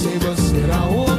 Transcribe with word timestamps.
sem 0.00 0.18
você 0.18 0.56
era 0.62 0.82
homem, 0.86 1.09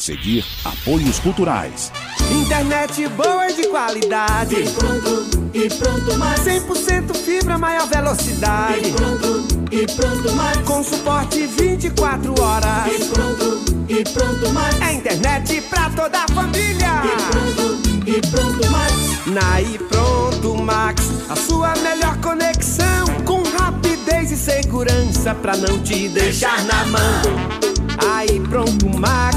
A 0.00 0.02
seguir, 0.02 0.46
apoios 0.64 1.18
culturais. 1.18 1.92
Internet 2.30 3.06
boa 3.08 3.50
e 3.50 3.54
de 3.54 3.68
qualidade. 3.68 4.54
E 4.54 4.70
pronto, 4.70 5.50
e 5.52 5.68
pronto 5.68 6.16
mais. 6.18 6.40
100% 6.40 7.14
fibra, 7.14 7.58
maior 7.58 7.86
velocidade. 7.86 8.88
E 8.88 8.92
pronto, 8.92 9.46
e 9.70 9.86
pronto 9.86 10.32
mais. 10.32 10.56
Com 10.60 10.82
suporte 10.82 11.46
24 11.46 12.34
horas. 12.40 12.86
E 12.98 13.04
pronto, 13.10 13.84
e 13.90 14.04
pronto 14.04 14.48
mais. 14.54 14.80
É 14.80 14.94
internet 14.94 15.60
pra 15.68 15.90
toda 15.90 16.24
a 16.24 16.28
família. 16.28 17.02
E 17.04 17.30
pronto, 17.30 18.08
e 18.08 18.20
pronto 18.30 18.70
mais. 18.70 19.26
Na 19.26 19.60
e 19.60 19.76
pronto 19.76 20.62
Max, 20.62 21.02
a 21.28 21.36
sua 21.36 21.74
melhor 21.76 22.16
conexão 22.22 23.04
com 23.26 23.42
rapidez 23.42 24.32
e 24.32 24.36
segurança 24.38 25.34
pra 25.34 25.58
não 25.58 25.78
te 25.82 26.08
deixar 26.08 26.64
na 26.64 26.86
mão. 26.86 27.70
Aí 28.16 28.40
pronto 28.48 28.88
Max, 28.88 29.36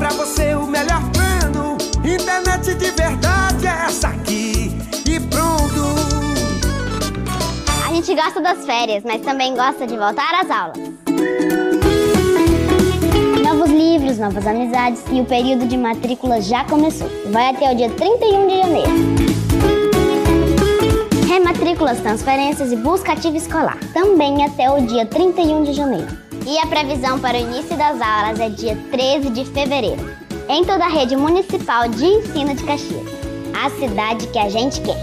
pra 0.00 0.08
você 0.08 0.54
o 0.54 0.66
melhor 0.66 1.02
plano. 1.12 1.76
Internet 1.98 2.74
de 2.74 2.90
verdade 2.90 3.66
é 3.66 3.84
essa 3.86 4.08
aqui. 4.08 4.72
E 5.06 5.20
pronto. 5.20 5.90
A 7.86 7.92
gente 7.92 8.14
gosta 8.14 8.40
das 8.40 8.64
férias, 8.64 9.04
mas 9.04 9.20
também 9.20 9.54
gosta 9.54 9.86
de 9.86 9.98
voltar 9.98 10.40
às 10.40 10.50
aulas. 10.50 10.78
Novos 13.44 13.70
livros, 13.70 14.16
novas 14.16 14.46
amizades 14.46 15.02
e 15.12 15.20
o 15.20 15.24
período 15.26 15.66
de 15.66 15.76
matrícula 15.76 16.40
já 16.40 16.64
começou. 16.64 17.10
Vai 17.30 17.50
até 17.50 17.70
o 17.70 17.76
dia 17.76 17.90
31 17.90 18.48
de 18.48 18.56
janeiro. 18.56 18.90
Rematrículas, 21.28 22.00
transferências 22.00 22.72
e 22.72 22.76
busca 22.76 23.12
ativa 23.12 23.36
escolar. 23.36 23.78
Também 23.92 24.46
até 24.46 24.70
o 24.70 24.80
dia 24.80 25.04
31 25.04 25.64
de 25.64 25.74
janeiro. 25.74 26.29
E 26.50 26.58
a 26.58 26.66
previsão 26.66 27.20
para 27.20 27.38
o 27.38 27.40
início 27.40 27.76
das 27.76 28.00
aulas 28.00 28.40
é 28.40 28.48
dia 28.48 28.76
13 28.90 29.30
de 29.30 29.44
fevereiro. 29.44 30.02
Em 30.48 30.64
toda 30.64 30.84
a 30.84 30.88
rede 30.88 31.14
municipal 31.14 31.88
de 31.88 32.04
ensino 32.04 32.56
de 32.56 32.64
Caxias. 32.64 33.06
A 33.54 33.70
cidade 33.70 34.26
que 34.26 34.36
a 34.36 34.48
gente 34.48 34.80
quer. 34.80 34.96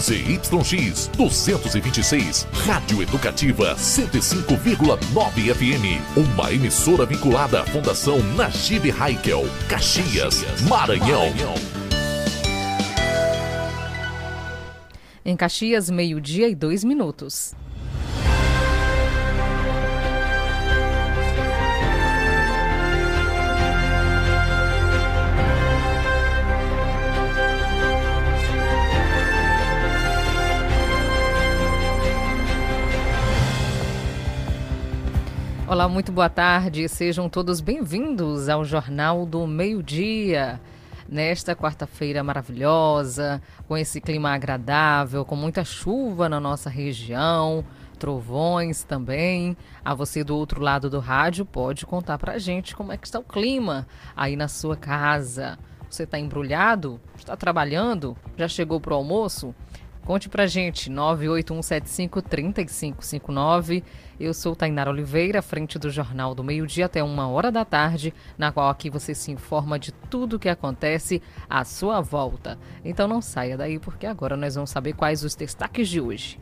ZYX 0.00 1.06
226, 1.16 2.48
Rádio 2.66 3.00
Educativa 3.00 3.76
105,9 3.76 5.54
FM. 5.54 6.02
Uma 6.16 6.52
emissora 6.52 7.06
vinculada 7.06 7.60
à 7.60 7.64
Fundação 7.64 8.18
Najib 8.34 8.90
Haikel, 8.90 9.44
Caxias, 9.68 10.42
Maranhão. 10.68 11.32
Em 15.24 15.36
Caxias, 15.36 15.88
meio-dia 15.88 16.48
e 16.48 16.56
dois 16.56 16.82
minutos. 16.82 17.54
Olá, 35.70 35.88
muito 35.88 36.10
boa 36.10 36.28
tarde. 36.28 36.88
Sejam 36.88 37.28
todos 37.28 37.60
bem-vindos 37.60 38.48
ao 38.48 38.64
Jornal 38.64 39.24
do 39.24 39.46
Meio-Dia. 39.46 40.60
Nesta 41.08 41.54
quarta-feira 41.54 42.24
maravilhosa, 42.24 43.40
com 43.68 43.76
esse 43.76 44.00
clima 44.00 44.32
agradável, 44.32 45.24
com 45.24 45.36
muita 45.36 45.64
chuva 45.64 46.28
na 46.28 46.40
nossa 46.40 46.68
região, 46.68 47.64
trovões 48.00 48.82
também. 48.82 49.56
A 49.84 49.94
você 49.94 50.24
do 50.24 50.36
outro 50.36 50.60
lado 50.60 50.90
do 50.90 50.98
rádio 50.98 51.44
pode 51.44 51.86
contar 51.86 52.18
pra 52.18 52.36
gente 52.36 52.74
como 52.74 52.90
é 52.90 52.96
que 52.96 53.06
está 53.06 53.20
o 53.20 53.24
clima 53.24 53.86
aí 54.16 54.34
na 54.34 54.48
sua 54.48 54.76
casa. 54.76 55.56
Você 55.88 56.02
está 56.02 56.18
embrulhado? 56.18 57.00
Está 57.16 57.36
trabalhando? 57.36 58.16
Já 58.36 58.48
chegou 58.48 58.80
pro 58.80 58.96
almoço? 58.96 59.54
Conte 60.10 60.28
pra 60.28 60.44
gente, 60.44 60.90
981753559. 60.90 63.84
Eu 64.18 64.34
sou 64.34 64.56
Tainara 64.56 64.90
Oliveira, 64.90 65.40
frente 65.40 65.78
do 65.78 65.88
Jornal 65.88 66.34
do 66.34 66.42
Meio 66.42 66.66
Dia 66.66 66.86
até 66.86 67.00
uma 67.00 67.28
hora 67.28 67.52
da 67.52 67.64
tarde, 67.64 68.12
na 68.36 68.50
qual 68.50 68.68
aqui 68.68 68.90
você 68.90 69.14
se 69.14 69.30
informa 69.30 69.78
de 69.78 69.92
tudo 69.92 70.34
o 70.34 70.38
que 70.40 70.48
acontece 70.48 71.22
à 71.48 71.64
sua 71.64 72.00
volta. 72.00 72.58
Então 72.84 73.06
não 73.06 73.22
saia 73.22 73.56
daí, 73.56 73.78
porque 73.78 74.04
agora 74.04 74.36
nós 74.36 74.56
vamos 74.56 74.70
saber 74.70 74.94
quais 74.94 75.22
os 75.22 75.36
destaques 75.36 75.88
de 75.88 76.00
hoje. 76.00 76.40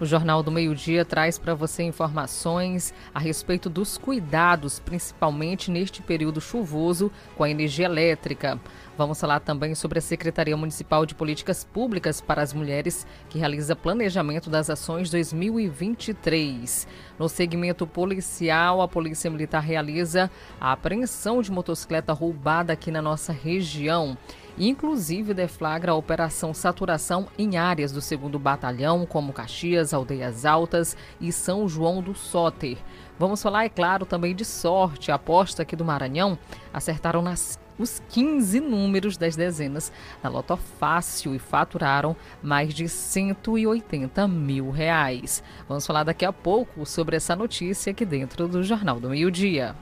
O 0.00 0.04
Jornal 0.04 0.42
do 0.42 0.50
Meio-Dia 0.50 1.04
traz 1.04 1.38
para 1.38 1.54
você 1.54 1.84
informações 1.84 2.92
a 3.14 3.20
respeito 3.20 3.70
dos 3.70 3.96
cuidados, 3.96 4.80
principalmente 4.80 5.70
neste 5.70 6.02
período 6.02 6.40
chuvoso 6.40 7.12
com 7.36 7.44
a 7.44 7.50
energia 7.50 7.86
elétrica. 7.86 8.58
Vamos 8.96 9.20
falar 9.20 9.40
também 9.40 9.74
sobre 9.74 9.98
a 9.98 10.02
Secretaria 10.02 10.56
Municipal 10.56 11.04
de 11.04 11.16
Políticas 11.16 11.64
Públicas 11.64 12.20
para 12.20 12.42
as 12.42 12.52
Mulheres, 12.52 13.04
que 13.28 13.38
realiza 13.38 13.74
planejamento 13.74 14.48
das 14.48 14.70
ações 14.70 15.10
2023. 15.10 16.86
No 17.18 17.28
segmento 17.28 17.88
policial, 17.88 18.80
a 18.80 18.86
Polícia 18.86 19.28
Militar 19.28 19.60
realiza 19.60 20.30
a 20.60 20.70
apreensão 20.70 21.42
de 21.42 21.50
motocicleta 21.50 22.12
roubada 22.12 22.72
aqui 22.72 22.92
na 22.92 23.02
nossa 23.02 23.32
região. 23.32 24.16
Inclusive, 24.56 25.34
deflagra 25.34 25.90
a 25.90 25.96
Operação 25.96 26.54
Saturação 26.54 27.26
em 27.36 27.56
áreas 27.56 27.90
do 27.90 27.98
2 27.98 28.40
Batalhão, 28.40 29.04
como 29.04 29.32
Caxias, 29.32 29.92
Aldeias 29.92 30.44
Altas 30.44 30.96
e 31.20 31.32
São 31.32 31.68
João 31.68 32.00
do 32.00 32.14
Soter. 32.14 32.78
Vamos 33.18 33.42
falar, 33.42 33.64
é 33.64 33.68
claro, 33.68 34.06
também 34.06 34.36
de 34.36 34.44
sorte. 34.44 35.10
A 35.10 35.16
aposta 35.16 35.62
aqui 35.62 35.74
do 35.74 35.84
Maranhão 35.84 36.38
acertaram 36.72 37.20
nas 37.20 37.58
os 37.78 38.02
15 38.10 38.60
números 38.60 39.16
das 39.16 39.36
dezenas 39.36 39.92
da 40.22 40.28
Loto 40.28 40.56
Fácil 40.56 41.34
e 41.34 41.38
faturaram 41.38 42.16
mais 42.42 42.72
de 42.74 42.88
180 42.88 44.26
mil 44.28 44.70
reais. 44.70 45.42
Vamos 45.68 45.86
falar 45.86 46.04
daqui 46.04 46.24
a 46.24 46.32
pouco 46.32 46.86
sobre 46.86 47.16
essa 47.16 47.34
notícia 47.34 47.90
aqui 47.90 48.04
dentro 48.04 48.46
do 48.48 48.62
Jornal 48.62 49.00
do 49.00 49.10
Meio-Dia. 49.10 49.74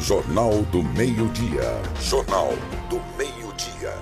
Jornal 0.00 0.62
do 0.72 0.82
Meio-Dia. 0.82 1.80
Jornal 2.00 2.50
do 2.90 3.00
Meio-Dia. 3.16 3.94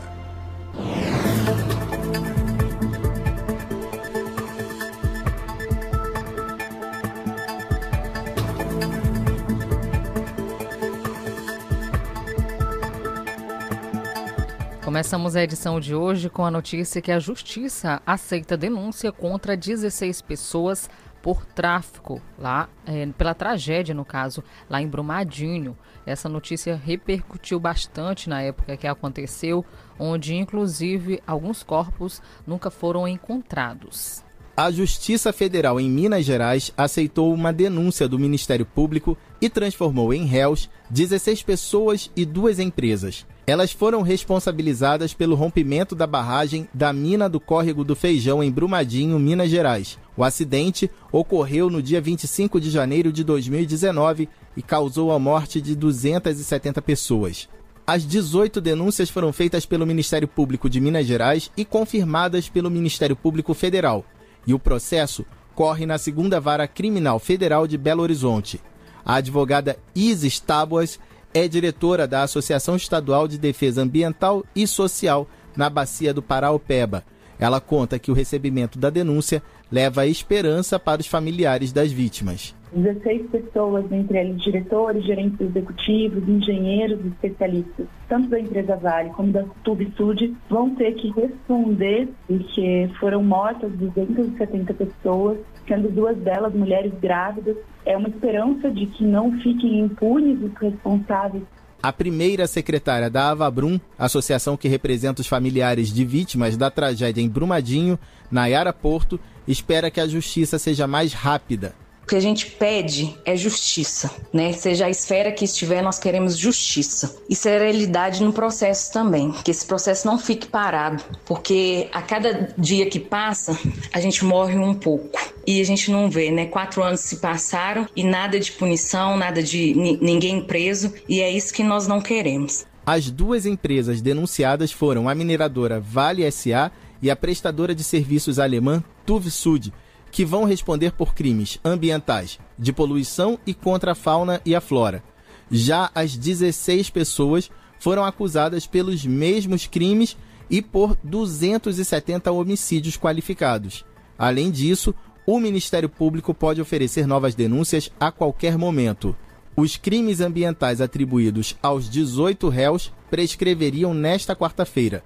Começamos 14.91 15.37
a 15.37 15.45
edição 15.45 15.79
de 15.79 15.95
hoje 15.95 16.29
com 16.29 16.45
a 16.45 16.51
notícia 16.51 17.01
que 17.01 17.13
a 17.13 17.21
Justiça 17.21 18.03
aceita 18.05 18.57
denúncia 18.57 19.13
contra 19.13 19.57
16 19.57 20.21
pessoas 20.21 20.91
por 21.23 21.47
tráfico, 21.47 22.21
lá 22.37 22.69
é, 22.85 23.07
pela 23.17 23.33
tragédia, 23.33 23.95
no 23.95 24.05
caso, 24.05 24.43
lá 24.69 24.83
em 24.83 24.89
Brumadinho. 24.89 25.79
Essa 26.05 26.29
notícia 26.29 26.75
repercutiu 26.75 27.61
bastante 27.61 28.29
na 28.29 28.43
época 28.43 28.77
que 28.77 28.89
aconteceu, 28.89 29.65
onde 29.97 30.35
inclusive 30.35 31.23
alguns 31.25 31.63
corpos 31.63 32.21
nunca 32.45 32.69
foram 32.69 33.07
encontrados. 33.07 34.25
A 34.57 34.73
Justiça 34.73 35.33
Federal 35.33 35.79
em 35.79 35.89
Minas 35.89 36.25
Gerais 36.25 36.73
aceitou 36.77 37.33
uma 37.33 37.53
denúncia 37.53 38.09
do 38.09 38.19
Ministério 38.19 38.67
Público 38.67 39.17
e 39.41 39.49
transformou 39.49 40.13
em 40.13 40.27
réus 40.27 40.69
16 40.91 41.45
pessoas 41.45 42.11
e 42.17 42.27
duas 42.27 42.59
empresas. 42.59 43.25
Elas 43.51 43.73
foram 43.73 44.03
responsabilizadas 44.03 45.13
pelo 45.13 45.35
rompimento 45.35 45.97
da 45.97 46.07
barragem 46.07 46.69
da 46.73 46.93
mina 46.93 47.29
do 47.29 47.41
Córrego 47.41 47.83
do 47.83 47.97
Feijão 47.97 48.41
em 48.45 48.49
Brumadinho, 48.49 49.19
Minas 49.19 49.51
Gerais. 49.51 49.99
O 50.17 50.23
acidente 50.23 50.89
ocorreu 51.11 51.69
no 51.69 51.83
dia 51.83 52.01
25 52.01 52.61
de 52.61 52.71
janeiro 52.71 53.13
de 53.13 53.25
2019 53.25 54.29
e 54.57 54.63
causou 54.63 55.11
a 55.11 55.19
morte 55.19 55.61
de 55.61 55.75
270 55.75 56.81
pessoas. 56.81 57.49
As 57.85 58.07
18 58.07 58.61
denúncias 58.61 59.11
foram 59.11 59.33
feitas 59.33 59.67
pelo 59.67 59.85
Ministério 59.85 60.29
Público 60.29 60.71
de 60.71 60.81
Minas 60.81 61.05
Gerais 61.05 61.51
e 61.57 61.65
confirmadas 61.65 62.49
pelo 62.49 62.71
Ministério 62.71 63.17
Público 63.17 63.53
Federal 63.53 64.05
e 64.47 64.55
o 64.55 64.61
processo 64.61 65.27
corre 65.57 65.87
na 65.87 65.99
segunda 65.99 66.39
vara 66.39 66.69
criminal 66.69 67.19
federal 67.19 67.67
de 67.67 67.77
Belo 67.77 68.05
Horizonte. 68.05 68.61
A 69.05 69.17
advogada 69.17 69.77
Isis 69.93 70.39
Tábuas 70.39 71.01
é 71.33 71.47
diretora 71.49 72.07
da 72.07 72.23
Associação 72.23 72.77
Estadual 72.77 73.29
de 73.29 73.39
Defesa 73.39 73.83
Ambiental 73.83 74.45
e 74.55 74.67
Social 74.67 75.29
na 75.57 75.71
Bacia 75.71 76.13
do 76.13 76.23
Paraopeba. 76.23 77.05
Ela 77.39 77.61
conta 77.61 77.99
que 77.99 78.11
o 78.11 78.15
recebimento 78.15 78.79
da 78.79 78.91
denúncia 78.91 79.43
leva 79.71 80.07
esperança 80.07 80.79
para 80.79 81.01
os 81.01 81.07
familiares 81.07 81.73
das 81.73 81.93
vítimas. 81.93 82.55
16 82.73 83.31
pessoas, 83.31 83.91
entre 83.91 84.19
eles 84.19 84.41
diretores, 84.43 85.05
gerentes 85.05 85.41
executivos, 85.41 86.29
engenheiros, 86.29 87.05
especialistas, 87.05 87.87
tanto 88.09 88.29
da 88.29 88.39
empresa 88.39 88.77
Vale 88.77 89.11
como 89.11 89.33
da 89.33 89.45
TubSud, 89.65 90.37
vão 90.49 90.75
ter 90.77 90.95
que 90.95 91.11
responder 91.11 92.09
porque 92.29 92.89
foram 93.01 93.25
mortas 93.25 93.73
270 93.73 94.73
pessoas, 94.75 95.39
sendo 95.67 95.91
duas 95.91 96.17
delas 96.19 96.55
mulheres 96.55 96.93
grávidas. 97.01 97.57
É 97.85 97.97
uma 97.97 98.09
esperança 98.09 98.71
de 98.71 98.87
que 98.87 99.05
não 99.05 99.33
fiquem 99.41 99.81
impunes 99.81 100.41
os 100.41 100.55
responsáveis 100.55 101.43
a 101.83 101.93
primeira 101.93 102.47
secretária 102.47 103.09
da 103.09 103.31
Avabrum, 103.31 103.81
associação 103.99 104.57
que 104.57 104.69
representa 104.69 105.21
os 105.23 105.27
familiares 105.27 105.93
de 105.93 106.05
vítimas 106.05 106.57
da 106.57 106.71
tragédia 106.71 107.23
em 107.23 107.29
Brumadinho, 107.29 107.99
Nayara 108.31 108.73
Porto, 108.73 109.19
espera 109.49 109.91
que 109.91 110.01
a 110.01 110.07
justiça 110.07 110.59
seja 110.59 110.87
mais 110.87 111.13
rápida 111.13 111.75
que 112.11 112.17
a 112.17 112.21
gente 112.21 112.47
pede 112.47 113.17
é 113.25 113.37
justiça, 113.37 114.11
né? 114.33 114.53
Seja 114.53 114.87
a 114.87 114.91
esfera 114.91 115.31
que 115.31 115.45
estiver, 115.45 115.81
nós 115.81 115.97
queremos 115.97 116.37
justiça 116.37 117.17
e 117.29 117.37
serenidade 117.37 118.21
no 118.21 118.33
processo 118.33 118.93
também, 118.93 119.31
que 119.45 119.53
esse 119.53 119.65
processo 119.65 120.09
não 120.09 120.19
fique 120.19 120.49
parado, 120.49 121.05
porque 121.25 121.89
a 121.93 122.03
cada 122.03 122.53
dia 122.59 122.87
que 122.87 122.99
passa, 122.99 123.57
a 123.93 124.01
gente 124.01 124.25
morre 124.25 124.59
um 124.59 124.75
pouco 124.75 125.21
e 125.47 125.61
a 125.61 125.65
gente 125.65 125.89
não 125.93 126.11
vê, 126.11 126.33
né? 126.33 126.47
Quatro 126.47 126.83
anos 126.83 126.99
se 126.99 127.19
passaram 127.19 127.87
e 127.95 128.03
nada 128.03 128.41
de 128.41 128.51
punição, 128.51 129.17
nada 129.17 129.41
de 129.41 129.73
ninguém 130.03 130.43
preso 130.43 130.93
e 131.09 131.21
é 131.21 131.31
isso 131.31 131.55
que 131.55 131.63
nós 131.63 131.87
não 131.87 132.01
queremos. 132.01 132.67
As 132.85 133.09
duas 133.09 133.47
empresas 133.47 134.03
denunciadas 134.03 134.73
foram 134.73 135.09
a 135.09 135.15
mineradora 135.15 135.79
Vale 135.79 136.29
SA 136.33 136.73
e 137.01 137.09
a 137.09 137.15
prestadora 137.15 137.73
de 137.73 137.85
serviços 137.85 138.41
alemã 138.41 138.83
TUV 139.07 139.31
Sud 139.31 139.73
que 140.11 140.25
vão 140.25 140.45
responder 140.45 140.93
por 140.93 141.15
crimes 141.15 141.59
ambientais, 141.65 142.39
de 142.59 142.73
poluição 142.73 143.39
e 143.47 143.55
contra 143.55 143.93
a 143.93 143.95
fauna 143.95 144.41
e 144.45 144.55
a 144.55 144.61
flora. 144.61 145.03
Já 145.51 145.91
as 145.95 146.17
16 146.17 146.91
pessoas 146.91 147.51
foram 147.79 148.05
acusadas 148.05 148.67
pelos 148.67 149.05
mesmos 149.05 149.67
crimes 149.67 150.17
e 150.49 150.61
por 150.61 150.97
270 151.03 152.31
homicídios 152.31 152.97
qualificados. 152.97 153.85
Além 154.19 154.51
disso, 154.51 154.95
o 155.27 155.39
Ministério 155.39 155.89
Público 155.89 156.35
pode 156.35 156.61
oferecer 156.61 157.07
novas 157.07 157.35
denúncias 157.35 157.91
a 157.99 158.11
qualquer 158.11 158.59
momento. 158.59 159.17
Os 159.57 159.77
crimes 159.77 160.21
ambientais 160.21 160.81
atribuídos 160.81 161.57
aos 161.63 161.89
18 161.89 162.49
réus 162.49 162.93
prescreveriam 163.11 163.95
nesta 163.95 164.35
quarta-feira. 164.35 165.05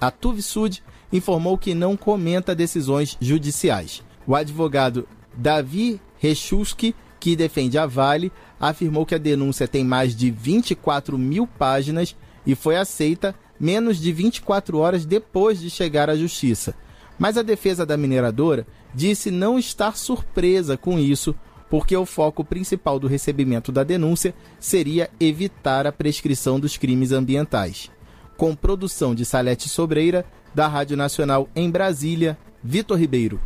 A 0.00 0.10
TUVSUD 0.10 0.82
informou 1.12 1.56
que 1.56 1.74
não 1.74 1.96
comenta 1.96 2.54
decisões 2.54 3.16
judiciais. 3.20 4.02
O 4.26 4.34
advogado 4.34 5.06
Davi 5.34 6.00
Rechuski, 6.18 6.94
que 7.20 7.36
defende 7.36 7.78
a 7.78 7.86
Vale, 7.86 8.32
afirmou 8.58 9.06
que 9.06 9.14
a 9.14 9.18
denúncia 9.18 9.68
tem 9.68 9.84
mais 9.84 10.14
de 10.14 10.30
24 10.30 11.16
mil 11.16 11.46
páginas 11.46 12.16
e 12.44 12.54
foi 12.54 12.76
aceita 12.76 13.34
menos 13.58 13.98
de 13.98 14.12
24 14.12 14.78
horas 14.78 15.04
depois 15.04 15.60
de 15.60 15.70
chegar 15.70 16.10
à 16.10 16.16
justiça. 16.16 16.74
Mas 17.18 17.36
a 17.36 17.42
defesa 17.42 17.86
da 17.86 17.96
mineradora 17.96 18.66
disse 18.94 19.30
não 19.30 19.58
estar 19.58 19.96
surpresa 19.96 20.76
com 20.76 20.98
isso, 20.98 21.34
porque 21.70 21.96
o 21.96 22.06
foco 22.06 22.44
principal 22.44 22.98
do 22.98 23.06
recebimento 23.06 23.72
da 23.72 23.82
denúncia 23.82 24.34
seria 24.60 25.10
evitar 25.18 25.86
a 25.86 25.92
prescrição 25.92 26.60
dos 26.60 26.76
crimes 26.76 27.12
ambientais. 27.12 27.90
Com 28.36 28.54
produção 28.54 29.14
de 29.14 29.24
Salete 29.24 29.68
Sobreira, 29.68 30.24
da 30.54 30.68
Rádio 30.68 30.96
Nacional 30.96 31.48
em 31.56 31.70
Brasília, 31.70 32.38
Vitor 32.62 32.98
Ribeiro. 32.98 33.40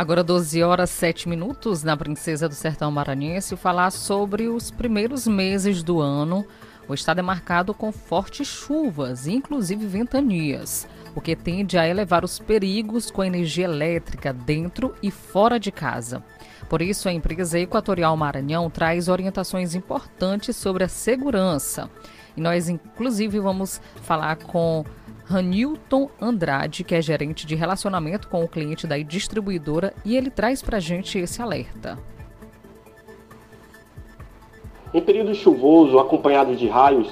Agora 0.00 0.24
12 0.24 0.62
horas 0.62 0.88
7 0.88 1.28
minutos 1.28 1.84
na 1.84 1.94
Princesa 1.94 2.48
do 2.48 2.54
Sertão 2.54 2.90
Maranhense, 2.90 3.54
falar 3.54 3.90
sobre 3.90 4.48
os 4.48 4.70
primeiros 4.70 5.26
meses 5.26 5.82
do 5.82 6.00
ano. 6.00 6.42
O 6.88 6.94
estado 6.94 7.18
é 7.18 7.22
marcado 7.22 7.74
com 7.74 7.92
fortes 7.92 8.46
chuvas, 8.48 9.26
inclusive 9.26 9.86
ventanias, 9.86 10.88
o 11.14 11.20
que 11.20 11.36
tende 11.36 11.76
a 11.76 11.86
elevar 11.86 12.24
os 12.24 12.38
perigos 12.38 13.10
com 13.10 13.20
a 13.20 13.26
energia 13.26 13.66
elétrica 13.66 14.32
dentro 14.32 14.94
e 15.02 15.10
fora 15.10 15.60
de 15.60 15.70
casa. 15.70 16.24
Por 16.66 16.80
isso, 16.80 17.06
a 17.06 17.12
empresa 17.12 17.58
Equatorial 17.58 18.16
Maranhão 18.16 18.70
traz 18.70 19.06
orientações 19.06 19.74
importantes 19.74 20.56
sobre 20.56 20.82
a 20.82 20.88
segurança. 20.88 21.90
E 22.34 22.40
nós, 22.40 22.70
inclusive, 22.70 23.38
vamos 23.38 23.82
falar 24.00 24.36
com 24.36 24.82
Ranilton 25.30 26.10
Andrade, 26.20 26.82
que 26.82 26.92
é 26.92 27.00
gerente 27.00 27.46
de 27.46 27.54
relacionamento 27.54 28.26
com 28.26 28.42
o 28.42 28.48
cliente 28.48 28.84
da 28.84 28.98
distribuidora, 28.98 29.94
e 30.04 30.16
ele 30.16 30.28
traz 30.28 30.60
para 30.60 30.78
a 30.78 30.80
gente 30.80 31.16
esse 31.20 31.40
alerta. 31.40 31.96
Em 34.92 35.00
período 35.00 35.32
chuvoso, 35.32 36.00
acompanhado 36.00 36.56
de 36.56 36.66
raios, 36.66 37.08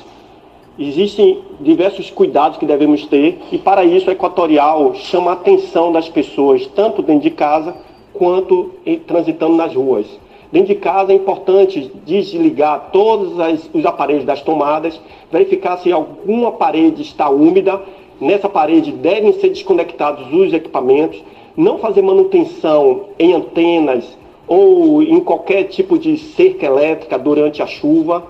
existem 0.77 1.45
diversos 1.61 2.11
cuidados 2.11 2.59
que 2.59 2.67
devemos 2.67 3.07
ter 3.07 3.39
e 3.53 3.59
para 3.59 3.85
isso 3.85 4.11
a 4.11 4.15
Equatorial 4.15 4.97
chama 4.97 5.31
a 5.31 5.35
atenção 5.35 5.93
das 5.93 6.09
pessoas, 6.09 6.67
tanto 6.67 7.03
dentro 7.03 7.23
de 7.23 7.31
casa 7.31 7.77
quanto 8.13 8.75
transitando 9.07 9.55
nas 9.55 9.73
ruas. 9.73 10.09
Dentro 10.51 10.75
de 10.75 10.81
casa 10.81 11.13
é 11.13 11.15
importante 11.15 11.93
desligar 12.07 12.89
todos 12.91 13.39
as, 13.39 13.71
os 13.73 13.85
aparelhos 13.85 14.25
das 14.25 14.41
tomadas, 14.41 14.99
verificar 15.31 15.77
se 15.77 15.93
alguma 15.93 16.53
parede 16.53 17.03
está 17.03 17.29
úmida 17.29 17.81
Nessa 18.21 18.49
parede 18.49 18.91
devem 18.91 19.33
ser 19.35 19.51
desconectados 19.51 20.33
os 20.33 20.53
equipamentos, 20.53 21.23
não 21.57 21.79
fazer 21.79 22.03
manutenção 22.03 23.07
em 23.19 23.33
antenas 23.33 24.05
ou 24.47 25.03
em 25.03 25.21
qualquer 25.21 25.65
tipo 25.65 25.99
de 25.99 26.17
cerca 26.17 26.67
elétrica 26.67 27.19
durante 27.19 27.63
a 27.63 27.67
chuva. 27.67 28.25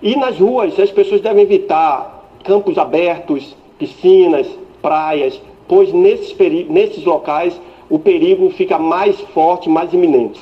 E 0.00 0.14
nas 0.14 0.38
ruas 0.38 0.78
as 0.78 0.90
pessoas 0.90 1.20
devem 1.20 1.42
evitar 1.42 2.24
campos 2.44 2.78
abertos, 2.78 3.56
piscinas, 3.78 4.46
praias, 4.80 5.40
pois 5.66 5.92
nesses, 5.92 6.36
nesses 6.68 7.04
locais 7.04 7.60
o 7.90 7.98
perigo 7.98 8.50
fica 8.50 8.78
mais 8.78 9.20
forte, 9.20 9.68
mais 9.68 9.92
iminente. 9.92 10.40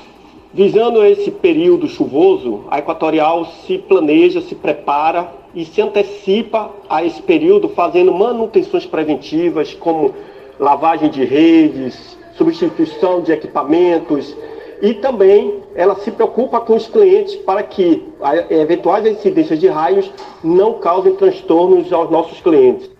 Visando 0.52 1.04
esse 1.04 1.30
período 1.30 1.88
chuvoso, 1.88 2.64
a 2.70 2.78
Equatorial 2.80 3.46
se 3.66 3.78
planeja, 3.78 4.40
se 4.40 4.54
prepara 4.54 5.39
e 5.54 5.64
se 5.64 5.80
antecipa 5.80 6.70
a 6.88 7.04
esse 7.04 7.20
período 7.22 7.68
fazendo 7.70 8.12
manutenções 8.12 8.86
preventivas, 8.86 9.74
como 9.74 10.14
lavagem 10.58 11.10
de 11.10 11.24
redes, 11.24 12.16
substituição 12.36 13.22
de 13.22 13.32
equipamentos, 13.32 14.34
e 14.82 14.94
também 14.94 15.60
ela 15.74 15.94
se 15.96 16.10
preocupa 16.10 16.60
com 16.60 16.74
os 16.74 16.86
clientes 16.88 17.36
para 17.36 17.62
que 17.62 18.02
eventuais 18.48 19.06
incidências 19.06 19.58
de 19.58 19.68
raios 19.68 20.10
não 20.42 20.74
causem 20.78 21.14
transtornos 21.16 21.92
aos 21.92 22.10
nossos 22.10 22.40
clientes. 22.40 22.90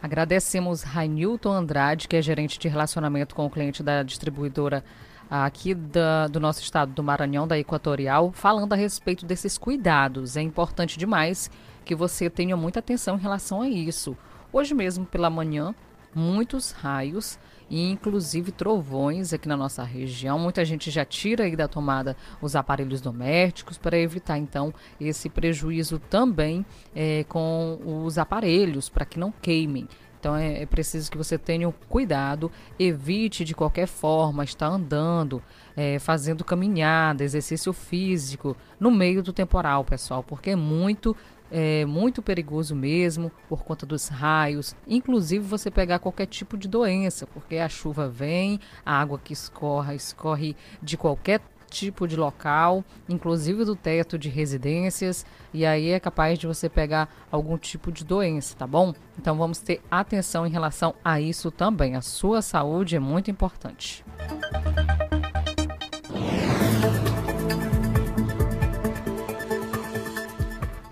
Agradecemos 0.00 0.82
Rainilton 0.82 1.50
Andrade, 1.50 2.06
que 2.06 2.16
é 2.16 2.22
gerente 2.22 2.58
de 2.58 2.68
relacionamento 2.68 3.34
com 3.34 3.46
o 3.46 3.50
cliente 3.50 3.82
da 3.82 4.04
distribuidora 4.04 4.84
aqui 5.28 5.74
da, 5.74 6.28
do 6.28 6.40
nosso 6.40 6.62
estado 6.62 6.92
do 6.92 7.02
Maranhão, 7.02 7.46
da 7.46 7.58
Equatorial, 7.58 8.30
falando 8.32 8.72
a 8.72 8.76
respeito 8.76 9.26
desses 9.26 9.58
cuidados. 9.58 10.36
É 10.36 10.40
importante 10.40 10.96
demais 10.98 11.50
que 11.88 11.94
você 11.94 12.28
tenha 12.28 12.54
muita 12.54 12.80
atenção 12.80 13.16
em 13.16 13.20
relação 13.20 13.62
a 13.62 13.68
isso. 13.68 14.14
Hoje 14.52 14.74
mesmo 14.74 15.06
pela 15.06 15.30
manhã, 15.30 15.74
muitos 16.14 16.70
raios 16.70 17.38
e 17.70 17.90
inclusive 17.90 18.52
trovões 18.52 19.32
aqui 19.32 19.48
na 19.48 19.56
nossa 19.56 19.82
região. 19.82 20.38
Muita 20.38 20.66
gente 20.66 20.90
já 20.90 21.02
tira 21.02 21.44
aí 21.44 21.56
da 21.56 21.66
tomada 21.66 22.14
os 22.42 22.54
aparelhos 22.54 23.00
domésticos 23.00 23.78
para 23.78 23.98
evitar 23.98 24.36
então 24.36 24.72
esse 25.00 25.30
prejuízo 25.30 25.98
também 25.98 26.64
é, 26.94 27.24
com 27.24 27.78
os 28.04 28.18
aparelhos 28.18 28.90
para 28.90 29.06
que 29.06 29.18
não 29.18 29.32
queimem. 29.32 29.88
Então 30.18 30.36
é, 30.36 30.62
é, 30.62 30.66
preciso 30.66 31.10
que 31.10 31.16
você 31.16 31.38
tenha 31.38 31.72
cuidado, 31.88 32.50
evite 32.78 33.44
de 33.44 33.54
qualquer 33.54 33.86
forma 33.86 34.44
estar 34.44 34.66
andando, 34.66 35.42
é, 35.76 35.98
fazendo 35.98 36.44
caminhada, 36.44 37.22
exercício 37.22 37.72
físico 37.72 38.56
no 38.80 38.90
meio 38.90 39.22
do 39.22 39.32
temporal, 39.32 39.84
pessoal, 39.84 40.22
porque 40.22 40.50
é 40.50 40.56
muito 40.56 41.16
é 41.50 41.84
muito 41.84 42.22
perigoso 42.22 42.74
mesmo 42.74 43.30
por 43.48 43.62
conta 43.62 43.86
dos 43.86 44.08
raios, 44.08 44.74
inclusive 44.86 45.44
você 45.44 45.70
pegar 45.70 45.98
qualquer 45.98 46.26
tipo 46.26 46.56
de 46.56 46.68
doença, 46.68 47.26
porque 47.26 47.56
a 47.56 47.68
chuva 47.68 48.08
vem, 48.08 48.60
a 48.84 49.00
água 49.00 49.18
que 49.18 49.32
escorre, 49.32 49.94
escorre 49.94 50.56
de 50.82 50.96
qualquer 50.96 51.40
tipo 51.68 52.08
de 52.08 52.16
local, 52.16 52.84
inclusive 53.08 53.64
do 53.64 53.76
teto 53.76 54.18
de 54.18 54.28
residências, 54.28 55.24
e 55.52 55.66
aí 55.66 55.90
é 55.90 56.00
capaz 56.00 56.38
de 56.38 56.46
você 56.46 56.68
pegar 56.68 57.08
algum 57.30 57.58
tipo 57.58 57.92
de 57.92 58.04
doença, 58.04 58.56
tá 58.56 58.66
bom? 58.66 58.94
Então 59.18 59.36
vamos 59.36 59.58
ter 59.58 59.82
atenção 59.90 60.46
em 60.46 60.50
relação 60.50 60.94
a 61.04 61.20
isso 61.20 61.50
também. 61.50 61.94
A 61.94 62.00
sua 62.00 62.42
saúde 62.42 62.96
é 62.96 63.00
muito 63.00 63.30
importante. 63.30 64.04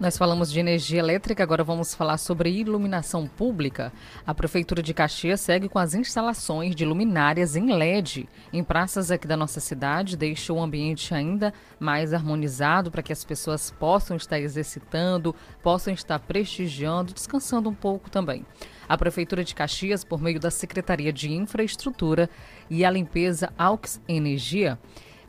Nós 0.07 0.17
falamos 0.17 0.53
de 0.53 0.61
energia 0.61 1.01
elétrica, 1.01 1.43
agora 1.43 1.65
vamos 1.65 1.93
falar 1.93 2.17
sobre 2.19 2.49
iluminação 2.49 3.27
pública. 3.27 3.93
A 4.25 4.33
Prefeitura 4.33 4.81
de 4.81 4.95
Caxias 4.95 5.41
segue 5.41 5.69
com 5.69 5.81
as 5.81 5.95
instalações 5.95 6.77
de 6.77 6.85
luminárias 6.85 7.57
em 7.57 7.73
LED 7.73 8.29
em 8.53 8.63
praças 8.63 9.11
aqui 9.11 9.27
da 9.27 9.37
nossa 9.37 9.59
cidade, 9.59 10.17
deixa 10.17 10.53
o 10.53 10.63
ambiente 10.63 11.13
ainda 11.13 11.53
mais 11.81 12.15
harmonizado 12.15 12.89
para 12.89 13.03
que 13.03 13.13
as 13.13 13.25
pessoas 13.25 13.73
possam 13.73 14.17
estar 14.17 14.39
exercitando, 14.39 15.35
possam 15.61 15.93
estar 15.93 16.21
prestigiando, 16.21 17.13
descansando 17.13 17.69
um 17.69 17.75
pouco 17.75 18.09
também. 18.09 18.47
A 18.89 18.97
Prefeitura 18.97 19.43
de 19.43 19.57
Caxias, 19.57 20.05
por 20.05 20.23
meio 20.23 20.39
da 20.39 20.53
Secretaria 20.53 21.13
de 21.13 21.33
Infraestrutura 21.33 22.31
e 22.71 22.85
a 22.85 22.91
Limpeza 22.93 23.53
Aux 23.59 24.01
Energia, 24.07 24.79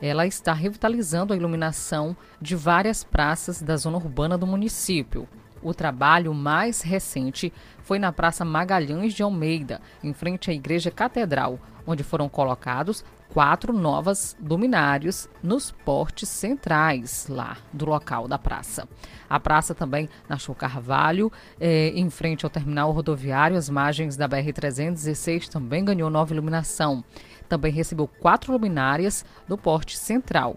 ela 0.00 0.26
está 0.26 0.52
revitalizando 0.52 1.32
a 1.32 1.36
iluminação 1.36 2.16
de 2.40 2.54
várias 2.54 3.04
praças 3.04 3.60
da 3.60 3.76
zona 3.76 3.96
urbana 3.96 4.38
do 4.38 4.46
município. 4.46 5.28
O 5.62 5.74
trabalho 5.74 6.32
mais 6.32 6.82
recente 6.82 7.52
foi 7.82 7.98
na 7.98 8.12
Praça 8.12 8.44
Magalhães 8.44 9.12
de 9.12 9.22
Almeida, 9.22 9.80
em 10.02 10.12
frente 10.12 10.50
à 10.50 10.54
Igreja 10.54 10.90
Catedral, 10.90 11.58
onde 11.86 12.04
foram 12.04 12.28
colocados 12.28 13.04
quatro 13.32 13.72
novas 13.72 14.36
luminários 14.42 15.28
nos 15.42 15.70
portes 15.70 16.28
centrais 16.28 17.26
lá 17.28 17.56
do 17.72 17.84
local 17.86 18.26
da 18.26 18.38
praça. 18.38 18.88
A 19.28 19.38
praça 19.38 19.74
também 19.74 20.08
na 20.28 20.38
Show 20.38 20.54
Carvalho, 20.54 21.30
eh, 21.60 21.92
em 21.94 22.08
frente 22.08 22.44
ao 22.44 22.50
terminal 22.50 22.90
rodoviário, 22.90 23.56
as 23.56 23.68
margens 23.68 24.16
da 24.16 24.28
BR-316 24.28 25.48
também 25.48 25.84
ganhou 25.84 26.08
nova 26.08 26.32
iluminação 26.32 27.04
também 27.48 27.72
recebeu 27.72 28.06
quatro 28.06 28.52
luminárias 28.52 29.24
do 29.46 29.56
porte 29.56 29.96
central. 29.96 30.56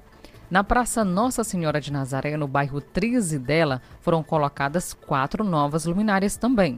Na 0.49 0.63
Praça 0.63 1.05
Nossa 1.05 1.45
Senhora 1.45 1.79
de 1.79 1.93
Nazaré, 1.93 2.35
no 2.35 2.47
bairro 2.47 2.81
Trizidela, 2.81 3.81
foram 4.01 4.21
colocadas 4.21 4.93
quatro 4.93 5.45
novas 5.45 5.85
luminárias 5.85 6.35
também. 6.35 6.77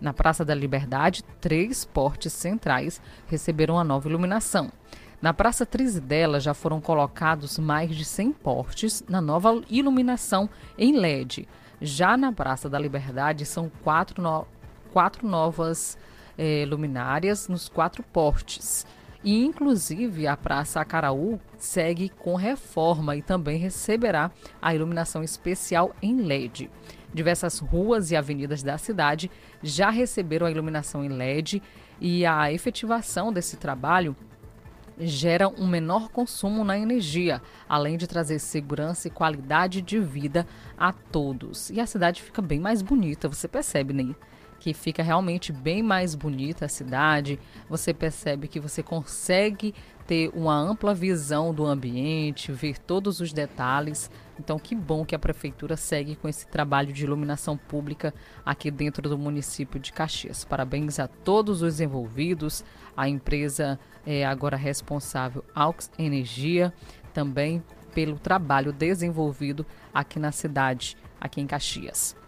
Na 0.00 0.12
Praça 0.12 0.44
da 0.44 0.52
Liberdade, 0.52 1.22
três 1.40 1.84
portes 1.84 2.32
centrais 2.32 3.00
receberam 3.28 3.78
a 3.78 3.84
nova 3.84 4.08
iluminação. 4.08 4.72
Na 5.22 5.32
Praça 5.32 5.64
Trizidela 5.64 6.40
já 6.40 6.52
foram 6.52 6.80
colocados 6.80 7.56
mais 7.60 7.94
de 7.94 8.04
100 8.04 8.32
portes 8.32 9.04
na 9.08 9.20
nova 9.20 9.62
iluminação 9.70 10.50
em 10.76 10.96
LED. 10.96 11.48
Já 11.80 12.16
na 12.16 12.32
Praça 12.32 12.68
da 12.68 12.76
Liberdade 12.76 13.46
são 13.46 13.70
quatro, 13.84 14.20
no... 14.20 14.44
quatro 14.92 15.28
novas 15.28 15.96
eh, 16.36 16.64
luminárias 16.68 17.46
nos 17.46 17.68
quatro 17.68 18.02
portes. 18.02 18.84
E, 19.24 19.44
inclusive, 19.44 20.26
a 20.26 20.36
Praça 20.36 20.80
Acaraú 20.80 21.38
segue 21.56 22.08
com 22.08 22.34
reforma 22.34 23.16
e 23.16 23.22
também 23.22 23.56
receberá 23.56 24.30
a 24.60 24.74
iluminação 24.74 25.22
especial 25.22 25.94
em 26.02 26.22
LED. 26.22 26.68
Diversas 27.14 27.58
ruas 27.58 28.10
e 28.10 28.16
avenidas 28.16 28.62
da 28.62 28.76
cidade 28.78 29.30
já 29.62 29.90
receberam 29.90 30.46
a 30.46 30.50
iluminação 30.50 31.04
em 31.04 31.08
LED 31.08 31.62
e 32.00 32.26
a 32.26 32.52
efetivação 32.52 33.32
desse 33.32 33.56
trabalho 33.56 34.16
gera 34.98 35.48
um 35.48 35.66
menor 35.66 36.08
consumo 36.08 36.64
na 36.64 36.78
energia, 36.78 37.40
além 37.68 37.96
de 37.96 38.06
trazer 38.06 38.38
segurança 38.38 39.08
e 39.08 39.10
qualidade 39.10 39.80
de 39.80 39.98
vida 39.98 40.46
a 40.76 40.92
todos. 40.92 41.70
E 41.70 41.80
a 41.80 41.86
cidade 41.86 42.22
fica 42.22 42.42
bem 42.42 42.60
mais 42.60 42.82
bonita, 42.82 43.28
você 43.28 43.46
percebe, 43.46 43.92
né? 43.92 44.14
Que 44.62 44.72
fica 44.72 45.02
realmente 45.02 45.52
bem 45.52 45.82
mais 45.82 46.14
bonita 46.14 46.66
a 46.66 46.68
cidade. 46.68 47.36
Você 47.68 47.92
percebe 47.92 48.46
que 48.46 48.60
você 48.60 48.80
consegue 48.80 49.74
ter 50.06 50.30
uma 50.32 50.54
ampla 50.54 50.94
visão 50.94 51.52
do 51.52 51.66
ambiente, 51.66 52.52
ver 52.52 52.78
todos 52.78 53.18
os 53.18 53.32
detalhes. 53.32 54.08
Então, 54.38 54.60
que 54.60 54.76
bom 54.76 55.04
que 55.04 55.16
a 55.16 55.18
prefeitura 55.18 55.76
segue 55.76 56.14
com 56.14 56.28
esse 56.28 56.46
trabalho 56.46 56.92
de 56.92 57.02
iluminação 57.02 57.56
pública 57.56 58.14
aqui 58.46 58.70
dentro 58.70 59.08
do 59.08 59.18
município 59.18 59.80
de 59.80 59.92
Caxias. 59.92 60.44
Parabéns 60.44 61.00
a 61.00 61.08
todos 61.08 61.60
os 61.60 61.80
envolvidos, 61.80 62.64
a 62.96 63.08
empresa 63.08 63.80
é 64.06 64.24
agora 64.24 64.56
responsável, 64.56 65.44
Aux 65.52 65.90
Energia, 65.98 66.72
também 67.12 67.60
pelo 67.92 68.16
trabalho 68.16 68.72
desenvolvido 68.72 69.66
aqui 69.92 70.20
na 70.20 70.30
cidade, 70.30 70.96
aqui 71.20 71.40
em 71.40 71.48
Caxias. 71.48 72.21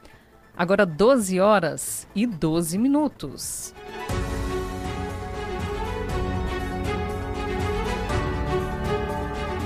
Agora 0.57 0.87
12 0.87 1.41
horas 1.41 2.07
e 2.15 2.27
12 2.27 2.79
minutos. 2.79 3.75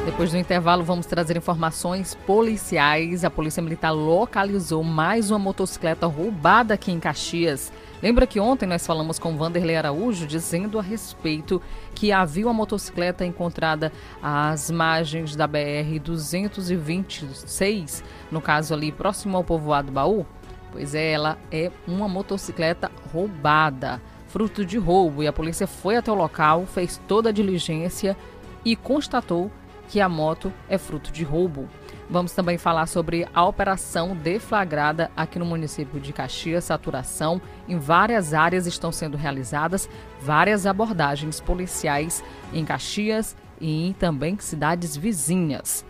Depois 0.07 0.31
do 0.31 0.39
intervalo, 0.39 0.83
vamos 0.83 1.05
trazer 1.05 1.37
informações 1.37 2.15
policiais. 2.15 3.23
A 3.23 3.29
Polícia 3.29 3.63
Militar 3.63 3.91
localizou 3.91 4.83
mais 4.83 5.31
uma 5.31 5.39
motocicleta 5.39 6.07
roubada 6.07 6.73
aqui 6.73 6.91
em 6.91 6.99
Caxias. 6.99 7.71
Lembra 8.03 8.27
que 8.27 8.41
ontem 8.41 8.65
nós 8.65 8.87
falamos 8.87 9.19
com 9.19 9.37
Vanderlei 9.37 9.77
Araújo 9.77 10.27
dizendo 10.27 10.79
a 10.79 10.83
respeito 10.83 11.61
que 11.95 12.13
havia 12.13 12.47
uma 12.47 12.55
motocicleta 12.55 13.27
encontrada 13.27 13.93
às 14.23 14.71
margens 14.71 15.37
da 15.37 15.47
BR 15.47 15.99
226, 16.03 18.03
no 18.31 18.41
caso 18.41 18.73
ali 18.73 18.91
próximo 18.91 19.37
ao 19.37 19.45
povoado 19.45 19.93
Baú? 19.93 20.25
Pois 20.73 20.95
é, 20.95 21.13
ela 21.13 21.39
é 21.51 21.71
uma 21.87 22.09
motocicleta 22.09 22.91
roubada, 23.13 24.01
fruto 24.27 24.65
de 24.65 24.77
roubo, 24.79 25.23
e 25.23 25.27
a 25.27 25.33
polícia 25.33 25.67
foi 25.67 25.97
até 25.97 26.13
o 26.13 26.15
local, 26.15 26.67
fez 26.67 27.01
toda 27.09 27.31
a 27.31 27.33
diligência 27.33 28.17
e 28.65 28.77
constatou 28.77 29.51
que 29.89 30.01
a 30.01 30.09
moto 30.09 30.53
é 30.69 30.77
fruto 30.77 31.11
de 31.11 31.25
roubo. 31.25 31.69
Vamos 32.11 32.33
também 32.33 32.57
falar 32.57 32.87
sobre 32.87 33.29
a 33.35 33.45
operação 33.45 34.17
deflagrada 34.17 35.11
aqui 35.15 35.39
no 35.39 35.45
município 35.45 36.01
de 36.01 36.13
Caxias, 36.13 36.65
saturação. 36.65 37.41
Em 37.69 37.79
várias 37.79 38.33
áreas 38.33 38.67
estão 38.67 38.91
sendo 38.91 39.17
realizadas 39.17 39.89
várias 40.21 40.65
abordagens 40.65 41.39
policiais 41.39 42.25
em 42.53 42.65
Caxias 42.65 43.37
e 43.61 43.89
em 43.89 43.93
também 43.93 44.39
cidades 44.39 44.97
vizinhas. 44.97 45.85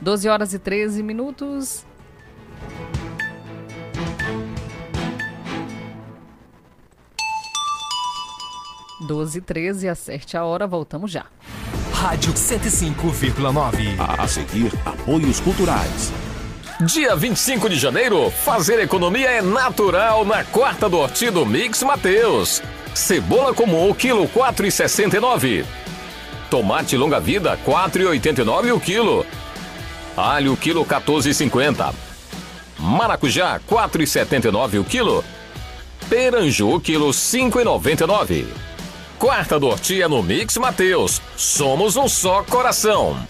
12 0.00 0.28
horas 0.28 0.52
e 0.52 0.58
13 0.58 1.02
minutos. 1.02 1.86
12 9.04 9.40
13 9.40 9.88
acerte 9.88 10.36
a 10.36 10.44
hora, 10.44 10.66
voltamos 10.66 11.10
já. 11.10 11.26
Rádio 11.92 12.32
105,9. 12.32 13.96
A 14.18 14.26
seguir, 14.26 14.72
apoios 14.84 15.40
culturais. 15.40 16.12
Dia 16.80 17.14
25 17.14 17.68
de 17.68 17.76
janeiro, 17.76 18.30
fazer 18.30 18.80
economia 18.80 19.30
é 19.30 19.40
natural 19.40 20.24
na 20.24 20.42
quarta 20.42 20.88
do 20.88 20.98
Horti 20.98 21.30
do 21.30 21.46
Mix 21.46 21.82
Mateus. 21.82 22.60
Cebola 22.92 23.54
comum, 23.54 23.92
quilo 23.94 24.28
4,69. 24.28 25.64
Tomate 26.50 26.96
longa 26.96 27.20
vida, 27.20 27.58
4,89 27.64 28.74
o 28.74 28.80
quilo. 28.80 29.24
Alho, 30.16 30.56
quilo 30.56 30.84
14,50. 30.84 31.94
Maracujá, 32.78 33.60
4,79 33.68 34.80
o 34.80 34.84
quilo. 34.84 35.24
Peranju, 36.08 36.80
quilo 36.80 37.10
5,99. 37.10 38.46
Quarta 39.24 39.58
do 39.58 39.70
no 40.06 40.22
Mix 40.22 40.58
Mateus. 40.58 41.22
Somos 41.34 41.96
um 41.96 42.06
só 42.06 42.42
coração. 42.42 43.26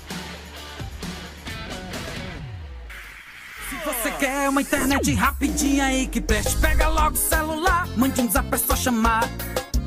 Se 3.70 3.76
você 3.76 4.10
quer 4.18 4.48
uma 4.48 4.60
internet 4.60 5.14
rapidinha 5.14 5.84
aí 5.84 6.08
que 6.08 6.20
preste, 6.20 6.56
pega 6.56 6.88
logo 6.88 7.14
o 7.14 7.16
celular, 7.16 7.86
mande 7.96 8.20
um 8.20 8.28
zap 8.28 8.52
é 8.52 8.58
só 8.58 8.74
chamar. 8.74 9.30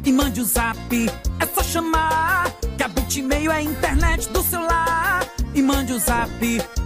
e 0.05 0.13
mande 0.13 0.39
o 0.39 0.45
zap. 0.45 0.77
É 1.41 1.45
só 1.45 1.61
chamar 1.61 2.53
que 2.77 2.83
a 2.83 2.87
Bitmail 2.87 3.51
é 3.51 3.55
a 3.57 3.61
internet 3.61 4.29
do 4.29 4.41
celular. 4.41 5.27
E 5.57 5.61
mande 5.63 5.91
o 5.91 5.97
zap, 5.97 6.29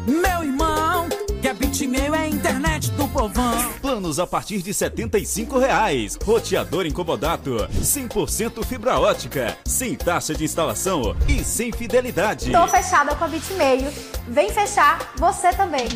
meu 0.08 0.44
irmão, 0.46 1.10
que 1.42 1.48
a 1.50 1.54
Bitmail 1.54 2.16
é 2.16 2.20
a 2.20 2.28
internet 2.30 2.90
do 2.92 3.06
povão. 3.10 3.70
Planos 3.82 4.18
a 4.18 4.26
partir 4.26 4.62
de 4.62 4.74
75 4.74 5.60
reais. 5.60 6.18
Roteador 6.24 6.86
incomodato, 6.86 7.68
100% 7.82 8.66
fibra 8.66 8.98
ótica, 8.98 9.58
sem 9.66 9.94
taxa 9.94 10.34
de 10.34 10.46
instalação 10.46 11.18
e 11.28 11.44
sem 11.44 11.74
fidelidade. 11.74 12.50
Tô 12.50 12.66
fechada 12.66 13.14
com 13.14 13.26
a 13.26 13.28
Bitmail. 13.28 13.92
Vem 14.30 14.50
fechar 14.50 15.12
você 15.18 15.52
também. 15.52 15.90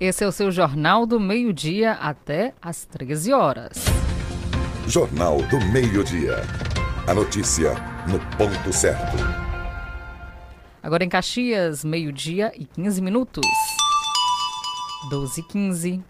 Esse 0.00 0.24
é 0.24 0.26
o 0.26 0.32
seu 0.32 0.50
Jornal 0.50 1.04
do 1.04 1.20
Meio-Dia 1.20 1.92
até 1.92 2.54
às 2.62 2.86
13 2.86 3.34
horas. 3.34 3.84
Jornal 4.86 5.42
do 5.42 5.60
Meio-Dia. 5.66 6.36
A 7.06 7.12
notícia 7.12 7.74
no 8.08 8.18
ponto 8.38 8.72
certo. 8.72 9.18
Agora 10.82 11.04
em 11.04 11.08
Caxias, 11.10 11.84
meio-dia 11.84 12.50
e 12.56 12.64
15 12.64 13.02
minutos. 13.02 13.46
12 15.10 15.38
e 15.38 15.44
15. 15.44 16.04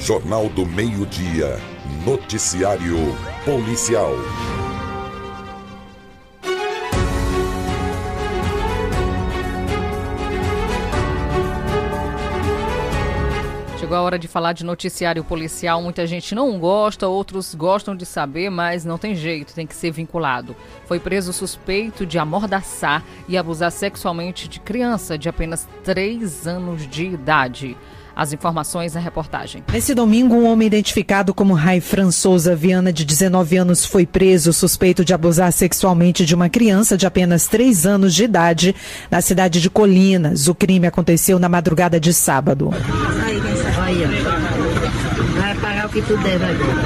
Jornal 0.00 0.48
do 0.48 0.66
Meio-Dia. 0.66 1.60
Noticiário 2.04 2.96
Policial. 3.44 4.14
Chegou 13.86 13.98
a 13.98 14.02
hora 14.02 14.18
de 14.18 14.26
falar 14.26 14.52
de 14.52 14.64
noticiário 14.64 15.22
policial. 15.22 15.80
Muita 15.80 16.04
gente 16.08 16.34
não 16.34 16.58
gosta, 16.58 17.06
outros 17.06 17.54
gostam 17.54 17.94
de 17.94 18.04
saber, 18.04 18.50
mas 18.50 18.84
não 18.84 18.98
tem 18.98 19.14
jeito, 19.14 19.54
tem 19.54 19.64
que 19.64 19.76
ser 19.76 19.92
vinculado. 19.92 20.56
Foi 20.86 20.98
preso 20.98 21.32
suspeito 21.32 22.04
de 22.04 22.18
amordaçar 22.18 23.04
e 23.28 23.38
abusar 23.38 23.70
sexualmente 23.70 24.48
de 24.48 24.58
criança 24.58 25.16
de 25.16 25.28
apenas 25.28 25.68
3 25.84 26.48
anos 26.48 26.84
de 26.84 27.04
idade. 27.04 27.76
As 28.16 28.32
informações 28.32 28.94
na 28.94 29.00
reportagem. 29.00 29.62
Nesse 29.70 29.94
domingo, 29.94 30.34
um 30.34 30.46
homem 30.46 30.66
identificado 30.66 31.34
como 31.34 31.52
Raifran 31.52 32.10
Souza 32.10 32.56
Viana, 32.56 32.90
de 32.90 33.04
19 33.04 33.58
anos, 33.58 33.84
foi 33.84 34.06
preso 34.06 34.54
suspeito 34.54 35.04
de 35.04 35.12
abusar 35.12 35.52
sexualmente 35.52 36.24
de 36.24 36.34
uma 36.34 36.48
criança 36.48 36.96
de 36.96 37.06
apenas 37.06 37.46
3 37.46 37.86
anos 37.86 38.14
de 38.14 38.24
idade 38.24 38.74
na 39.10 39.20
cidade 39.20 39.60
de 39.60 39.68
Colinas. 39.68 40.48
O 40.48 40.54
crime 40.54 40.86
aconteceu 40.86 41.38
na 41.38 41.48
madrugada 41.48 42.00
de 42.00 42.12
sábado. 42.14 42.70
Aí, 43.86 44.02
aí, 44.02 44.24
ó. 44.26 45.40
Vai 45.40 45.54
pagar 45.56 45.75
o 45.86 45.88
que 45.88 46.02
tu 46.02 46.16
deve 46.18 46.44
agora. 46.44 46.82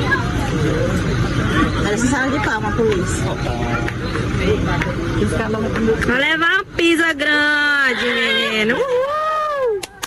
Parece 1.82 2.08
sala 2.08 2.30
de 2.30 2.44
palma, 2.44 2.72
polícia. 2.72 3.24
Vai 6.06 6.18
levar 6.18 6.54
uma 6.54 6.64
pizza 6.76 7.12
grande, 7.14 8.04
menino. 8.04 8.76
Uhul! 8.76 9.09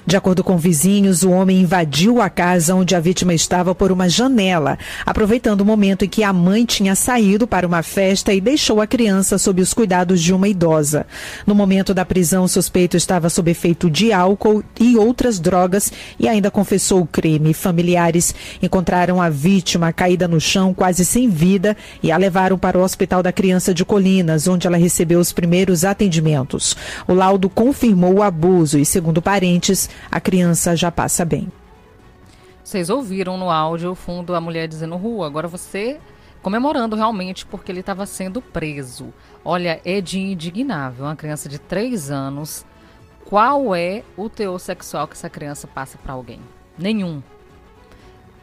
De 0.05 0.17
acordo 0.17 0.43
com 0.43 0.57
vizinhos, 0.57 1.24
o 1.24 1.31
homem 1.31 1.62
invadiu 1.62 2.22
a 2.22 2.29
casa 2.29 2.75
onde 2.75 2.93
a 2.93 3.00
vítima 3.00 3.33
estava 3.33 3.74
por 3.74 3.89
uma 3.89 4.10
janela, 4.10 4.77
aproveitando 5.05 5.62
o 5.62 5.65
momento 5.65 6.03
em 6.03 6.10
que 6.10 6.24
a 6.24 6.33
mãe 6.33 6.65
tinha 6.65 6.93
saído 6.93 7.48
para 7.48 7.65
uma 7.65 7.81
festa 7.81 8.33
e 8.33 8.41
deixou 8.41 8.81
a 8.81 8.88
criança 8.88 9.38
sob 9.38 9.62
os 9.62 9.74
cuidados 9.74 10.22
de 10.22 10.33
uma 10.33 10.50
idosa. 10.50 11.07
No 11.48 11.55
momento 11.55 11.93
da 11.93 12.03
prisão, 12.03 12.43
o 12.43 12.50
suspeito 12.50 12.98
estava 12.98 13.29
sob 13.29 13.50
efeito 13.50 13.89
de 13.89 14.12
álcool 14.12 14.62
e 14.77 14.98
outras 14.98 15.39
drogas 15.39 15.89
e 16.19 16.27
ainda 16.27 16.51
confessou 16.51 17.01
o 17.01 17.07
crime. 17.07 17.53
Familiares 17.53 18.36
encontraram 18.62 19.22
a 19.22 19.29
vítima 19.29 19.93
caída 19.93 20.27
no 20.27 20.39
chão, 20.39 20.74
quase 20.74 21.05
sem 21.05 21.29
vida, 21.29 21.77
e 22.04 22.12
a 22.12 22.17
levaram 22.17 22.58
para 22.58 22.77
o 22.77 22.84
Hospital 22.84 23.23
da 23.23 23.32
Criança 23.32 23.73
de 23.73 23.86
Colinas, 23.86 24.49
onde 24.49 24.67
ela 24.67 24.77
recebeu 24.77 25.21
os 25.21 25.32
primeiros 25.32 25.86
atendimentos. 25.86 26.75
O 27.08 27.13
laudo 27.13 27.49
confirmou 27.49 28.15
o 28.15 28.21
abuso 28.21 28.77
e, 28.77 28.86
segundo 28.86 29.21
parentes, 29.21 29.89
a 30.12 30.19
criança 30.19 30.75
já 30.75 30.91
passa 30.91 31.25
bem. 31.25 31.51
Vocês 32.63 32.89
ouviram 32.89 33.38
no 33.38 33.49
áudio 33.49 33.91
o 33.91 33.95
fundo 33.95 34.34
a 34.34 34.41
mulher 34.41 34.67
dizendo 34.67 34.95
rua, 34.95 35.27
agora 35.27 35.47
você 35.47 35.99
comemorando 36.41 36.95
realmente 36.95 37.45
porque 37.45 37.71
ele 37.71 37.79
estava 37.79 38.06
sendo 38.06 38.41
preso. 38.41 39.13
Olha, 39.43 39.82
é 39.86 40.01
de 40.01 40.19
indignável. 40.19 41.06
Uma 41.06 41.15
criança 41.15 41.47
de 41.47 41.58
3 41.58 42.12
anos, 42.12 42.65
qual 43.25 43.73
é 43.73 44.03
o 44.17 44.29
teor 44.29 44.60
sexual 44.60 45.08
que 45.08 45.13
essa 45.13 45.29
criança 45.29 45.67
passa 45.67 45.97
para 45.97 46.13
alguém? 46.13 46.39
Nenhum. 46.77 47.23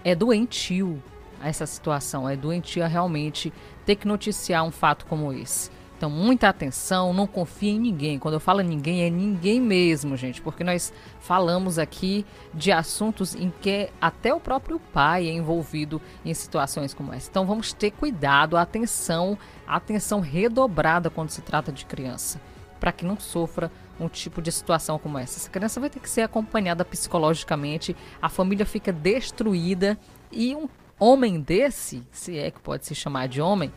É 0.03 0.15
doentio 0.15 1.03
essa 1.43 1.67
situação, 1.67 2.29
é 2.29 2.37
doentia 2.37 2.87
realmente 2.87 3.53
ter 3.85 3.97
que 3.97 4.09
noticiar 4.09 4.65
um 4.65 4.71
fato 4.71 5.07
como 5.07 5.33
esse. 5.33 5.71
Então, 6.01 6.09
muita 6.09 6.49
atenção, 6.49 7.13
não 7.13 7.27
confie 7.27 7.73
em 7.73 7.79
ninguém. 7.79 8.19
Quando 8.19 8.33
eu 8.33 8.41
falo 8.41 8.63
ninguém, 8.63 9.03
é 9.03 9.11
ninguém 9.11 9.61
mesmo, 9.61 10.17
gente, 10.17 10.41
porque 10.41 10.65
nós 10.65 10.95
falamos 11.21 11.79
aqui 11.79 12.25
de 12.55 12.73
assuntos 12.73 13.35
em 13.35 13.53
que 13.61 13.91
até 14.01 14.33
o 14.33 14.41
próprio 14.41 14.81
pai 14.95 15.29
é 15.29 15.31
envolvido 15.31 16.01
em 16.25 16.33
situações 16.33 16.95
como 16.95 17.13
essa. 17.13 17.29
Então, 17.29 17.45
vamos 17.45 17.75
ter 17.75 17.91
cuidado, 17.91 18.57
atenção, 18.57 19.37
atenção 19.67 20.21
redobrada 20.21 21.11
quando 21.11 21.29
se 21.29 21.43
trata 21.43 21.71
de 21.71 21.85
criança, 21.85 22.41
para 22.81 22.93
que 22.93 23.05
não 23.05 23.21
sofra 23.21 23.71
um 24.01 24.09
tipo 24.09 24.41
de 24.41 24.51
situação 24.51 24.99
como 24.99 25.19
essa. 25.19 25.39
Essa 25.39 25.51
criança 25.51 25.81
vai 25.81 25.91
ter 25.91 26.01
que 26.01 26.09
ser 26.09 26.23
acompanhada 26.23 26.83
psicologicamente, 26.83 27.95
a 28.23 28.31
família 28.31 28.65
fica 28.65 28.91
destruída 28.91 29.99
e 30.33 30.57
um 30.57 30.67
homem 30.99 31.39
desse, 31.41 32.03
se 32.11 32.39
é 32.39 32.51
que 32.51 32.61
pode 32.61 32.87
se 32.87 32.95
chamar 32.95 33.29
de 33.29 33.43
homem, 33.43 33.71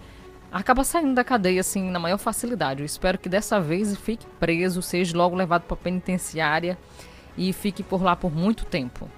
acaba 0.53 0.83
saindo 0.83 1.15
da 1.15 1.23
cadeia 1.23 1.61
assim 1.61 1.89
na 1.89 1.99
maior 1.99 2.19
facilidade. 2.19 2.81
Eu 2.81 2.85
espero 2.85 3.17
que 3.17 3.27
dessa 3.27 3.59
vez 3.59 3.97
fique 3.97 4.27
preso, 4.39 4.83
seja 4.83 5.17
logo 5.17 5.35
levado 5.35 5.63
para 5.63 5.73
a 5.73 5.77
penitenciária 5.77 6.77
e 7.35 7.51
fique 7.51 7.81
por 7.81 8.03
lá 8.03 8.15
por 8.15 8.31
muito 8.31 8.63
tempo. 8.63 9.09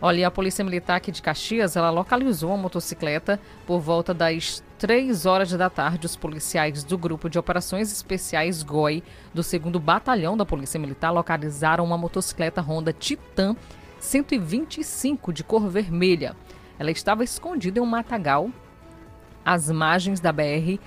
Olha, 0.00 0.28
a 0.28 0.30
Polícia 0.30 0.64
Militar 0.64 0.94
aqui 0.94 1.10
de 1.10 1.20
Caxias, 1.20 1.74
ela 1.74 1.90
localizou 1.90 2.52
a 2.52 2.56
motocicleta 2.56 3.40
por 3.66 3.80
volta 3.80 4.14
das 4.14 4.62
3 4.78 5.26
horas 5.26 5.50
da 5.50 5.68
tarde. 5.68 6.06
Os 6.06 6.14
policiais 6.14 6.84
do 6.84 6.96
Grupo 6.96 7.28
de 7.28 7.36
Operações 7.36 7.90
Especiais 7.90 8.62
GOI 8.62 9.02
do 9.34 9.42
2 9.42 9.82
Batalhão 9.82 10.36
da 10.36 10.46
Polícia 10.46 10.78
Militar 10.78 11.10
localizaram 11.10 11.84
uma 11.84 11.98
motocicleta 11.98 12.60
Honda 12.60 12.92
Titan 12.92 13.56
125 13.98 15.32
de 15.32 15.42
cor 15.42 15.68
vermelha. 15.68 16.36
Ela 16.78 16.92
estava 16.92 17.24
escondida 17.24 17.80
em 17.80 17.82
um 17.82 17.86
matagal 17.86 18.52
às 19.48 19.70
margens 19.70 20.20
da 20.20 20.30
BR 20.30 20.78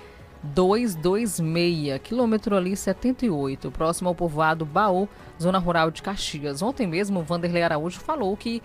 226, 0.43 1.99
quilômetro 2.03 2.55
ali 2.55 2.75
78, 2.75 3.71
próximo 3.71 4.09
ao 4.09 4.15
povoado 4.15 4.65
Baú, 4.65 5.09
zona 5.41 5.57
rural 5.57 5.89
de 5.89 6.03
Caxias. 6.03 6.61
Ontem 6.61 6.85
mesmo, 6.85 7.23
Vanderlei 7.23 7.63
Araújo 7.63 7.99
falou 7.99 8.37
que 8.37 8.61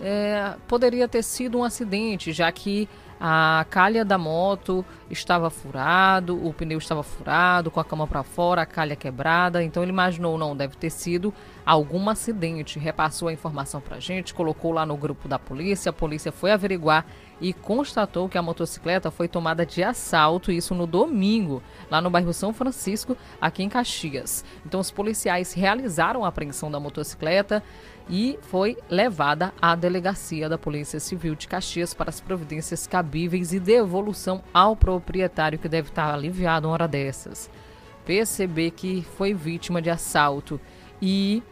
é, 0.00 0.54
poderia 0.66 1.08
ter 1.08 1.22
sido 1.22 1.58
um 1.58 1.64
acidente, 1.64 2.30
já 2.30 2.52
que 2.52 2.88
a 3.20 3.66
calha 3.68 4.04
da 4.04 4.16
moto 4.16 4.84
estava 5.10 5.50
furado, 5.50 6.46
o 6.46 6.52
pneu 6.52 6.78
estava 6.78 7.02
furado, 7.02 7.70
com 7.70 7.80
a 7.80 7.84
cama 7.84 8.06
para 8.06 8.22
fora, 8.22 8.62
a 8.62 8.66
calha 8.66 8.94
quebrada. 8.94 9.62
Então 9.62 9.82
ele 9.82 9.90
imaginou, 9.90 10.38
não, 10.38 10.56
deve 10.56 10.76
ter 10.76 10.90
sido 10.90 11.34
algum 11.66 12.08
acidente. 12.08 12.78
Repassou 12.78 13.28
a 13.28 13.32
informação 13.32 13.80
para 13.80 13.98
gente, 13.98 14.32
colocou 14.32 14.72
lá 14.72 14.86
no 14.86 14.96
grupo 14.96 15.26
da 15.26 15.38
polícia. 15.38 15.90
A 15.90 15.92
polícia 15.92 16.30
foi 16.30 16.52
averiguar 16.52 17.04
e 17.40 17.52
constatou 17.52 18.28
que 18.28 18.38
a 18.38 18.42
motocicleta 18.42 19.10
foi 19.10 19.28
tomada 19.28 19.64
de 19.64 19.82
assalto, 19.82 20.50
isso 20.50 20.74
no 20.74 20.86
domingo, 20.86 21.62
lá 21.90 22.00
no 22.00 22.10
bairro 22.10 22.32
São 22.32 22.52
Francisco, 22.52 23.16
aqui 23.40 23.62
em 23.62 23.68
Caxias. 23.68 24.44
Então 24.66 24.80
os 24.80 24.90
policiais 24.90 25.52
realizaram 25.52 26.24
a 26.24 26.28
apreensão 26.28 26.70
da 26.70 26.80
motocicleta 26.80 27.62
e 28.10 28.38
foi 28.42 28.76
levada 28.88 29.52
à 29.60 29.74
delegacia 29.74 30.48
da 30.48 30.56
Polícia 30.56 30.98
Civil 30.98 31.34
de 31.34 31.46
Caxias 31.46 31.92
para 31.92 32.10
as 32.10 32.20
providências 32.20 32.86
cabíveis 32.86 33.52
e 33.52 33.60
devolução 33.60 34.42
ao 34.52 34.74
proprietário 34.74 35.58
que 35.58 35.68
deve 35.68 35.90
estar 35.90 36.12
aliviado 36.12 36.66
uma 36.66 36.74
hora 36.74 36.88
dessas. 36.88 37.50
Perceber 38.04 38.70
que 38.70 39.06
foi 39.16 39.34
vítima 39.34 39.82
de 39.82 39.90
assalto 39.90 40.58
e 41.00 41.42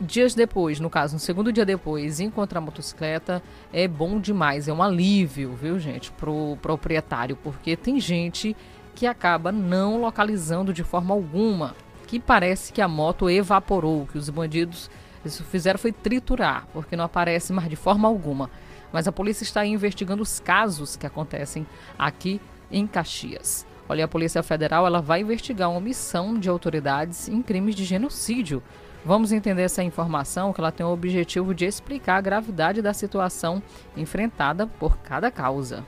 dias 0.00 0.34
depois, 0.34 0.80
no 0.80 0.90
caso, 0.90 1.16
um 1.16 1.18
segundo 1.18 1.52
dia 1.52 1.64
depois, 1.64 2.20
encontrar 2.20 2.58
a 2.58 2.62
motocicleta 2.62 3.42
é 3.72 3.88
bom 3.88 4.20
demais, 4.20 4.68
é 4.68 4.72
um 4.72 4.82
alívio, 4.82 5.54
viu, 5.54 5.78
gente, 5.78 6.12
pro 6.12 6.56
proprietário, 6.60 7.36
porque 7.36 7.76
tem 7.76 7.98
gente 7.98 8.56
que 8.94 9.06
acaba 9.06 9.52
não 9.52 10.00
localizando 10.00 10.72
de 10.72 10.82
forma 10.82 11.14
alguma, 11.14 11.74
que 12.06 12.20
parece 12.20 12.72
que 12.72 12.80
a 12.80 12.88
moto 12.88 13.28
evaporou, 13.28 14.06
que 14.06 14.18
os 14.18 14.28
bandidos 14.28 14.90
isso 15.24 15.42
fizeram 15.44 15.78
foi 15.78 15.92
triturar, 15.92 16.66
porque 16.72 16.96
não 16.96 17.04
aparece 17.04 17.52
mais 17.52 17.68
de 17.68 17.76
forma 17.76 18.06
alguma. 18.06 18.50
mas 18.92 19.08
a 19.08 19.12
polícia 19.12 19.42
está 19.42 19.66
investigando 19.66 20.22
os 20.22 20.38
casos 20.38 20.96
que 20.96 21.06
acontecem 21.06 21.66
aqui 21.98 22.40
em 22.70 22.86
Caxias. 22.86 23.66
Olha, 23.88 24.04
a 24.04 24.08
Polícia 24.08 24.42
Federal 24.42 24.86
ela 24.86 25.00
vai 25.00 25.20
investigar 25.20 25.68
uma 25.68 25.78
omissão 25.78 26.38
de 26.38 26.48
autoridades 26.48 27.28
em 27.28 27.42
crimes 27.42 27.74
de 27.74 27.84
genocídio. 27.84 28.62
Vamos 29.06 29.30
entender 29.30 29.62
essa 29.62 29.84
informação 29.84 30.52
que 30.52 30.60
ela 30.60 30.72
tem 30.72 30.84
o 30.84 30.88
objetivo 30.88 31.54
de 31.54 31.64
explicar 31.64 32.16
a 32.16 32.20
gravidade 32.20 32.82
da 32.82 32.92
situação 32.92 33.62
enfrentada 33.96 34.66
por 34.66 34.98
cada 34.98 35.30
causa. 35.30 35.84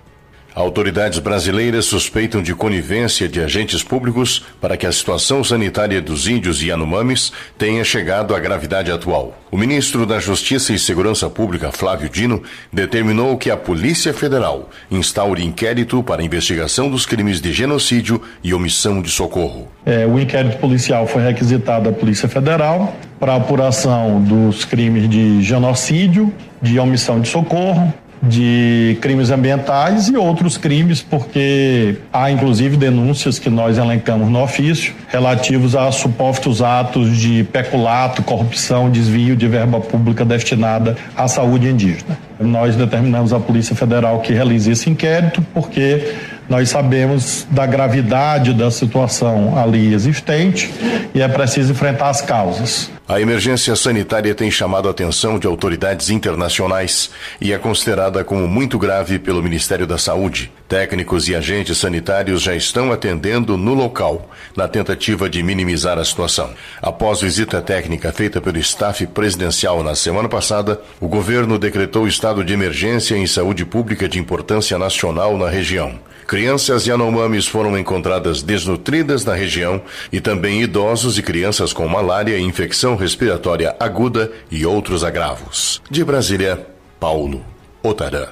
Autoridades 0.59 1.21
brasileiras 1.21 1.85
suspeitam 1.85 2.43
de 2.43 2.53
conivência 2.53 3.29
de 3.29 3.41
agentes 3.41 3.81
públicos 3.81 4.45
para 4.61 4.77
que 4.77 4.89
a 4.89 4.91
situação 4.91 5.45
sanitária 5.45 6.03
dos 6.03 6.27
índios 6.27 6.61
Yanomamis 6.61 7.33
tenha 7.57 7.85
chegado 7.85 8.35
à 8.35 8.41
gravidade 8.41 8.91
atual. 8.91 9.39
O 9.53 9.57
ministro 9.57 10.05
da 10.05 10.19
Justiça 10.19 10.73
e 10.73 10.79
Segurança 10.79 11.31
Pública, 11.31 11.71
Flávio 11.71 12.09
Dino, 12.09 12.43
determinou 12.73 13.39
que 13.39 13.53
a 13.53 13.57
Polícia 13.57 14.13
Federal 14.13 14.69
instaure 14.91 15.45
inquérito 15.45 16.03
para 16.03 16.25
investigação 16.25 16.91
dos 16.91 17.07
crimes 17.07 17.41
de 17.41 17.53
genocídio 17.53 18.21
e 18.43 18.53
omissão 18.53 19.01
de 19.01 19.11
socorro. 19.11 19.69
É, 19.87 20.09
o 20.09 20.19
inquérito 20.19 20.59
policial 20.59 21.07
foi 21.07 21.23
requisitado 21.23 21.89
à 21.89 21.93
Polícia 21.93 22.29
Federal 22.29 22.97
para 23.21 23.37
apuração 23.37 24.21
dos 24.21 24.65
crimes 24.65 25.09
de 25.09 25.41
genocídio, 25.41 26.35
de 26.61 26.81
omissão 26.81 27.21
de 27.21 27.29
socorro, 27.29 27.95
de 28.23 28.99
crimes 29.01 29.31
ambientais 29.31 30.09
e 30.09 30.17
outros 30.17 30.57
crimes, 30.57 31.03
porque 31.03 31.99
há 32.13 32.31
inclusive 32.31 32.77
denúncias 32.77 33.39
que 33.39 33.49
nós 33.49 33.79
elencamos 33.79 34.29
no 34.29 34.43
ofício 34.43 34.95
relativos 35.09 35.77
a 35.77 35.91
supostos 35.93 36.63
atos 36.63 37.17
de 37.17 37.45
peculato, 37.45 38.23
corrupção, 38.23 38.91
desvio 38.91 39.37
de 39.37 39.47
verba 39.47 39.81
pública 39.81 40.25
destinada 40.25 40.97
à 41.17 41.29
saúde 41.29 41.69
indígena. 41.69 42.19
Nós 42.41 42.77
determinamos 42.77 43.33
à 43.33 43.41
Polícia 43.41 43.75
Federal 43.75 44.21
que 44.21 44.33
realize 44.33 44.71
esse 44.71 44.89
inquérito, 44.91 45.45
porque 45.53 46.15
nós 46.49 46.71
sabemos 46.71 47.47
da 47.51 47.67
gravidade 47.67 48.53
da 48.53 48.71
situação 48.71 49.59
ali 49.59 49.93
existente 49.93 50.73
e 51.15 51.21
é 51.21 51.29
preciso 51.29 51.73
enfrentar 51.73 52.09
as 52.09 52.21
causas. 52.21 52.91
A 53.09 53.19
emergência 53.19 53.75
sanitária 53.75 54.35
tem 54.35 54.51
chamado 54.51 54.87
a 54.87 54.91
atenção 54.91 55.39
de 55.39 55.47
autoridades 55.47 56.11
internacionais 56.11 57.11
e 57.41 57.55
é 57.55 57.59
considerada 57.59 58.23
como 58.23 58.47
muito 58.47 58.79
grave 58.79 59.19
pelo 59.19 59.43
Ministério 59.43 59.87
da 59.87 59.97
Saúde. 59.97 60.53
Técnicos 60.69 61.27
e 61.27 61.35
agentes 61.35 61.79
sanitários 61.79 62.43
já 62.43 62.55
estão 62.55 62.93
atendendo 62.93 63.57
no 63.57 63.73
local, 63.73 64.29
na 64.55 64.69
tentativa 64.69 65.27
de 65.27 65.43
minimizar 65.43 65.99
a 65.99 66.05
situação. 66.05 66.51
Após 66.83 67.23
visita 67.23 67.63
técnica 67.63 68.13
feita 68.13 68.43
pelo 68.43 68.59
staff 68.59 69.07
presidencial 69.07 69.83
na 69.83 69.95
semana 69.95 70.29
passada, 70.29 70.79
o 71.01 71.09
governo 71.09 71.59
decretou 71.59 72.07
estado 72.07 72.45
de 72.45 72.53
emergência 72.53 73.17
em 73.17 73.27
saúde 73.27 73.65
pública 73.65 74.07
de 74.07 74.19
importância 74.19 74.79
nacional 74.79 75.39
na 75.39 75.49
região. 75.49 75.99
Crianças 76.29 76.87
Yanomamis 76.87 77.47
foram 77.47 77.79
encontradas 77.79 78.43
desnutridas 78.43 79.25
na 79.25 79.33
região 79.33 79.81
e 80.13 80.21
também 80.21 80.61
idosos 80.61 81.17
e 81.17 81.23
crianças 81.23 81.73
com 81.73 81.89
malária, 81.89 82.39
infecção 82.39 82.97
respiratória 82.97 83.75
aguda 83.81 84.31
e 84.51 84.67
outros 84.67 85.03
agravos. 85.03 85.81
De 85.91 86.05
Brasília, 86.05 86.67
Paulo 87.01 87.43
Otarã. 87.83 88.27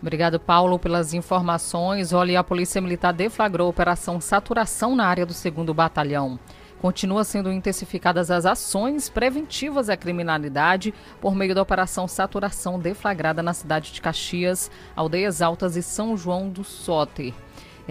Obrigado, 0.00 0.38
Paulo, 0.38 0.78
pelas 0.78 1.12
informações. 1.12 2.12
Olha, 2.12 2.38
a 2.38 2.44
Polícia 2.44 2.80
Militar 2.80 3.12
deflagrou 3.12 3.66
a 3.66 3.70
Operação 3.70 4.20
Saturação 4.20 4.94
na 4.94 5.06
área 5.06 5.26
do 5.26 5.34
2 5.34 5.74
Batalhão. 5.74 6.38
Continua 6.80 7.24
sendo 7.24 7.52
intensificadas 7.52 8.30
as 8.30 8.46
ações 8.46 9.10
preventivas 9.10 9.90
à 9.90 9.98
criminalidade 9.98 10.94
por 11.20 11.34
meio 11.34 11.54
da 11.54 11.60
Operação 11.60 12.08
Saturação 12.08 12.78
deflagrada 12.78 13.42
na 13.42 13.52
cidade 13.52 13.92
de 13.92 14.00
Caxias, 14.00 14.70
Aldeias 14.96 15.42
Altas 15.42 15.76
e 15.76 15.82
São 15.82 16.16
João 16.16 16.48
do 16.48 16.64
Soter. 16.64 17.34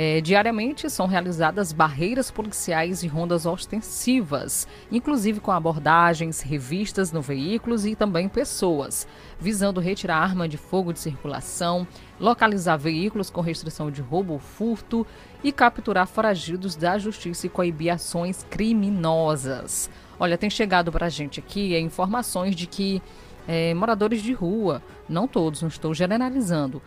É, 0.02 0.22
diariamente 0.22 0.90
são 0.90 1.08
realizadas 1.08 1.74
barreiras 1.74 2.32
policiais 2.32 3.04
e 3.04 3.08
rondas 3.08 3.46
ostensivas, 3.46 4.68
inclusive 4.92 5.40
com 5.40 5.52
abordagens, 5.52 6.42
revistas 6.42 7.12
no 7.12 7.22
veículos 7.22 7.86
e 7.86 7.96
também 7.96 8.30
pessoas, 8.30 9.08
visando 9.40 9.82
retirar 9.82 10.18
arma 10.18 10.48
de 10.48 10.58
fogo 10.58 10.94
de 10.94 11.00
circulação, 11.00 11.86
localizar 12.20 12.78
veículos 12.78 13.30
com 13.30 13.42
restrição 13.42 13.92
de 13.92 14.02
roubo 14.02 14.34
ou 14.34 14.40
furto 14.40 15.06
e 15.44 15.52
capturar 15.52 16.08
foragidos 16.08 16.76
da 16.76 16.98
justiça 16.98 17.48
e 17.48 17.50
coibir 17.50 17.94
ações 17.94 18.46
criminosas. 18.50 19.90
Olha, 20.20 20.38
tem 20.38 20.50
chegado 20.50 20.92
para 20.92 21.06
a 21.06 21.10
gente 21.10 21.40
aqui 21.40 21.74
é, 21.74 21.80
informações 21.80 22.56
de 22.56 22.68
que 22.68 23.02
é, 23.48 23.74
moradores 23.74 24.22
de 24.22 24.34
rua, 24.34 24.82
não 25.08 25.28
todos, 25.28 25.62
não 25.62 25.70
estou 25.70 25.94
generalizando, 25.94 26.82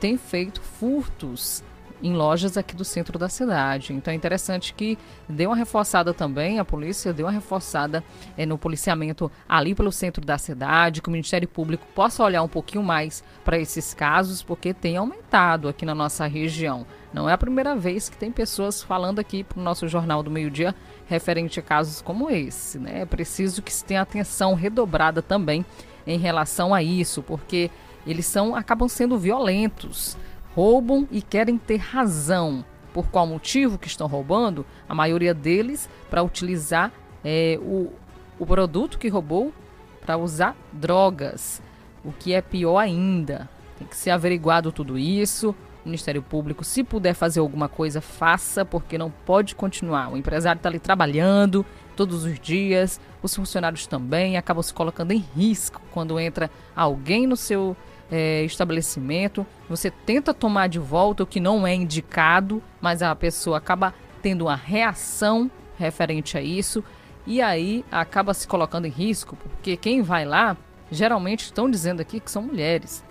têm 0.00 0.16
feito 0.16 0.60
furtos 0.60 1.62
em 2.02 2.14
lojas 2.14 2.56
aqui 2.56 2.74
do 2.74 2.84
centro 2.84 3.18
da 3.18 3.28
cidade. 3.28 3.92
Então 3.92 4.12
é 4.12 4.16
interessante 4.16 4.72
que 4.74 4.98
dê 5.28 5.46
uma 5.46 5.56
reforçada 5.56 6.14
também, 6.14 6.58
a 6.58 6.64
polícia 6.64 7.12
deu 7.12 7.26
uma 7.26 7.32
reforçada 7.32 8.02
é, 8.36 8.46
no 8.46 8.58
policiamento 8.58 9.30
ali 9.48 9.74
pelo 9.74 9.92
centro 9.92 10.24
da 10.24 10.38
cidade, 10.38 11.02
que 11.02 11.08
o 11.08 11.12
Ministério 11.12 11.48
Público 11.48 11.86
possa 11.94 12.22
olhar 12.22 12.42
um 12.42 12.48
pouquinho 12.48 12.82
mais 12.82 13.22
para 13.44 13.58
esses 13.58 13.94
casos, 13.94 14.42
porque 14.42 14.72
tem 14.72 14.96
aumentado 14.96 15.68
aqui 15.68 15.84
na 15.84 15.94
nossa 15.94 16.26
região. 16.26 16.86
Não 17.12 17.28
é 17.28 17.32
a 17.32 17.38
primeira 17.38 17.74
vez 17.74 18.08
que 18.08 18.16
tem 18.16 18.30
pessoas 18.30 18.82
falando 18.82 19.18
aqui 19.18 19.42
para 19.42 19.58
o 19.58 19.62
nosso 19.62 19.88
Jornal 19.88 20.22
do 20.22 20.30
Meio 20.30 20.50
Dia 20.50 20.74
referente 21.06 21.58
a 21.58 21.62
casos 21.62 22.02
como 22.02 22.30
esse. 22.30 22.78
Né? 22.78 23.00
É 23.00 23.06
preciso 23.06 23.62
que 23.62 23.72
se 23.72 23.84
tenha 23.84 24.02
atenção 24.02 24.54
redobrada 24.54 25.22
também 25.22 25.64
em 26.06 26.18
relação 26.18 26.74
a 26.74 26.82
isso, 26.82 27.22
porque 27.22 27.70
eles 28.06 28.26
são 28.26 28.54
acabam 28.54 28.88
sendo 28.88 29.18
violentos 29.18 30.16
roubam 30.58 31.06
e 31.12 31.22
querem 31.22 31.56
ter 31.56 31.76
razão. 31.76 32.64
Por 32.92 33.06
qual 33.06 33.24
motivo 33.24 33.78
que 33.78 33.86
estão 33.86 34.08
roubando? 34.08 34.66
A 34.88 34.94
maioria 34.94 35.32
deles 35.32 35.88
para 36.10 36.20
utilizar 36.20 36.90
é, 37.24 37.56
o, 37.62 37.92
o 38.40 38.44
produto 38.44 38.98
que 38.98 39.06
roubou 39.06 39.54
para 40.00 40.18
usar 40.18 40.56
drogas, 40.72 41.62
o 42.04 42.10
que 42.10 42.34
é 42.34 42.42
pior 42.42 42.76
ainda. 42.76 43.48
Tem 43.78 43.86
que 43.86 43.96
ser 43.96 44.10
averiguado 44.10 44.72
tudo 44.72 44.98
isso. 44.98 45.54
O 45.84 45.88
Ministério 45.88 46.22
Público, 46.22 46.64
se 46.64 46.82
puder 46.82 47.14
fazer 47.14 47.38
alguma 47.38 47.68
coisa, 47.68 48.00
faça, 48.00 48.64
porque 48.64 48.98
não 48.98 49.12
pode 49.12 49.54
continuar. 49.54 50.12
O 50.12 50.16
empresário 50.16 50.58
está 50.58 50.68
ali 50.68 50.80
trabalhando 50.80 51.64
todos 51.94 52.24
os 52.24 52.38
dias, 52.40 53.00
os 53.22 53.32
funcionários 53.32 53.86
também 53.86 54.36
acabam 54.36 54.62
se 54.62 54.74
colocando 54.74 55.12
em 55.12 55.24
risco 55.36 55.80
quando 55.92 56.18
entra 56.18 56.50
alguém 56.74 57.28
no 57.28 57.36
seu 57.36 57.76
é, 58.10 58.42
estabelecimento, 58.44 59.46
você 59.68 59.90
tenta 59.90 60.32
tomar 60.32 60.68
de 60.68 60.78
volta 60.78 61.22
o 61.22 61.26
que 61.26 61.40
não 61.40 61.66
é 61.66 61.74
indicado, 61.74 62.62
mas 62.80 63.02
a 63.02 63.14
pessoa 63.14 63.58
acaba 63.58 63.94
tendo 64.22 64.46
uma 64.46 64.56
reação 64.56 65.50
referente 65.78 66.36
a 66.36 66.42
isso 66.42 66.82
e 67.26 67.42
aí 67.42 67.84
acaba 67.90 68.32
se 68.32 68.48
colocando 68.48 68.86
em 68.86 68.90
risco, 68.90 69.36
porque 69.36 69.76
quem 69.76 70.00
vai 70.02 70.24
lá, 70.24 70.56
geralmente 70.90 71.44
estão 71.44 71.70
dizendo 71.70 72.00
aqui 72.00 72.18
que 72.20 72.30
são 72.30 72.42
mulheres. 72.42 73.04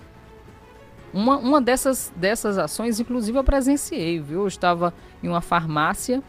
Uma, 1.13 1.37
uma 1.37 1.61
dessas, 1.61 2.11
dessas 2.15 2.57
ações, 2.57 2.99
inclusive, 2.99 3.37
eu 3.37 3.43
presenciei, 3.43 4.19
viu? 4.19 4.41
Eu 4.41 4.47
estava 4.47 4.93
em 5.23 5.27
uma 5.27 5.41
farmácia 5.41 6.21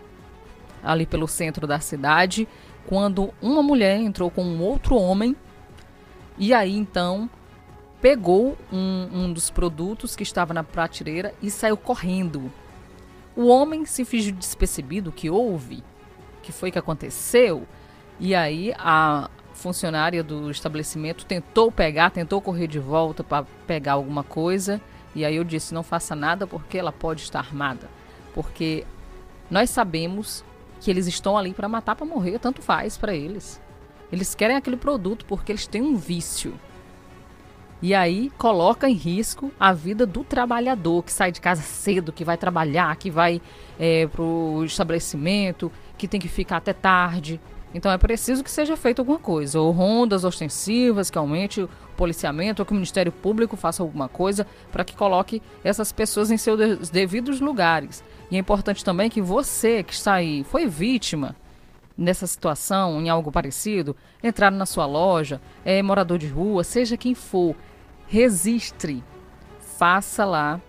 ali 0.83 1.07
pelo 1.07 1.26
centro 1.26 1.66
da 1.66 1.81
cidade, 1.81 2.46
quando 2.87 3.33
uma 3.42 3.62
mulher 3.62 3.98
entrou 3.98 4.31
com 4.31 4.44
um 4.44 4.62
outro 4.62 4.94
homem, 4.94 5.35
e 6.38 6.54
aí 6.54 6.76
então 6.76 7.28
pegou 8.01 8.57
um, 8.73 9.09
um 9.13 9.33
dos 9.33 9.51
produtos 9.51 10.15
que 10.15 10.23
estava 10.23 10.55
na 10.55 10.63
prateleira 10.63 11.35
e 11.43 11.51
saiu 11.51 11.77
correndo. 11.77 12.51
O 13.37 13.47
homem 13.47 13.85
se 13.85 14.05
fingiu 14.05 14.33
despercebido 14.33 15.13
que 15.13 15.31
houve, 15.31 15.83
que 16.43 16.53
foi 16.53 16.71
que 16.71 16.79
aconteceu, 16.79 17.67
e 18.19 18.35
aí 18.35 18.73
a 18.79 19.31
funcionária 19.53 20.23
do 20.23 20.51
estabelecimento 20.51 21.27
tentou 21.27 21.71
pegar, 21.71 22.11
tentou 22.11 22.41
correr 22.41 22.67
de 22.67 22.79
volta 22.79 23.23
para 23.23 23.47
pegar 23.67 23.93
alguma 23.95 24.23
coisa, 24.25 24.81
e 25.15 25.25
aí 25.25 25.37
eu 25.37 25.45
disse: 25.45 25.75
não 25.75 25.83
faça 25.83 26.15
nada 26.15 26.47
porque 26.47 26.79
ela 26.79 26.93
pode 26.93 27.23
estar 27.23 27.41
armada. 27.41 27.89
Porque 28.35 28.85
nós 29.51 29.71
sabemos 29.71 30.45
que 30.81 30.91
eles 30.91 31.07
estão 31.07 31.37
ali 31.37 31.53
para 31.53 31.69
matar, 31.69 31.97
para 31.97 32.07
morrer, 32.07 32.39
tanto 32.39 32.63
faz 32.63 32.97
para 32.97 33.15
eles. 33.15 33.61
Eles 34.13 34.35
querem 34.35 34.57
aquele 34.57 34.77
produto 34.77 35.25
porque 35.27 35.53
eles 35.53 35.67
têm 35.67 35.83
um 35.83 35.97
vício. 35.97 36.59
E 37.81 37.95
aí 37.95 38.31
coloca 38.37 38.88
em 38.88 38.95
risco 38.95 39.53
a 39.59 39.73
vida 39.73 40.05
do 40.05 40.25
trabalhador 40.25 41.05
que 41.05 41.12
sai 41.12 41.31
de 41.31 41.41
casa 41.41 41.62
cedo, 41.62 42.12
que 42.12 42.25
vai 42.25 42.37
trabalhar, 42.37 42.95
que 42.97 43.11
vai 43.11 43.41
é, 43.79 44.07
para 44.09 44.23
o 44.23 44.64
estabelecimento, 44.64 45.71
que 45.97 46.09
tem 46.09 46.21
que 46.21 46.29
ficar 46.29 46.57
até 46.57 46.73
tarde. 46.73 47.41
Então 47.73 47.93
é 47.93 47.99
preciso 47.99 48.43
que 48.43 48.51
seja 48.51 48.77
feita 48.77 49.03
alguma 49.03 49.19
coisa, 49.19 49.61
ou 49.61 49.71
rondas 49.71 50.25
ostensivas, 50.25 51.11
que 51.11 51.19
aumente 51.19 51.62
o 51.62 51.71
policiamento, 51.97 52.62
ou 52.62 52.67
que 52.67 52.73
o 52.73 52.75
Ministério 52.75 53.12
Público 53.12 53.57
faça 53.57 53.83
alguma 53.83 54.09
coisa 54.09 54.47
para 54.73 54.85
que 54.85 54.97
coloque 54.97 55.41
essas 55.62 55.93
pessoas 55.93 56.31
em 56.31 56.37
seus 56.37 56.88
devidos 56.91 57.41
lugares. 57.41 58.03
E 58.31 58.37
é 58.37 58.38
importante 58.38 58.85
também 58.85 59.09
que 59.09 59.21
você 59.21 59.83
que 59.83 59.93
está 59.93 60.14
aí, 60.14 60.45
foi 60.45 60.67
vítima 60.67 61.37
nessa 61.99 62.29
situação, 62.29 63.01
em 63.01 63.09
algo 63.09 63.33
parecido, 63.33 63.97
entrar 64.23 64.53
na 64.53 64.65
sua 64.65 64.87
loja, 64.87 65.41
é 65.65 65.83
morador 65.83 66.17
de 66.17 66.29
rua, 66.29 66.63
seja 66.63 66.97
quem 66.97 67.13
for, 67.15 67.57
registre. 68.07 69.03
faça 69.61 70.25
lá 70.25 70.61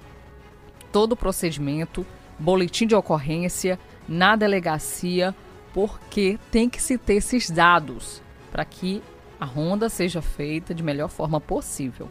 todo 0.92 1.14
o 1.14 1.16
procedimento, 1.16 2.06
boletim 2.38 2.86
de 2.86 2.96
ocorrência 2.96 3.80
na 4.08 4.36
delegacia, 4.36 5.36
porque 5.74 6.40
tem 6.52 6.70
que 6.70 6.82
se 6.82 6.98
ter 6.98 7.16
esses 7.16 7.50
dados 7.50 8.22
para 8.52 8.66
que 8.66 9.02
a 9.40 9.46
ronda 9.46 9.88
seja 9.90 10.22
feita 10.22 10.74
de 10.74 10.84
melhor 10.84 11.10
forma 11.10 11.40
possível. 11.40 12.10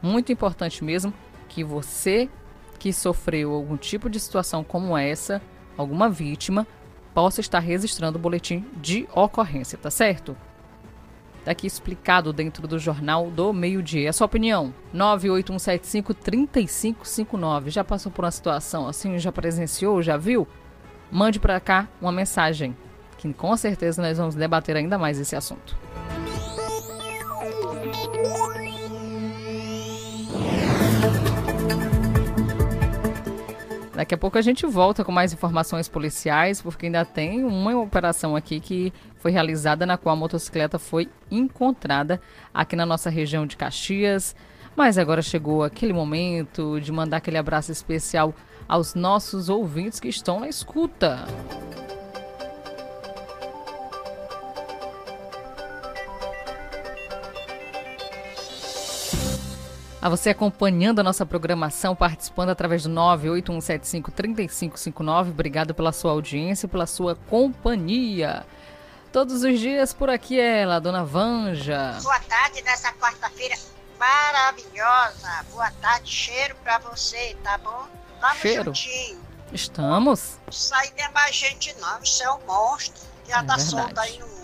Muito 0.00 0.32
importante 0.32 0.82
mesmo 0.82 1.12
que 1.48 1.62
você 1.62 2.28
que 2.78 2.92
sofreu 2.92 3.52
algum 3.52 3.76
tipo 3.76 4.10
de 4.10 4.18
situação 4.18 4.64
como 4.64 4.96
essa, 4.96 5.40
alguma 5.76 6.08
vítima, 6.08 6.66
possa 7.14 7.40
estar 7.40 7.58
registrando 7.58 8.18
o 8.18 8.20
boletim 8.20 8.66
de 8.76 9.08
ocorrência, 9.14 9.78
tá 9.78 9.90
certo? 9.90 10.36
Daqui 11.44 11.66
explicado 11.66 12.32
dentro 12.32 12.68
do 12.68 12.78
Jornal 12.78 13.28
do 13.30 13.52
Meio-Dia. 13.52 14.10
A 14.10 14.12
sua 14.12 14.26
opinião? 14.26 14.72
981753559. 14.94 17.70
Já 17.70 17.82
passou 17.82 18.12
por 18.12 18.24
uma 18.24 18.30
situação 18.30 18.86
assim? 18.86 19.18
Já 19.18 19.32
presenciou? 19.32 20.00
Já 20.02 20.16
viu? 20.16 20.46
Mande 21.10 21.40
para 21.40 21.58
cá 21.58 21.88
uma 22.00 22.12
mensagem, 22.12 22.76
que 23.18 23.34
com 23.34 23.56
certeza 23.56 24.00
nós 24.00 24.18
vamos 24.18 24.36
debater 24.36 24.76
ainda 24.76 24.96
mais 24.96 25.18
esse 25.18 25.34
assunto. 25.34 25.76
Daqui 34.02 34.16
a 34.16 34.18
pouco 34.18 34.36
a 34.36 34.42
gente 34.42 34.66
volta 34.66 35.04
com 35.04 35.12
mais 35.12 35.32
informações 35.32 35.88
policiais, 35.88 36.60
porque 36.60 36.86
ainda 36.86 37.04
tem 37.04 37.44
uma 37.44 37.78
operação 37.78 38.34
aqui 38.34 38.58
que 38.58 38.92
foi 39.14 39.30
realizada 39.30 39.86
na 39.86 39.96
qual 39.96 40.16
a 40.16 40.18
motocicleta 40.18 40.76
foi 40.76 41.08
encontrada 41.30 42.20
aqui 42.52 42.74
na 42.74 42.84
nossa 42.84 43.08
região 43.08 43.46
de 43.46 43.56
Caxias. 43.56 44.34
Mas 44.74 44.98
agora 44.98 45.22
chegou 45.22 45.62
aquele 45.62 45.92
momento 45.92 46.80
de 46.80 46.90
mandar 46.90 47.18
aquele 47.18 47.38
abraço 47.38 47.70
especial 47.70 48.34
aos 48.68 48.96
nossos 48.96 49.48
ouvintes 49.48 50.00
que 50.00 50.08
estão 50.08 50.40
na 50.40 50.48
escuta. 50.48 51.24
A 60.02 60.08
você 60.08 60.30
acompanhando 60.30 60.98
a 60.98 61.02
nossa 61.04 61.24
programação, 61.24 61.94
participando 61.94 62.48
através 62.50 62.82
do 62.82 62.90
981753559. 62.90 65.30
Obrigado 65.30 65.72
pela 65.74 65.92
sua 65.92 66.10
audiência, 66.10 66.66
pela 66.68 66.86
sua 66.86 67.14
companhia. 67.30 68.44
Todos 69.12 69.44
os 69.44 69.60
dias 69.60 69.92
por 69.92 70.10
aqui 70.10 70.40
ela, 70.40 70.80
Dona 70.80 71.04
Vanja. 71.04 71.96
Boa 72.02 72.18
tarde 72.20 72.62
nessa 72.62 72.92
quarta-feira 72.94 73.54
maravilhosa. 73.98 75.44
Boa 75.52 75.70
tarde, 75.80 76.10
cheiro 76.10 76.56
pra 76.64 76.78
você, 76.78 77.36
tá 77.44 77.56
bom? 77.58 77.86
Vamos 78.20 78.38
Cheiro. 78.38 78.64
juntinho. 78.74 79.20
Estamos. 79.52 80.38
Não 80.70 80.80
é 80.80 81.08
mais 81.12 81.36
gente 81.36 81.76
não, 81.78 82.00
isso 82.02 82.22
é 82.24 82.32
um 82.32 82.40
monstro 82.46 83.02
já 83.28 83.38
É 83.38 83.42
tá 83.42 83.54
verdade. 83.56 83.62
solto 83.70 84.00
aí 84.00 84.18
no 84.18 84.26
mundo. 84.26 84.41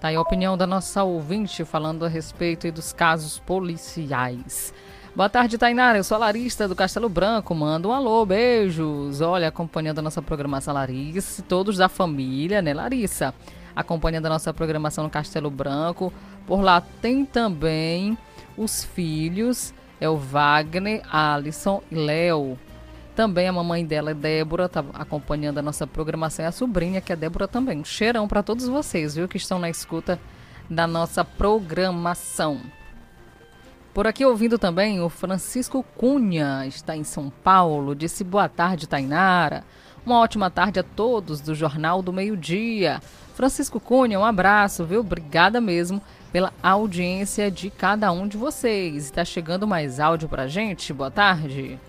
Tá 0.00 0.08
aí 0.08 0.16
a 0.16 0.20
opinião 0.20 0.58
da 0.58 0.66
nossa 0.66 1.02
ouvinte 1.04 1.64
falando 1.64 2.04
a 2.04 2.08
respeito 2.08 2.70
dos 2.70 2.92
casos 2.92 3.38
policiais. 3.38 4.74
Boa 5.14 5.30
tarde, 5.30 5.56
Tainara. 5.56 5.96
Eu 5.96 6.04
sou 6.04 6.16
a 6.16 6.18
Larissa 6.18 6.68
do 6.68 6.76
Castelo 6.76 7.08
Branco. 7.08 7.54
Manda 7.54 7.88
um 7.88 7.92
alô, 7.92 8.26
beijos. 8.26 9.22
Olha, 9.22 9.48
acompanhando 9.48 10.00
a 10.00 10.02
nossa 10.02 10.20
programação, 10.20 10.74
Larissa. 10.74 11.42
Todos 11.42 11.78
da 11.78 11.88
família, 11.88 12.60
né, 12.60 12.74
Larissa? 12.74 13.32
Acompanhando 13.74 14.26
a 14.26 14.28
nossa 14.28 14.52
programação 14.52 15.04
no 15.04 15.10
Castelo 15.10 15.50
Branco. 15.50 16.12
Por 16.46 16.60
lá 16.60 16.82
tem 17.00 17.24
também 17.24 18.18
os 18.54 18.84
filhos. 18.84 19.72
É 19.98 20.06
o 20.06 20.16
Wagner, 20.16 21.00
Alisson 21.10 21.82
e 21.90 21.94
Léo. 21.94 22.58
Também 23.16 23.48
a 23.48 23.52
mamãe 23.52 23.82
dela, 23.82 24.12
Débora, 24.12 24.68
tá 24.68 24.84
acompanhando 24.92 25.56
a 25.56 25.62
nossa 25.62 25.86
programação. 25.86 26.44
E 26.44 26.48
a 26.48 26.52
sobrinha, 26.52 27.00
que 27.00 27.10
é 27.10 27.16
Débora 27.16 27.48
também. 27.48 27.80
Um 27.80 27.84
cheirão 27.84 28.28
para 28.28 28.42
todos 28.42 28.68
vocês, 28.68 29.14
viu, 29.14 29.26
que 29.26 29.38
estão 29.38 29.58
na 29.58 29.70
escuta 29.70 30.20
da 30.68 30.86
nossa 30.86 31.24
programação. 31.24 32.60
Por 33.94 34.06
aqui 34.06 34.22
ouvindo 34.22 34.58
também 34.58 35.00
o 35.00 35.08
Francisco 35.08 35.82
Cunha, 35.96 36.66
está 36.66 36.94
em 36.94 37.04
São 37.04 37.32
Paulo. 37.42 37.94
Disse 37.94 38.22
boa 38.22 38.50
tarde, 38.50 38.86
Tainara. 38.86 39.64
Uma 40.04 40.20
ótima 40.20 40.50
tarde 40.50 40.78
a 40.78 40.82
todos 40.82 41.40
do 41.40 41.54
Jornal 41.54 42.02
do 42.02 42.12
Meio-Dia. 42.12 43.00
Francisco 43.34 43.80
Cunha, 43.80 44.20
um 44.20 44.24
abraço, 44.26 44.84
viu? 44.84 45.00
Obrigada 45.00 45.58
mesmo 45.58 46.02
pela 46.30 46.52
audiência 46.62 47.50
de 47.50 47.70
cada 47.70 48.12
um 48.12 48.28
de 48.28 48.36
vocês. 48.36 49.06
Está 49.06 49.24
chegando 49.24 49.66
mais 49.66 49.98
áudio 49.98 50.28
pra 50.28 50.46
gente? 50.46 50.92
Boa 50.92 51.10
tarde. 51.10 51.80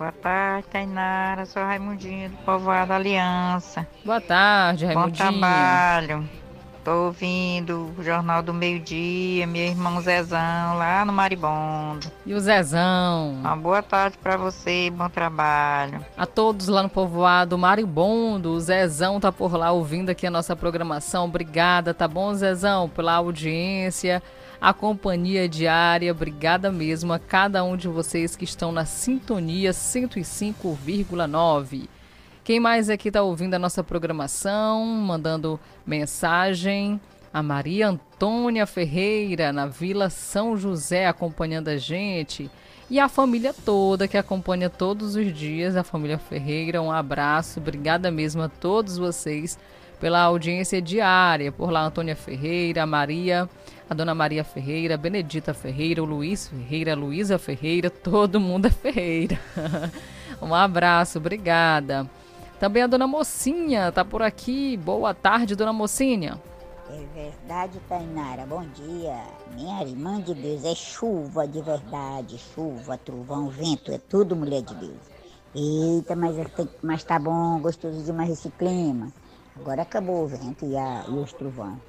Boa 0.00 0.12
tarde, 0.12 0.66
Tainara. 0.72 1.44
Sou 1.44 1.62
Raimundinho 1.62 2.30
do 2.30 2.36
Povoado 2.38 2.90
Aliança. 2.94 3.86
Boa 4.02 4.18
tarde, 4.18 4.86
Bom 4.86 4.94
Raimundinho. 4.94 5.28
trabalho. 5.28 6.28
Tô 6.82 7.04
ouvindo 7.08 7.92
o 7.98 8.02
Jornal 8.02 8.42
do 8.42 8.54
Meio 8.54 8.80
Dia, 8.80 9.46
meu 9.46 9.66
irmão 9.66 10.00
Zezão, 10.00 10.78
lá 10.78 11.04
no 11.04 11.12
Maribondo. 11.12 12.10
E 12.24 12.32
o 12.32 12.40
Zezão. 12.40 13.32
Uma 13.40 13.54
boa 13.54 13.82
tarde 13.82 14.16
pra 14.16 14.38
você, 14.38 14.90
bom 14.90 15.06
trabalho. 15.10 16.02
A 16.16 16.24
todos 16.24 16.68
lá 16.68 16.82
no 16.82 16.88
povoado 16.88 17.58
Maribondo, 17.58 18.52
o 18.52 18.60
Zezão 18.60 19.20
tá 19.20 19.30
por 19.30 19.54
lá 19.54 19.70
ouvindo 19.70 20.08
aqui 20.08 20.26
a 20.26 20.30
nossa 20.30 20.56
programação. 20.56 21.26
Obrigada, 21.26 21.92
tá 21.92 22.08
bom, 22.08 22.32
Zezão, 22.32 22.88
pela 22.88 23.16
audiência, 23.16 24.22
a 24.60 24.74
companhia 24.74 25.48
diária. 25.48 26.12
Obrigada 26.12 26.70
mesmo 26.70 27.12
a 27.12 27.18
cada 27.18 27.64
um 27.64 27.76
de 27.76 27.88
vocês 27.88 28.36
que 28.36 28.44
estão 28.44 28.70
na 28.70 28.84
sintonia 28.84 29.70
105,9. 29.70 31.88
Quem 32.44 32.60
mais 32.60 32.90
aqui 32.90 33.10
tá 33.10 33.22
ouvindo 33.22 33.54
a 33.54 33.58
nossa 33.58 33.82
programação, 33.82 34.84
mandando 34.84 35.58
mensagem? 35.86 37.00
A 37.32 37.44
Maria 37.44 37.88
Antônia 37.88 38.66
Ferreira, 38.66 39.52
na 39.52 39.66
Vila 39.66 40.10
São 40.10 40.56
José, 40.56 41.06
acompanhando 41.06 41.68
a 41.68 41.76
gente. 41.76 42.50
E 42.90 42.98
a 42.98 43.08
família 43.08 43.54
toda 43.54 44.08
que 44.08 44.18
acompanha 44.18 44.68
todos 44.68 45.14
os 45.14 45.32
dias, 45.32 45.76
a 45.76 45.84
família 45.84 46.18
Ferreira, 46.18 46.82
um 46.82 46.90
abraço. 46.90 47.60
Obrigada 47.60 48.10
mesmo 48.10 48.42
a 48.42 48.48
todos 48.48 48.98
vocês 48.98 49.56
pela 50.00 50.22
audiência 50.22 50.82
diária. 50.82 51.52
Por 51.52 51.70
lá, 51.70 51.84
Antônia 51.84 52.16
Ferreira, 52.16 52.84
Maria, 52.84 53.48
a 53.90 53.94
Dona 53.94 54.14
Maria 54.14 54.44
Ferreira, 54.44 54.96
Benedita 54.96 55.52
Ferreira, 55.52 56.00
o 56.00 56.06
Luiz 56.06 56.46
Ferreira, 56.46 56.94
Luísa 56.94 57.40
Ferreira, 57.40 57.90
todo 57.90 58.38
mundo 58.38 58.66
é 58.66 58.70
Ferreira. 58.70 59.36
um 60.40 60.54
abraço, 60.54 61.18
obrigada. 61.18 62.08
Também 62.60 62.84
a 62.84 62.86
Dona 62.86 63.08
Mocinha 63.08 63.90
tá 63.90 64.04
por 64.04 64.22
aqui. 64.22 64.76
Boa 64.76 65.12
tarde, 65.12 65.56
Dona 65.56 65.72
Mocinha. 65.72 66.40
É 66.88 67.04
verdade, 67.12 67.80
Tainara. 67.88 68.46
Bom 68.46 68.64
dia. 68.64 69.24
Minha 69.56 69.82
irmã 69.82 70.20
de 70.20 70.34
Deus, 70.34 70.64
é 70.64 70.74
chuva 70.76 71.48
de 71.48 71.60
verdade. 71.60 72.38
Chuva, 72.38 72.96
trovão, 72.96 73.48
vento, 73.48 73.90
é 73.90 73.98
tudo 73.98 74.36
mulher 74.36 74.62
de 74.62 74.74
Deus. 74.76 75.00
Eita, 75.52 76.14
mas, 76.14 76.38
é- 76.38 76.46
mas 76.80 77.02
tá 77.02 77.18
bom, 77.18 77.58
gostoso 77.58 78.04
demais 78.04 78.30
esse 78.30 78.50
clima. 78.50 79.12
Agora 79.56 79.82
acabou 79.82 80.22
o 80.22 80.28
vento 80.28 80.64
e, 80.64 80.76
a, 80.76 81.04
e 81.08 81.12
os 81.12 81.32
trovão. 81.32 81.80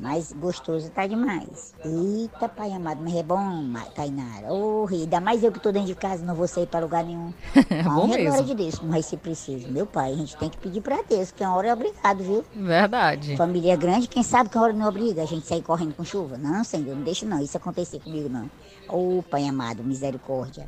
Mas 0.00 0.32
gostoso 0.32 0.90
tá 0.90 1.06
demais. 1.06 1.74
Eita, 1.84 2.48
pai 2.48 2.72
amado, 2.72 3.02
mas 3.02 3.14
é 3.14 3.22
bom, 3.22 3.70
Tainara. 3.94 4.50
Ô, 4.50 4.86
Rei, 4.86 5.02
ainda 5.02 5.20
mais 5.20 5.44
eu 5.44 5.52
que 5.52 5.60
tô 5.60 5.70
dentro 5.70 5.88
de 5.88 5.94
casa, 5.94 6.24
não 6.24 6.34
vou 6.34 6.48
sair 6.48 6.66
pra 6.66 6.80
lugar 6.80 7.04
nenhum. 7.04 7.34
É 7.70 7.82
bom 7.82 7.90
Honra 7.90 8.18
e 8.18 8.24
glória 8.24 8.42
mesmo. 8.42 8.46
de 8.46 8.54
Deus, 8.54 8.78
como 8.78 8.90
vai 8.92 9.02
ser 9.02 9.18
preciso. 9.18 9.70
Meu 9.70 9.86
pai, 9.86 10.12
a 10.12 10.16
gente 10.16 10.36
tem 10.38 10.48
que 10.48 10.56
pedir 10.56 10.80
pra 10.80 11.02
Deus, 11.08 11.30
que 11.30 11.42
uma 11.44 11.54
hora 11.54 11.68
é 11.68 11.72
obrigado, 11.72 12.22
viu? 12.24 12.44
Verdade. 12.54 13.36
Família 13.36 13.76
grande, 13.76 14.08
quem 14.08 14.22
sabe 14.22 14.48
que 14.48 14.56
uma 14.56 14.64
hora 14.64 14.72
não 14.72 14.88
obriga 14.88 15.22
a 15.22 15.26
gente 15.26 15.46
sair 15.46 15.62
correndo 15.62 15.94
com 15.94 16.04
chuva? 16.04 16.36
Não, 16.38 16.64
Senhor, 16.64 16.96
não 16.96 17.02
deixa 17.02 17.26
não 17.26 17.40
isso 17.40 17.56
acontecer 17.56 18.00
comigo, 18.00 18.28
não. 18.28 18.50
Ô, 18.88 19.22
Pai 19.22 19.46
amado, 19.46 19.84
misericórdia. 19.84 20.66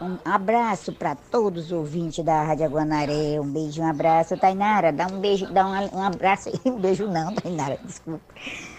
Um 0.00 0.18
abraço 0.24 0.92
para 0.92 1.14
todos 1.14 1.66
os 1.66 1.72
ouvintes 1.72 2.22
da 2.22 2.42
Rádio 2.42 2.66
Guanaré. 2.66 3.40
Um 3.40 3.46
beijo, 3.46 3.80
um 3.80 3.88
abraço. 3.88 4.36
Tainara, 4.36 4.92
dá 4.92 5.06
um 5.06 5.18
beijo, 5.20 5.46
dá 5.50 5.66
um, 5.66 5.98
um 5.98 6.02
abraço 6.02 6.50
aí. 6.50 6.60
Um 6.66 6.78
beijo 6.78 7.06
não, 7.06 7.34
Tainara, 7.34 7.78
desculpa. 7.82 8.20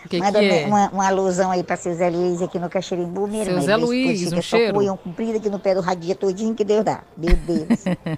Que 0.07 0.19
Manda 0.19 0.39
que 0.39 0.45
é? 0.45 0.67
uma, 0.67 0.89
uma 0.89 1.07
alusão 1.07 1.49
aí 1.49 1.63
para 1.63 1.75
seu 1.75 1.93
Zé 1.95 2.09
Luiz 2.09 2.41
aqui 2.41 2.59
no 2.59 2.69
Caxirimbu, 2.69 3.27
minha 3.27 3.45
Seu. 3.45 3.61
Zé 3.61 3.75
Luiz, 3.75 4.19
fica 4.19 4.35
um 4.35 4.41
só 4.41 4.57
cheiro. 4.57 4.77
olhão 4.77 4.95
comprido 4.95 5.37
aqui 5.37 5.49
no 5.49 5.59
pé 5.59 5.73
do 5.73 5.81
radinho 5.81 6.15
todinho 6.15 6.53
que 6.53 6.63
Deus 6.63 6.85
dá. 6.85 7.01
Meu 7.17 7.35
Deus. 7.35 7.67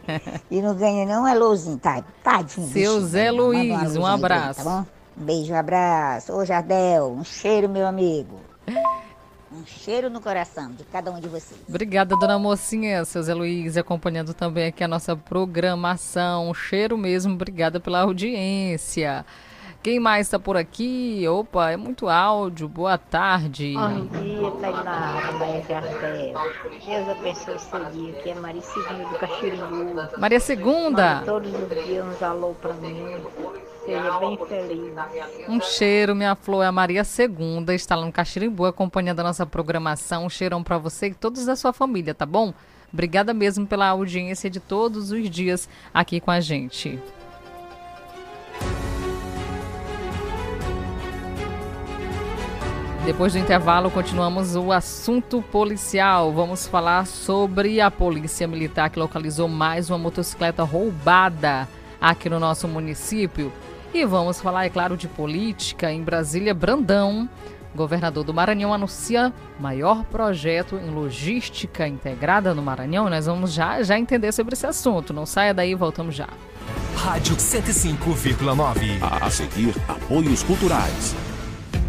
e 0.52 0.62
não 0.62 0.76
ganha 0.76 1.06
não 1.06 1.26
é 1.26 1.34
lousinho, 1.34 1.78
tá? 1.78 2.04
Tadinho. 2.22 2.68
Seu 2.68 2.96
bichinho, 2.96 3.08
Zé 3.08 3.32
Luiz, 3.32 3.96
um 3.96 4.06
aí 4.06 4.14
ele, 4.14 4.26
abraço. 4.26 4.64
Tá 4.64 4.70
bom? 4.70 4.86
Um 5.18 5.26
beijo, 5.26 5.54
um 5.54 5.58
abraço. 5.58 6.34
Ô, 6.34 6.44
Jardel, 6.44 7.12
um 7.12 7.24
cheiro, 7.24 7.70
meu 7.70 7.88
amigo. 7.88 8.40
Um 9.52 9.66
cheiro 9.66 10.10
no 10.10 10.22
coração 10.22 10.72
de 10.72 10.84
cada 10.84 11.12
um 11.12 11.20
de 11.20 11.28
vocês. 11.28 11.60
Obrigada, 11.68 12.16
dona 12.16 12.38
Mocinha, 12.38 13.04
seu 13.04 13.24
Zé 13.24 13.34
Luiz, 13.34 13.78
acompanhando 13.78 14.34
também 14.34 14.68
aqui 14.68 14.84
a 14.84 14.88
nossa 14.88 15.16
programação. 15.16 16.50
Um 16.50 16.54
cheiro 16.54 16.98
mesmo, 16.98 17.34
obrigada 17.34 17.80
pela 17.80 18.02
audiência. 18.02 19.26
Quem 19.82 19.98
mais 19.98 20.28
está 20.28 20.38
por 20.38 20.58
aqui? 20.58 21.26
Opa, 21.28 21.72
é 21.72 21.78
muito 21.78 22.10
áudio. 22.10 22.68
Boa 22.68 22.98
tarde. 22.98 23.74
Bom 23.74 24.06
dia, 24.20 24.52
Tainara, 24.60 25.32
Maria. 25.32 26.34
Deus 26.86 27.10
abençoe 27.10 27.60
seu 27.60 27.86
dia, 27.86 28.14
que 28.22 28.30
é 28.30 28.36
Maria 28.36 28.62
Segunda 28.62 29.06
do 29.06 29.18
Caxirimbu. 29.18 30.20
Maria 30.20 30.40
Segunda. 30.40 31.16
Manda 31.16 31.26
todos 31.26 31.54
os 31.54 31.86
dias 31.86 32.06
uns 32.06 32.22
alô 32.22 32.54
pra 32.56 32.74
mim. 32.74 33.16
Seja 33.90 34.20
bem 34.20 34.38
feliz. 34.48 34.94
Um 35.50 35.60
cheiro, 35.60 36.16
minha 36.16 36.36
flor. 36.36 36.64
É 36.64 36.68
a 36.68 36.72
Maria 36.72 37.04
Segunda, 37.04 37.74
está 37.74 37.96
lá 37.96 38.06
no 38.06 38.12
Caxirimbu, 38.12 38.66
acompanhando 38.66 39.22
a 39.22 39.24
nossa 39.24 39.48
programação. 39.48 40.26
Um 40.26 40.30
cheirão 40.30 40.62
para 40.62 40.78
você 40.78 41.08
e 41.08 41.14
todos 41.16 41.46
da 41.46 41.56
sua 41.56 41.74
família, 41.74 42.14
tá 42.14 42.26
bom? 42.26 42.54
Obrigada 42.94 43.34
mesmo 43.34 43.66
pela 43.66 43.88
audiência 43.88 44.48
de 44.48 44.60
todos 44.60 45.12
os 45.12 45.28
dias 45.28 45.68
aqui 45.92 46.20
com 46.20 46.30
a 46.30 46.40
gente. 46.40 47.00
Depois 53.06 53.34
do 53.34 53.40
intervalo, 53.40 53.90
continuamos 53.90 54.56
o 54.56 54.72
assunto 54.72 55.42
policial. 55.42 56.32
Vamos 56.32 56.68
falar 56.68 57.08
sobre 57.08 57.82
a 57.82 57.90
Polícia 57.90 58.48
Militar 58.48 58.92
que 58.92 59.00
localizou 59.00 59.48
mais 59.48 59.90
uma 59.90 59.98
motocicleta 59.98 60.62
roubada 60.62 61.68
aqui 62.00 62.30
no 62.30 62.40
nosso 62.40 62.68
município. 62.68 63.52
E 63.94 64.06
vamos 64.06 64.40
falar, 64.40 64.66
é 64.66 64.70
claro, 64.70 64.96
de 64.96 65.08
política. 65.08 65.92
Em 65.92 66.04
Brasília, 66.04 66.54
Brandão, 66.54 67.28
governador 67.76 68.24
do 68.24 68.34
Maranhão, 68.34 68.74
anuncia 68.74 69.34
maior 69.60 70.04
projeto 70.06 70.76
em 70.76 70.90
logística 70.90 71.88
integrada 71.88 72.54
no 72.54 72.62
Maranhão. 72.62 73.10
Nós 73.10 73.26
vamos 73.26 73.52
já, 73.52 73.82
já 73.82 73.98
entender 73.98 74.32
sobre 74.32 74.54
esse 74.54 74.68
assunto. 74.68 75.14
Não 75.14 75.26
saia 75.26 75.54
daí, 75.54 75.74
voltamos 75.74 76.16
já. 76.16 76.30
Rádio 76.96 77.36
105,9. 77.36 79.00
A 79.02 79.30
seguir, 79.30 79.74
apoios 79.88 80.44
culturais. 80.44 81.16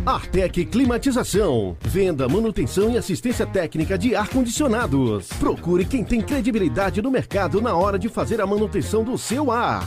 Artec 0.06 0.64
Climatização. 0.64 1.76
Venda, 1.82 2.26
manutenção 2.26 2.90
e 2.90 2.96
assistência 2.96 3.46
técnica 3.46 3.98
de 3.98 4.14
ar-condicionados. 4.14 5.28
Procure 5.38 5.84
quem 5.84 6.02
tem 6.02 6.22
credibilidade 6.22 7.02
no 7.02 7.10
mercado 7.10 7.60
na 7.60 7.74
hora 7.74 7.98
de 7.98 8.08
fazer 8.08 8.40
a 8.40 8.46
manutenção 8.46 9.04
do 9.04 9.18
seu 9.18 9.50
ar. 9.52 9.86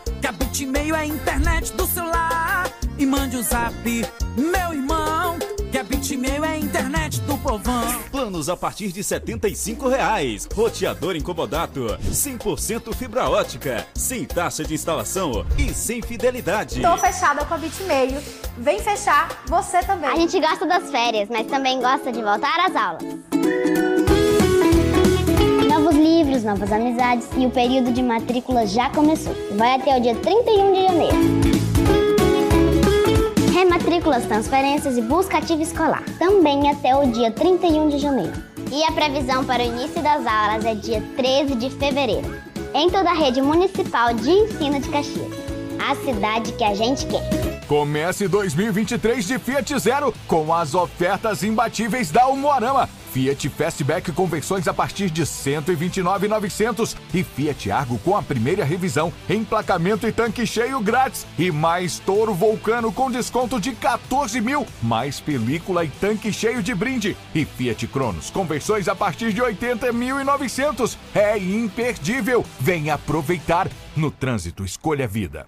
A 0.31 0.33
Bitmail 0.33 0.95
é 0.95 0.99
a 0.99 1.05
internet 1.05 1.73
do 1.73 1.85
celular. 1.85 2.71
E 2.97 3.05
mande 3.05 3.35
o 3.35 3.43
zap, 3.43 3.73
meu 4.37 4.73
irmão. 4.73 5.37
Que 5.69 5.77
a 5.77 5.83
Bitmail 5.83 6.45
é 6.45 6.51
a 6.51 6.57
internet 6.57 7.19
do 7.23 7.37
povão. 7.37 8.01
Planos 8.09 8.47
a 8.47 8.55
partir 8.55 8.93
de 8.93 9.03
75 9.03 9.89
reais. 9.89 10.47
Roteador 10.55 11.17
incomodato. 11.17 11.81
100% 12.09 12.95
fibra 12.95 13.29
ótica. 13.29 13.85
Sem 13.93 14.23
taxa 14.23 14.63
de 14.63 14.73
instalação 14.73 15.45
e 15.57 15.73
sem 15.73 16.01
fidelidade. 16.01 16.81
Tô 16.81 16.97
fechada 16.97 17.43
com 17.43 17.53
a 17.53 17.57
Bitmeio. 17.57 18.23
Vem 18.57 18.79
fechar 18.79 19.43
você 19.47 19.81
também. 19.81 20.09
A 20.09 20.15
gente 20.15 20.39
gosta 20.39 20.65
das 20.65 20.89
férias, 20.89 21.27
mas 21.29 21.45
também 21.47 21.81
gosta 21.81 22.09
de 22.09 22.21
voltar 22.21 22.69
às 22.69 22.73
aulas. 22.73 23.90
Novas 26.43 26.71
amizades 26.71 27.27
e 27.37 27.45
o 27.45 27.49
período 27.49 27.91
de 27.91 28.01
matrícula 28.01 28.65
já 28.65 28.89
começou. 28.89 29.33
Vai 29.55 29.75
até 29.75 29.97
o 29.97 30.01
dia 30.01 30.15
31 30.15 30.73
de 30.73 30.81
janeiro. 30.83 31.17
Rematrículas, 33.53 34.25
transferências 34.25 34.97
e 34.97 35.01
busca 35.01 35.37
ativa 35.37 35.61
escolar. 35.61 36.03
Também 36.17 36.69
até 36.69 36.95
o 36.95 37.05
dia 37.11 37.31
31 37.31 37.89
de 37.89 37.99
janeiro. 37.99 38.33
E 38.71 38.83
a 38.83 38.91
previsão 38.91 39.43
para 39.43 39.61
o 39.61 39.65
início 39.65 40.01
das 40.01 40.25
aulas 40.25 40.65
é 40.65 40.73
dia 40.73 41.03
13 41.15 41.55
de 41.55 41.69
fevereiro. 41.69 42.33
Em 42.73 42.89
toda 42.89 43.09
a 43.09 43.13
rede 43.13 43.41
municipal 43.41 44.13
de 44.13 44.31
ensino 44.31 44.79
de 44.79 44.89
Caxias. 44.89 45.27
A 45.79 45.95
cidade 45.95 46.53
que 46.53 46.63
a 46.63 46.73
gente 46.73 47.05
quer. 47.05 47.50
Comece 47.71 48.27
2023 48.27 49.25
de 49.25 49.39
Fiat 49.39 49.79
Zero 49.79 50.13
com 50.27 50.53
as 50.53 50.75
ofertas 50.75 51.41
imbatíveis 51.41 52.11
da 52.11 52.27
Umuarama. 52.27 52.89
Fiat 53.13 53.47
Fastback 53.47 54.11
com 54.11 54.27
versões 54.27 54.67
a 54.67 54.73
partir 54.73 55.09
de 55.09 55.21
R$ 55.21 55.27
129,900 55.27 56.97
e 57.13 57.23
Fiat 57.23 57.71
Argo 57.71 57.97
com 57.99 58.17
a 58.17 58.21
primeira 58.21 58.65
revisão, 58.65 59.13
emplacamento 59.29 60.05
e 60.05 60.11
tanque 60.11 60.45
cheio 60.45 60.81
grátis 60.81 61.25
e 61.39 61.49
mais 61.49 61.97
Toro 61.97 62.33
Vulcano 62.33 62.91
com 62.91 63.09
desconto 63.09 63.57
de 63.57 63.71
14 63.71 64.41
mil, 64.41 64.67
mais 64.83 65.21
película 65.21 65.85
e 65.85 65.87
tanque 65.87 66.33
cheio 66.33 66.61
de 66.61 66.75
brinde 66.75 67.15
e 67.33 67.45
Fiat 67.45 67.87
Cronos 67.87 68.29
com 68.29 68.43
versões 68.43 68.89
a 68.89 68.95
partir 68.95 69.31
de 69.31 69.41
80.900. 69.41 70.97
É 71.15 71.37
imperdível. 71.37 72.43
Venha 72.59 72.95
aproveitar. 72.95 73.69
No 73.95 74.11
trânsito, 74.11 74.65
escolha 74.65 75.05
a 75.05 75.07
vida. 75.07 75.47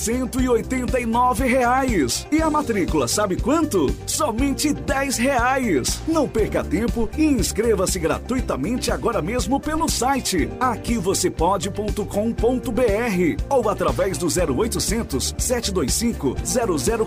189 0.00 1.46
reais. 1.46 2.26
E 2.32 2.40
a 2.40 2.48
matrícula, 2.48 3.06
sabe 3.06 3.36
quanto? 3.36 3.94
Somente 4.06 4.72
10 4.72 5.18
reais. 5.18 6.00
Não 6.08 6.26
perca 6.26 6.64
tempo 6.64 7.06
e 7.18 7.26
inscreva-se 7.26 7.98
gratuitamente 7.98 8.90
agora 8.90 9.20
mesmo 9.20 9.60
pelo 9.60 9.90
site 9.90 10.48
aquivocêpode.com.br 10.58 13.44
ou 13.50 13.68
através 13.68 14.16
do 14.16 14.26
0800 14.26 15.34
725 15.36 16.34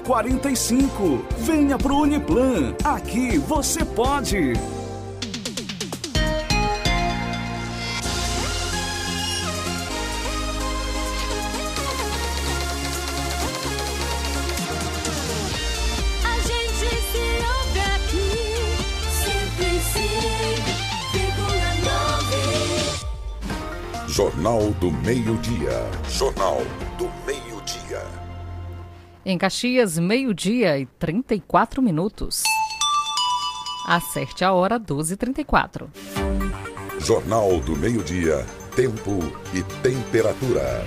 0045. 0.04 1.26
Venha 1.40 1.80
pro 1.80 1.98
Uniplan. 1.98 2.76
Aqui 2.84 3.40
você 3.40 3.84
pode. 3.84 4.54
Do 24.84 24.92
Meio-Dia. 24.92 25.90
Jornal 26.10 26.58
do 26.98 27.10
Meio-Dia. 27.26 28.02
Em 29.26 29.38
Caxias, 29.38 29.98
meio-dia 29.98 30.78
e 30.78 30.86
34 30.86 31.82
minutos. 31.82 32.44
Acerte 33.88 34.44
a 34.44 34.52
hora 34.52 34.78
12h34. 34.78 35.88
Jornal 37.00 37.62
do 37.62 37.78
Meio-Dia. 37.78 38.46
Tempo 38.76 39.20
e 39.54 39.64
temperatura. 39.82 40.86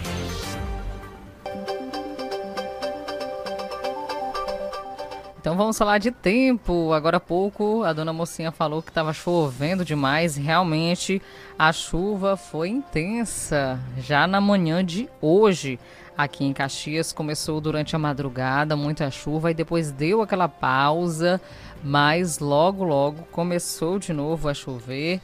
Então 5.46 5.56
vamos 5.56 5.78
falar 5.78 5.98
de 5.98 6.10
tempo. 6.10 6.92
Agora 6.92 7.18
há 7.18 7.20
pouco 7.20 7.84
a 7.84 7.92
dona 7.92 8.12
Mocinha 8.12 8.50
falou 8.50 8.82
que 8.82 8.90
estava 8.90 9.12
chovendo 9.12 9.84
demais. 9.84 10.36
Realmente 10.36 11.22
a 11.56 11.72
chuva 11.72 12.36
foi 12.36 12.70
intensa 12.70 13.78
já 13.96 14.26
na 14.26 14.40
manhã 14.40 14.84
de 14.84 15.08
hoje 15.22 15.78
aqui 16.18 16.44
em 16.44 16.52
Caxias. 16.52 17.12
Começou 17.12 17.60
durante 17.60 17.94
a 17.94 17.98
madrugada, 17.98 18.74
muita 18.74 19.08
chuva, 19.08 19.52
e 19.52 19.54
depois 19.54 19.92
deu 19.92 20.20
aquela 20.20 20.48
pausa, 20.48 21.40
mas 21.80 22.40
logo, 22.40 22.82
logo 22.82 23.22
começou 23.30 24.00
de 24.00 24.12
novo 24.12 24.48
a 24.48 24.52
chover. 24.52 25.20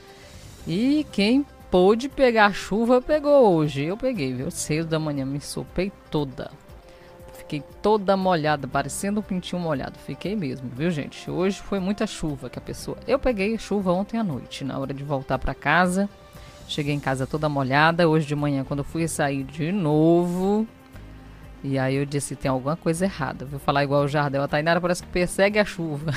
E 0.68 1.05
quem 1.11 1.45
pôde 1.68 2.09
pegar 2.09 2.55
chuva, 2.55 3.03
pegou 3.03 3.57
hoje. 3.57 3.87
Eu 3.87 3.97
peguei, 3.97 4.33
viu? 4.33 4.53
Cedo 4.53 4.87
da 4.87 5.01
manhã, 5.01 5.27
me 5.27 5.41
sopei 5.41 5.91
toda. 6.12 6.62
Fiquei 7.53 7.69
toda 7.83 8.17
molhada, 8.17 8.67
parecendo 8.67 9.21
um 9.21 9.23
pintinho 9.23 9.61
molhado. 9.61 9.99
Fiquei 10.07 10.35
mesmo, 10.35 10.71
viu, 10.75 10.91
gente? 10.91 11.31
Hoje 11.31 11.61
foi 11.61 11.79
muita 11.79 12.07
chuva 12.07 12.49
que 12.49 12.59
a 12.59 12.63
pessoa. 12.63 12.97
Eu 13.07 13.19
peguei 13.19 13.59
chuva 13.59 13.93
ontem 13.93 14.17
à 14.17 14.25
noite, 14.25 14.65
na 14.65 14.79
hora 14.79 14.95
de 14.95 15.05
voltar 15.05 15.39
para 15.39 15.53
casa. 15.53 16.09
Cheguei 16.67 16.95
em 16.95 16.99
casa 16.99 17.27
toda 17.27 17.51
molhada. 17.51 18.09
Hoje 18.09 18.27
de 18.27 18.35
manhã, 18.35 18.65
quando 18.65 18.79
eu 18.79 18.85
fui 18.85 19.07
sair 19.07 19.45
de 19.45 19.71
novo. 19.71 20.67
E 21.63 21.79
aí 21.79 21.97
eu 21.97 22.07
disse: 22.07 22.35
tem 22.35 22.51
alguma 22.51 22.75
coisa 22.75 23.05
errada. 23.05 23.45
Vou 23.45 23.61
falar 23.61 23.85
igual 23.85 24.05
o 24.05 24.09
Jardel. 24.09 24.43
A 24.43 24.49
Tainara 24.49 24.81
parece 24.81 25.03
que 25.03 25.11
persegue 25.11 25.59
a 25.59 25.65
chuva. 25.67 26.11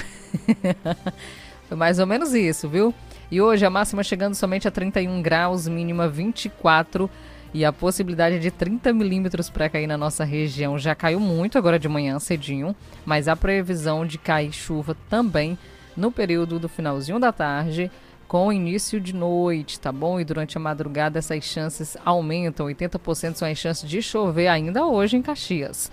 foi 1.67 1.75
mais 1.75 1.99
ou 1.99 2.07
menos 2.07 2.33
isso, 2.33 2.69
viu? 2.69 2.93
E 3.29 3.41
hoje 3.41 3.65
a 3.65 3.69
máxima 3.69 4.03
chegando 4.03 4.35
somente 4.35 4.69
a 4.69 4.71
31 4.71 5.21
graus, 5.21 5.67
mínima 5.67 6.07
24 6.07 7.11
e 7.55 7.63
a 7.63 7.71
possibilidade 7.71 8.37
de 8.37 8.51
30 8.51 8.91
milímetros 8.91 9.49
para 9.49 9.69
cair 9.69 9.87
na 9.87 9.97
nossa 9.97 10.25
região 10.25 10.77
já 10.77 10.93
caiu 10.93 11.21
muito 11.21 11.57
agora 11.57 11.79
de 11.79 11.87
manhã 11.87 12.19
cedinho, 12.19 12.75
mas 13.05 13.29
a 13.29 13.35
previsão 13.37 14.05
de 14.05 14.17
cair 14.17 14.51
chuva 14.51 14.93
também 15.09 15.57
no 15.95 16.11
período 16.11 16.59
do 16.59 16.67
finalzinho 16.67 17.17
da 17.17 17.31
tarde 17.31 17.89
com 18.27 18.51
início 18.51 18.99
de 18.99 19.15
noite, 19.15 19.79
tá 19.79 19.89
bom? 19.89 20.19
E 20.19 20.25
durante 20.25 20.57
a 20.57 20.59
madrugada 20.59 21.17
essas 21.17 21.45
chances 21.45 21.95
aumentam, 22.03 22.65
80% 22.65 23.35
são 23.35 23.47
as 23.47 23.57
chances 23.57 23.89
de 23.89 24.01
chover 24.01 24.49
ainda 24.49 24.85
hoje 24.85 25.15
em 25.15 25.21
Caxias. 25.21 25.89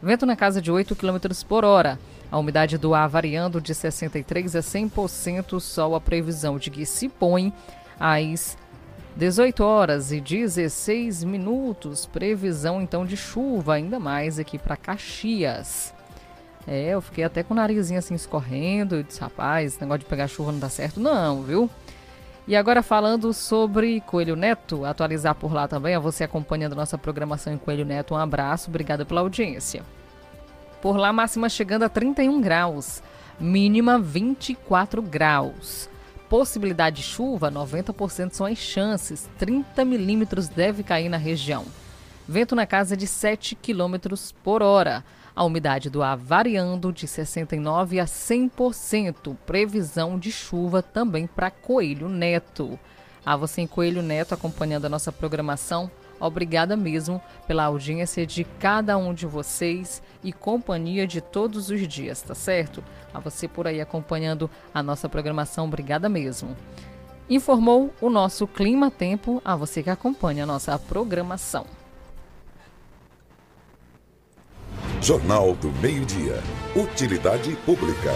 Vento 0.00 0.24
na 0.24 0.36
casa 0.36 0.62
de 0.62 0.70
8 0.70 0.94
km 0.94 1.18
por 1.48 1.64
hora. 1.64 1.98
A 2.30 2.38
umidade 2.38 2.78
do 2.78 2.94
ar 2.94 3.08
variando 3.08 3.60
de 3.60 3.74
63% 3.74 4.54
a 4.54 4.60
100%, 4.60 5.58
sol 5.58 5.96
a 5.96 6.00
previsão 6.00 6.56
de 6.56 6.70
que 6.70 6.86
se 6.86 7.08
põe 7.08 7.52
às 7.98 8.56
18 9.20 9.62
horas 9.62 10.12
e 10.12 10.18
16 10.18 11.24
minutos. 11.24 12.06
Previsão 12.06 12.80
então 12.80 13.04
de 13.04 13.18
chuva, 13.18 13.74
ainda 13.74 14.00
mais 14.00 14.38
aqui 14.38 14.58
para 14.58 14.78
Caxias. 14.78 15.92
É, 16.66 16.88
eu 16.88 17.02
fiquei 17.02 17.22
até 17.22 17.42
com 17.42 17.52
o 17.52 17.56
narizinho 17.56 17.98
assim 17.98 18.14
escorrendo. 18.14 18.96
Eu 18.96 19.02
disse, 19.02 19.20
rapaz, 19.20 19.74
esse 19.74 19.80
negócio 19.82 19.98
de 19.98 20.06
pegar 20.06 20.26
chuva 20.26 20.52
não 20.52 20.58
dá 20.58 20.70
certo, 20.70 20.98
não, 20.98 21.42
viu? 21.42 21.68
E 22.48 22.56
agora 22.56 22.82
falando 22.82 23.34
sobre 23.34 24.00
Coelho 24.00 24.36
Neto, 24.36 24.86
atualizar 24.86 25.34
por 25.34 25.52
lá 25.52 25.68
também, 25.68 25.94
a 25.94 26.00
você 26.00 26.24
acompanhando 26.24 26.74
nossa 26.74 26.96
programação 26.96 27.52
em 27.52 27.58
Coelho 27.58 27.84
Neto, 27.84 28.14
um 28.14 28.16
abraço, 28.16 28.70
obrigada 28.70 29.04
pela 29.04 29.20
audiência. 29.20 29.82
Por 30.80 30.96
lá, 30.96 31.12
máxima 31.12 31.50
chegando 31.50 31.82
a 31.82 31.90
31 31.90 32.40
graus, 32.40 33.02
mínima 33.38 33.98
24 33.98 35.02
graus. 35.02 35.89
Possibilidade 36.30 36.98
de 36.98 37.02
chuva, 37.02 37.50
90% 37.50 38.34
são 38.34 38.46
as 38.46 38.56
chances, 38.56 39.28
30 39.36 39.84
milímetros 39.84 40.46
deve 40.46 40.84
cair 40.84 41.08
na 41.08 41.16
região. 41.16 41.64
Vento 42.28 42.54
na 42.54 42.64
casa 42.64 42.96
de 42.96 43.04
7 43.04 43.56
quilômetros 43.56 44.30
por 44.44 44.62
hora. 44.62 45.04
A 45.34 45.42
umidade 45.42 45.90
do 45.90 46.04
ar 46.04 46.16
variando 46.16 46.92
de 46.92 47.08
69% 47.08 48.00
a 48.00 48.04
100%. 48.04 49.36
Previsão 49.44 50.16
de 50.16 50.30
chuva 50.30 50.80
também 50.80 51.26
para 51.26 51.50
Coelho 51.50 52.08
Neto. 52.08 52.78
A 53.26 53.36
você 53.36 53.62
em 53.62 53.66
Coelho 53.66 54.00
Neto 54.00 54.32
acompanhando 54.32 54.84
a 54.84 54.88
nossa 54.88 55.10
programação. 55.10 55.90
Obrigada 56.20 56.76
mesmo 56.76 57.20
pela 57.46 57.64
audiência 57.64 58.26
de 58.26 58.44
cada 58.44 58.96
um 58.98 59.14
de 59.14 59.26
vocês 59.26 60.02
e 60.22 60.32
companhia 60.32 61.06
de 61.06 61.20
todos 61.20 61.70
os 61.70 61.88
dias, 61.88 62.20
tá 62.20 62.34
certo? 62.34 62.84
A 63.12 63.18
você 63.18 63.48
por 63.48 63.66
aí 63.66 63.80
acompanhando 63.80 64.50
a 64.74 64.82
nossa 64.82 65.08
programação, 65.08 65.64
obrigada 65.64 66.08
mesmo. 66.08 66.54
Informou 67.28 67.94
o 68.00 68.10
nosso 68.10 68.46
Clima 68.46 68.90
Tempo 68.90 69.40
a 69.44 69.56
você 69.56 69.82
que 69.82 69.90
acompanha 69.90 70.44
a 70.44 70.46
nossa 70.46 70.78
programação. 70.78 71.64
Jornal 75.00 75.54
do 75.54 75.72
Meio-Dia. 75.80 76.42
Utilidade 76.76 77.56
Pública. 77.64 78.12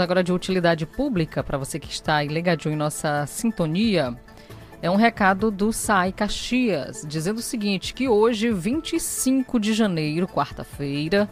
Agora 0.00 0.24
de 0.24 0.32
utilidade 0.32 0.86
pública 0.86 1.42
para 1.42 1.58
você 1.58 1.78
que 1.78 1.90
está 1.90 2.16
aí 2.16 2.28
ligadinho 2.28 2.72
em 2.72 2.76
nossa 2.76 3.26
sintonia. 3.26 4.16
É 4.82 4.90
um 4.90 4.96
recado 4.96 5.50
do 5.50 5.72
SAI 5.72 6.12
Caxias, 6.12 7.04
dizendo 7.06 7.38
o 7.38 7.42
seguinte: 7.42 7.92
que 7.92 8.08
hoje, 8.08 8.50
25 8.50 9.60
de 9.60 9.74
janeiro, 9.74 10.26
quarta-feira, 10.26 11.28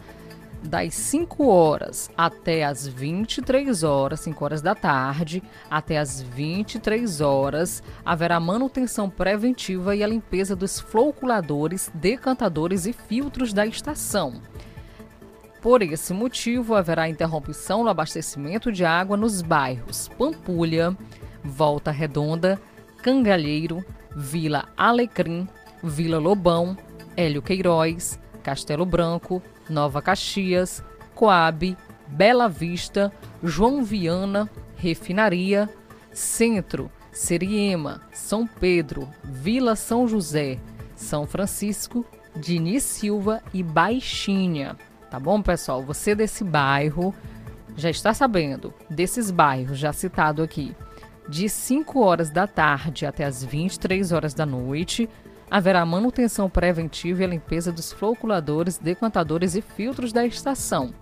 das 0.63 0.93
5 0.93 1.47
horas 1.47 2.09
até 2.17 2.63
as 2.63 2.87
23 2.87 3.83
horas, 3.83 4.19
5 4.21 4.43
horas 4.43 4.61
da 4.61 4.75
tarde, 4.75 5.41
até 5.69 5.97
as 5.97 6.21
23 6.21 7.21
horas, 7.21 7.81
haverá 8.05 8.39
manutenção 8.39 9.09
preventiva 9.09 9.95
e 9.95 10.03
a 10.03 10.07
limpeza 10.07 10.55
dos 10.55 10.79
floculadores, 10.79 11.89
decantadores 11.93 12.85
e 12.85 12.93
filtros 12.93 13.53
da 13.53 13.65
estação. 13.65 14.41
Por 15.61 15.81
esse 15.81 16.13
motivo, 16.13 16.73
haverá 16.73 17.09
interrupção 17.09 17.83
no 17.83 17.89
abastecimento 17.89 18.71
de 18.71 18.85
água 18.85 19.17
nos 19.17 19.41
bairros 19.41 20.09
Pampulha, 20.17 20.95
Volta 21.43 21.91
Redonda, 21.91 22.59
Cangalheiro, 23.03 23.83
Vila 24.15 24.69
Alecrim, 24.77 25.47
Vila 25.83 26.17
Lobão, 26.17 26.77
Hélio 27.15 27.41
Queiroz, 27.41 28.17
Castelo 28.41 28.85
Branco, 28.85 29.41
Nova 29.69 30.01
Caxias, 30.01 30.81
Coab, 31.13 31.77
Bela 32.07 32.47
Vista, 32.47 33.11
João 33.43 33.83
Viana, 33.83 34.49
Refinaria, 34.77 35.69
Centro, 36.13 36.89
Seriema, 37.11 38.01
São 38.13 38.47
Pedro, 38.47 39.09
Vila 39.23 39.75
São 39.75 40.07
José, 40.07 40.57
São 40.95 41.27
Francisco, 41.27 42.05
Dini 42.33 42.79
Silva 42.79 43.43
e 43.53 43.61
Baixinha. 43.61 44.77
Tá 45.09 45.19
bom, 45.19 45.41
pessoal? 45.41 45.81
Você 45.83 46.13
desse 46.13 46.43
bairro 46.43 47.13
já 47.75 47.89
está 47.89 48.13
sabendo 48.13 48.73
desses 48.89 49.31
bairros 49.31 49.77
já 49.77 49.91
citado 49.91 50.43
aqui. 50.43 50.75
De 51.27 51.47
5 51.49 51.99
horas 51.99 52.29
da 52.29 52.45
tarde 52.45 53.05
até 53.05 53.23
as 53.23 53.43
23 53.43 54.11
horas 54.11 54.33
da 54.33 54.45
noite, 54.45 55.09
haverá 55.49 55.85
manutenção 55.85 56.49
preventiva 56.49 57.21
e 57.21 57.25
a 57.25 57.27
limpeza 57.27 57.71
dos 57.71 57.91
floculadores, 57.91 58.77
decantadores 58.77 59.55
e 59.55 59.61
filtros 59.61 60.13
da 60.13 60.25
estação. 60.25 60.93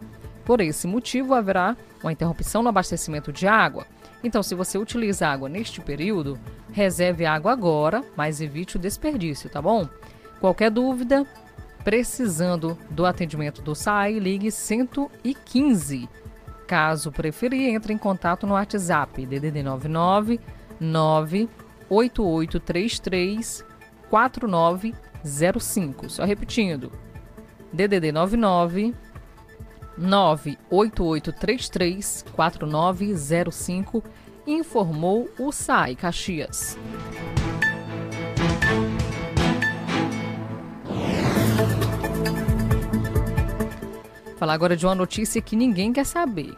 Por 0.46 0.62
esse 0.62 0.88
motivo, 0.88 1.34
haverá 1.34 1.76
uma 2.02 2.12
interrupção 2.12 2.64
no 2.64 2.70
abastecimento 2.70 3.34
de 3.34 3.48
água. 3.48 3.86
Então, 4.24 4.42
se 4.42 4.56
você 4.56 4.78
utiliza 4.78 5.28
água 5.28 5.50
neste 5.50 5.82
período, 5.82 6.40
reserve 6.72 7.26
água 7.26 7.52
agora, 7.52 8.04
mas 8.16 8.40
evite 8.40 8.78
o 8.78 8.80
desperdício, 8.80 9.50
tá 9.50 9.62
bom? 9.62 9.88
Qualquer 10.40 10.72
dúvida, 10.72 11.26
precisando 11.88 12.78
do 12.92 13.06
atendimento 13.06 13.62
do 13.62 13.74
SAI, 13.74 14.20
ligue 14.20 14.52
115. 14.52 16.10
Caso 16.68 17.14
preferir, 17.14 17.74
entre 17.74 17.94
em 17.94 17.98
contato 17.98 18.46
no 18.46 18.56
WhatsApp 18.56 19.26
DDD 19.26 19.64
99 19.64 20.38
98833 20.82 23.64
4905. 24.10 26.10
Só 26.10 26.26
repetindo. 26.26 26.92
DDD 27.72 28.12
99 28.12 28.94
98833 29.98 32.26
4905 32.36 34.04
informou 34.46 35.30
o 35.40 35.54
SAI 35.54 35.96
Caxias. 35.96 36.78
Falar 44.38 44.54
agora 44.54 44.78
de 44.78 44.86
uma 44.86 44.94
notícia 44.94 45.42
que 45.42 45.56
ninguém 45.56 45.92
quer 45.92 46.06
saber, 46.06 46.56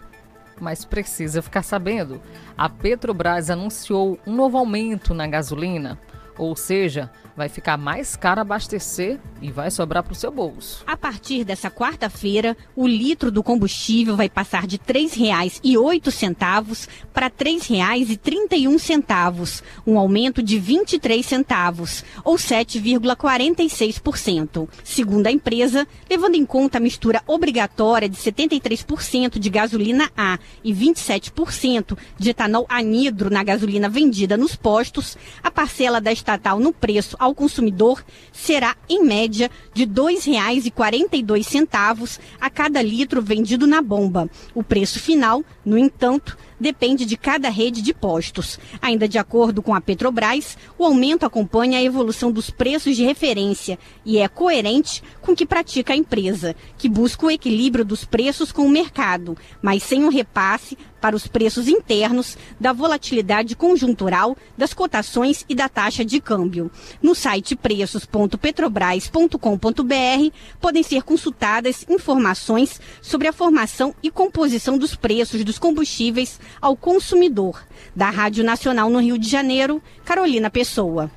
mas 0.60 0.84
precisa 0.84 1.42
ficar 1.42 1.64
sabendo. 1.64 2.22
A 2.58 2.68
Petrobras 2.68 3.50
anunciou 3.50 4.20
um 4.28 4.36
novo 4.36 4.58
aumento 4.58 5.14
na 5.14 5.26
gasolina 5.26 5.98
Ou 6.40 6.56
seja, 6.56 7.12
vai 7.36 7.48
ficar 7.48 7.78
mais 7.78 8.16
caro 8.16 8.42
abastecer 8.42 9.20
e 9.42 9.52
vai 9.52 9.70
sobrar 9.70 10.02
para 10.04 10.14
o 10.14 10.16
seu 10.16 10.32
bolso. 10.32 10.84
A 10.88 10.98
partir 10.98 11.44
dessa 11.44 11.70
quarta-feira, 11.70 12.58
o 12.76 12.88
litro 12.88 13.32
do 13.32 13.44
combustível 13.44 14.18
vai 14.18 14.28
passar 14.30 14.66
de 14.66 14.76
R$ 14.76 14.82
3,08 14.94 16.88
para 17.14 17.28
R$ 17.28 17.34
3,31, 17.38 19.62
um 19.86 20.00
aumento 20.00 20.42
de 20.42 20.58
23 20.60 21.26
centavos, 21.26 22.06
ou 22.24 22.36
7,46%. 22.36 24.70
Segundo 24.84 25.28
a 25.28 25.32
empresa, 25.32 25.88
levando 26.10 26.36
em 26.36 26.46
conta 26.46 26.78
a 26.78 26.82
mistura 26.82 27.22
obrigatória 27.28 28.08
de 28.10 28.18
73% 28.18 29.40
de 29.40 29.50
gasolina 29.50 30.10
A 30.16 30.40
e 30.64 30.74
27% 30.74 31.98
de 32.18 32.30
etanol 32.30 32.66
anidro 32.70 33.30
na 33.30 33.44
gasolina 33.44 33.90
vendida 33.90 34.38
nos 34.38 34.56
postos, 34.56 35.18
a 35.44 35.52
parcela 35.52 36.00
da 36.02 36.12
estatal 36.30 36.60
no 36.60 36.72
preço 36.72 37.18
ao 37.20 37.34
consumidor 37.34 38.06
será, 38.32 38.76
em 38.88 39.04
média, 39.04 39.50
de 39.74 39.86
R$ 39.86 39.90
2,42 39.90 42.20
a 42.40 42.48
cada 42.50 42.80
litro 42.82 43.22
vendido 43.22 43.66
na 43.66 43.82
bomba. 43.82 44.30
O 44.54 44.64
preço 44.64 45.00
final, 45.00 45.44
no 45.70 45.78
entanto, 45.78 46.36
depende 46.60 47.06
de 47.06 47.16
cada 47.16 47.48
rede 47.48 47.82
de 47.82 47.94
postos. 47.94 48.60
Ainda 48.82 49.08
de 49.08 49.20
acordo 49.20 49.62
com 49.62 49.76
a 49.76 49.80
Petrobras, 49.80 50.58
o 50.80 50.84
aumento 50.84 51.28
acompanha 51.28 51.78
a 51.78 51.84
evolução 51.84 52.32
dos 52.32 52.50
preços 52.50 52.96
de 52.96 53.04
referência 53.04 53.78
e 54.04 54.18
é 54.18 54.28
coerente 54.28 55.04
com 55.22 55.34
o 55.34 55.36
que 55.36 55.46
pratica 55.46 55.94
a 55.94 55.96
empresa, 55.96 56.56
que 56.78 56.90
busca 56.90 57.28
o 57.28 57.32
equilíbrio 57.32 57.86
dos 57.86 58.04
preços 58.04 58.52
com 58.52 58.66
o 58.66 58.70
mercado, 58.70 59.38
mas 59.62 59.84
sem 59.84 60.04
um 60.04 60.10
repasse 60.10 60.76
para 61.00 61.16
os 61.16 61.28
preços 61.28 61.68
internos 61.68 62.36
da 62.60 62.74
volatilidade 62.74 63.56
conjuntural 63.56 64.36
das 64.58 64.74
cotações 64.74 65.46
e 65.48 65.54
da 65.56 65.70
taxa 65.70 66.04
de 66.04 66.20
câmbio. 66.20 66.72
No 67.02 67.16
site 67.16 67.56
preços.petrobras.com.br 67.56 70.36
podem 70.60 70.84
ser 70.84 71.04
consultadas 71.04 71.86
informações 71.90 72.82
sobre 73.02 73.28
a 73.28 73.34
formação 73.34 73.96
e 74.04 74.12
composição 74.12 74.78
dos 74.78 74.96
preços 74.96 75.44
dos 75.44 75.59
combustíveis 75.60 76.40
ao 76.62 76.76
consumidor. 76.76 77.64
Da 77.96 78.10
Rádio 78.10 78.44
Nacional 78.44 78.90
no 78.90 79.00
Rio 79.00 79.18
de 79.18 79.30
Janeiro, 79.30 79.82
Carolina 80.06 80.50
Pessoa. 80.50 81.12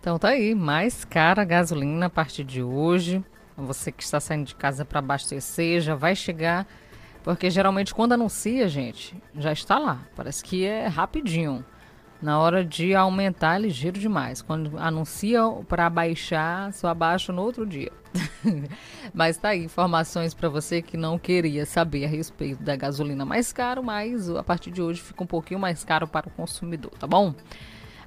Então 0.00 0.18
tá 0.18 0.28
aí, 0.28 0.54
mais 0.54 1.04
cara 1.04 1.42
a 1.42 1.44
gasolina 1.44 2.06
a 2.06 2.10
partir 2.10 2.44
de 2.44 2.62
hoje. 2.62 3.24
Você 3.56 3.90
que 3.90 4.02
está 4.02 4.20
saindo 4.20 4.44
de 4.44 4.54
casa 4.54 4.84
para 4.84 4.98
abastecer 4.98 5.80
já 5.80 5.94
vai 5.94 6.14
chegar 6.14 6.66
porque 7.26 7.50
geralmente 7.50 7.92
quando 7.92 8.12
anuncia, 8.12 8.68
gente, 8.68 9.20
já 9.34 9.52
está 9.52 9.80
lá. 9.80 10.06
Parece 10.14 10.44
que 10.44 10.64
é 10.64 10.86
rapidinho. 10.86 11.64
Na 12.20 12.38
hora 12.40 12.64
de 12.64 12.94
aumentar 12.94 13.56
é 13.56 13.62
ligeiro 13.62 13.98
demais. 13.98 14.40
Quando 14.40 14.78
anuncia 14.78 15.40
para 15.68 15.88
baixar, 15.90 16.72
só 16.72 16.88
abaixa 16.88 17.32
no 17.32 17.42
outro 17.42 17.66
dia. 17.66 17.92
mas 19.12 19.36
tá 19.36 19.50
aí 19.50 19.64
informações 19.64 20.32
para 20.32 20.48
você 20.48 20.80
que 20.80 20.96
não 20.96 21.18
queria 21.18 21.66
saber 21.66 22.04
a 22.04 22.08
respeito 22.08 22.62
da 22.62 22.74
gasolina 22.74 23.24
mais 23.24 23.52
caro, 23.52 23.82
mas 23.82 24.30
a 24.30 24.42
partir 24.42 24.70
de 24.70 24.80
hoje 24.80 25.02
fica 25.02 25.22
um 25.22 25.26
pouquinho 25.26 25.60
mais 25.60 25.84
caro 25.84 26.08
para 26.08 26.28
o 26.28 26.30
consumidor, 26.30 26.92
tá 26.98 27.06
bom? 27.06 27.34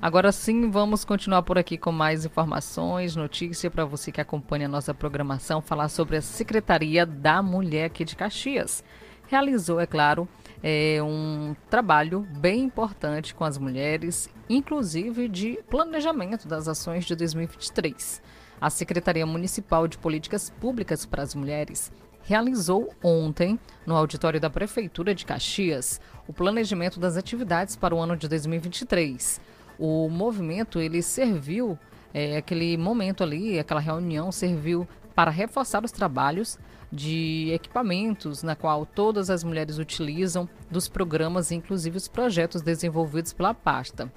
Agora 0.01 0.31
sim, 0.31 0.71
vamos 0.71 1.05
continuar 1.05 1.43
por 1.43 1.57
aqui 1.57 1.77
com 1.77 1.91
mais 1.91 2.25
informações, 2.25 3.15
notícia 3.15 3.69
para 3.69 3.85
você 3.85 4.11
que 4.11 4.21
acompanha 4.21 4.65
a 4.65 4.69
nossa 4.69 4.93
programação, 4.93 5.61
falar 5.61 5.89
sobre 5.89 6.17
a 6.17 6.21
Secretaria 6.21 7.05
da 7.05 7.43
Mulher 7.43 7.85
aqui 7.85 8.03
de 8.03 8.15
Caxias 8.15 8.83
realizou, 9.29 9.79
é 9.79 9.85
claro, 9.85 10.27
é, 10.61 11.01
um 11.01 11.55
trabalho 11.69 12.27
bem 12.37 12.63
importante 12.63 13.33
com 13.33 13.43
as 13.43 13.57
mulheres, 13.57 14.29
inclusive 14.49 15.27
de 15.27 15.59
planejamento 15.69 16.47
das 16.47 16.67
ações 16.67 17.05
de 17.05 17.15
2023. 17.15 18.21
A 18.59 18.69
Secretaria 18.69 19.25
Municipal 19.25 19.87
de 19.87 19.97
Políticas 19.97 20.49
Públicas 20.49 21.05
para 21.05 21.23
as 21.23 21.33
Mulheres 21.33 21.91
realizou 22.23 22.93
ontem, 23.01 23.57
no 23.85 23.95
auditório 23.95 24.39
da 24.39 24.49
Prefeitura 24.49 25.15
de 25.15 25.25
Caxias, 25.25 26.01
o 26.27 26.33
planejamento 26.33 26.99
das 26.99 27.17
atividades 27.17 27.75
para 27.75 27.95
o 27.95 27.99
ano 27.99 28.17
de 28.17 28.27
2023. 28.27 29.39
O 29.79 30.09
movimento 30.09 30.79
ele 30.79 31.01
serviu, 31.01 31.79
é, 32.13 32.37
aquele 32.37 32.77
momento 32.77 33.23
ali, 33.23 33.57
aquela 33.57 33.79
reunião 33.79 34.31
serviu 34.31 34.87
para 35.15 35.31
reforçar 35.31 35.83
os 35.83 35.91
trabalhos 35.91 36.59
de 36.91 37.51
equipamentos 37.53 38.41
na 38.41 38.55
qual 38.55 38.85
todas 38.85 39.29
as 39.29 39.43
mulheres 39.43 39.77
utilizam, 39.77 40.49
dos 40.69 40.87
programas, 40.87 41.51
inclusive 41.51 41.97
os 41.97 42.07
projetos 42.07 42.61
desenvolvidos 42.61 43.33
pela 43.33 43.53
pasta. 43.53 44.11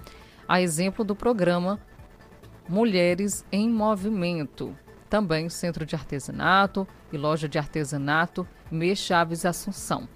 A 0.49 0.61
exemplo 0.61 1.05
do 1.05 1.14
programa 1.14 1.79
Mulheres 2.68 3.45
em 3.53 3.68
Movimento, 3.68 4.77
também 5.11 5.49
Centro 5.49 5.85
de 5.85 5.95
Artesanato 5.95 6.87
e 7.12 7.18
Loja 7.18 7.49
de 7.49 7.59
Artesanato 7.59 8.47
Me 8.70 8.95
Chaves 8.97 9.45
Assunção. 9.45 10.09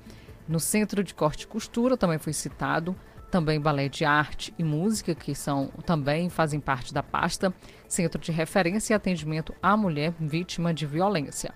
No 0.48 0.60
Centro 0.60 1.02
de 1.02 1.12
Corte 1.12 1.42
e 1.42 1.46
Costura 1.46 1.96
também 1.96 2.18
foi 2.18 2.32
citado, 2.32 2.96
também 3.30 3.60
Balé 3.60 3.88
de 3.88 4.04
Arte 4.04 4.54
e 4.58 4.64
Música, 4.64 5.14
que 5.14 5.34
são 5.34 5.68
também 5.84 6.30
fazem 6.30 6.60
parte 6.60 6.94
da 6.94 7.02
pasta, 7.02 7.52
Centro 7.88 8.20
de 8.20 8.32
Referência 8.32 8.94
e 8.94 8.96
Atendimento 8.96 9.52
à 9.60 9.76
Mulher 9.76 10.14
Vítima 10.18 10.72
de 10.72 10.86
Violência. 10.86 11.52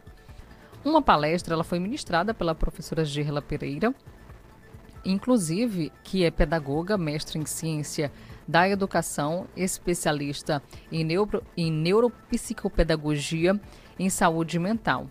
Uma 0.82 1.02
palestra 1.02 1.52
ela 1.52 1.64
foi 1.64 1.78
ministrada 1.78 2.32
pela 2.32 2.54
professora 2.54 3.04
Gerla 3.04 3.42
Pereira, 3.42 3.94
inclusive 5.04 5.92
que 6.02 6.24
é 6.24 6.30
pedagoga, 6.30 6.96
mestre 6.96 7.38
em 7.38 7.44
ciência 7.44 8.10
da 8.48 8.66
educação, 8.66 9.46
especialista 9.54 10.62
em, 10.90 11.04
neuro, 11.04 11.42
em 11.54 11.70
neuropsicopedagogia 11.70 13.60
em 13.98 14.08
saúde 14.08 14.58
mental. 14.58 15.06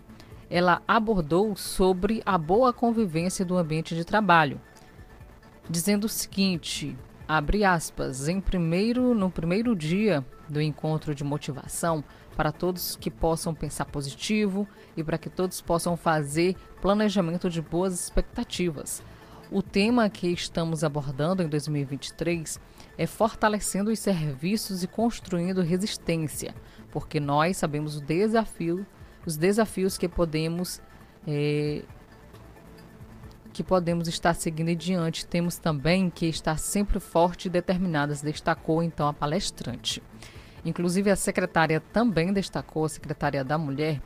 Ela 0.50 0.82
abordou 0.88 1.54
sobre 1.54 2.20
a 2.26 2.36
boa 2.36 2.72
convivência 2.72 3.44
do 3.44 3.56
ambiente 3.56 3.94
de 3.94 4.04
trabalho, 4.04 4.60
dizendo 5.68 6.04
o 6.04 6.08
seguinte: 6.08 6.96
abre 7.28 7.64
aspas, 7.64 8.26
em 8.26 8.40
primeiro, 8.40 9.14
no 9.14 9.30
primeiro 9.30 9.76
dia 9.76 10.26
do 10.48 10.60
encontro 10.60 11.14
de 11.14 11.22
motivação, 11.22 12.02
para 12.40 12.52
todos 12.52 12.96
que 12.96 13.10
possam 13.10 13.54
pensar 13.54 13.84
positivo 13.84 14.66
e 14.96 15.04
para 15.04 15.18
que 15.18 15.28
todos 15.28 15.60
possam 15.60 15.94
fazer 15.94 16.56
planejamento 16.80 17.50
de 17.50 17.60
boas 17.60 17.92
expectativas. 17.92 19.02
O 19.50 19.60
tema 19.60 20.08
que 20.08 20.26
estamos 20.28 20.82
abordando 20.82 21.42
em 21.42 21.48
2023 21.48 22.58
é 22.96 23.06
fortalecendo 23.06 23.90
os 23.90 23.98
serviços 23.98 24.82
e 24.82 24.86
construindo 24.86 25.60
resistência, 25.60 26.54
porque 26.90 27.20
nós 27.20 27.58
sabemos 27.58 27.98
o 27.98 28.00
desafio, 28.00 28.86
os 29.26 29.36
desafios 29.36 29.98
que 29.98 30.08
podemos 30.08 30.80
é, 31.26 31.82
que 33.52 33.62
podemos 33.62 34.08
estar 34.08 34.32
seguindo 34.32 34.70
adiante. 34.70 35.26
Temos 35.26 35.58
também 35.58 36.08
que 36.08 36.24
estar 36.24 36.58
sempre 36.58 37.00
forte 37.00 37.48
e 37.48 37.50
determinadas, 37.50 38.22
destacou 38.22 38.82
então 38.82 39.06
a 39.06 39.12
palestrante. 39.12 40.02
Inclusive, 40.64 41.10
a 41.10 41.16
secretária 41.16 41.80
também 41.80 42.32
destacou, 42.32 42.84
a 42.84 42.88
secretária 42.88 43.42
da 43.42 43.56
Mulher, 43.56 44.00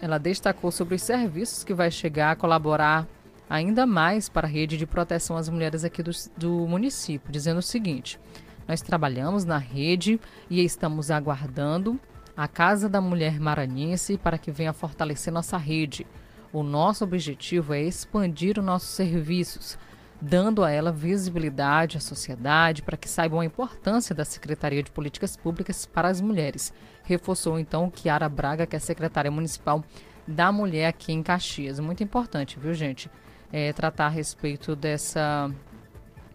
ela 0.00 0.18
destacou 0.18 0.70
sobre 0.70 0.96
os 0.96 1.02
serviços 1.02 1.64
que 1.64 1.72
vai 1.72 1.90
chegar 1.90 2.32
a 2.32 2.36
colaborar 2.36 3.06
ainda 3.48 3.86
mais 3.86 4.28
para 4.28 4.46
a 4.46 4.50
rede 4.50 4.76
de 4.76 4.86
proteção 4.86 5.36
às 5.36 5.48
mulheres 5.48 5.84
aqui 5.84 6.02
do, 6.02 6.10
do 6.36 6.66
município, 6.66 7.30
dizendo 7.30 7.58
o 7.58 7.62
seguinte: 7.62 8.18
nós 8.66 8.82
trabalhamos 8.82 9.44
na 9.44 9.58
rede 9.58 10.20
e 10.50 10.64
estamos 10.64 11.10
aguardando 11.10 11.98
a 12.36 12.48
Casa 12.48 12.88
da 12.88 13.00
Mulher 13.00 13.38
Maranhense 13.38 14.18
para 14.18 14.38
que 14.38 14.50
venha 14.50 14.72
fortalecer 14.72 15.32
nossa 15.32 15.56
rede. 15.56 16.06
O 16.52 16.62
nosso 16.62 17.04
objetivo 17.04 17.74
é 17.74 17.82
expandir 17.82 18.58
os 18.58 18.64
nossos 18.64 18.90
serviços, 18.90 19.78
dando 20.20 20.64
a 20.64 20.70
ela 20.70 20.92
visibilidade 20.92 21.96
à 21.96 22.00
sociedade 22.00 22.82
para 22.82 22.96
que 22.96 23.08
saibam 23.08 23.40
a 23.40 23.44
importância 23.44 24.14
da 24.14 24.24
Secretaria 24.24 24.82
de 24.82 24.90
Políticas 24.90 25.36
Públicas 25.36 25.86
para 25.86 26.08
as 26.08 26.20
mulheres. 26.20 26.72
Reforçou 27.02 27.58
então 27.58 27.90
Kiara 27.90 28.28
Braga, 28.28 28.66
que 28.66 28.76
é 28.76 28.78
secretária 28.78 29.30
municipal 29.30 29.84
da 30.26 30.50
mulher 30.50 30.86
aqui 30.86 31.12
em 31.12 31.22
Caxias. 31.22 31.78
Muito 31.78 32.02
importante, 32.02 32.58
viu, 32.58 32.72
gente? 32.72 33.10
É, 33.52 33.72
tratar 33.72 34.06
a 34.06 34.10
respeito 34.10 34.74
dessa, 34.74 35.50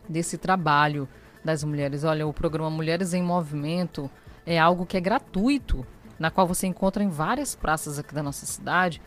desse 0.07 0.37
trabalho 0.37 1.07
das 1.43 1.63
mulheres. 1.63 2.03
Olha, 2.03 2.27
o 2.27 2.33
programa 2.33 2.69
Mulheres 2.69 3.13
em 3.13 3.23
Movimento 3.23 4.09
é 4.45 4.59
algo 4.59 4.85
que 4.85 4.97
é 4.97 5.01
gratuito, 5.01 5.85
na 6.17 6.29
qual 6.29 6.47
você 6.47 6.67
encontra 6.67 7.03
em 7.03 7.09
várias 7.09 7.55
praças 7.55 7.97
aqui 7.97 8.13
da 8.13 8.21
nossa 8.21 8.45
cidade 8.45 9.01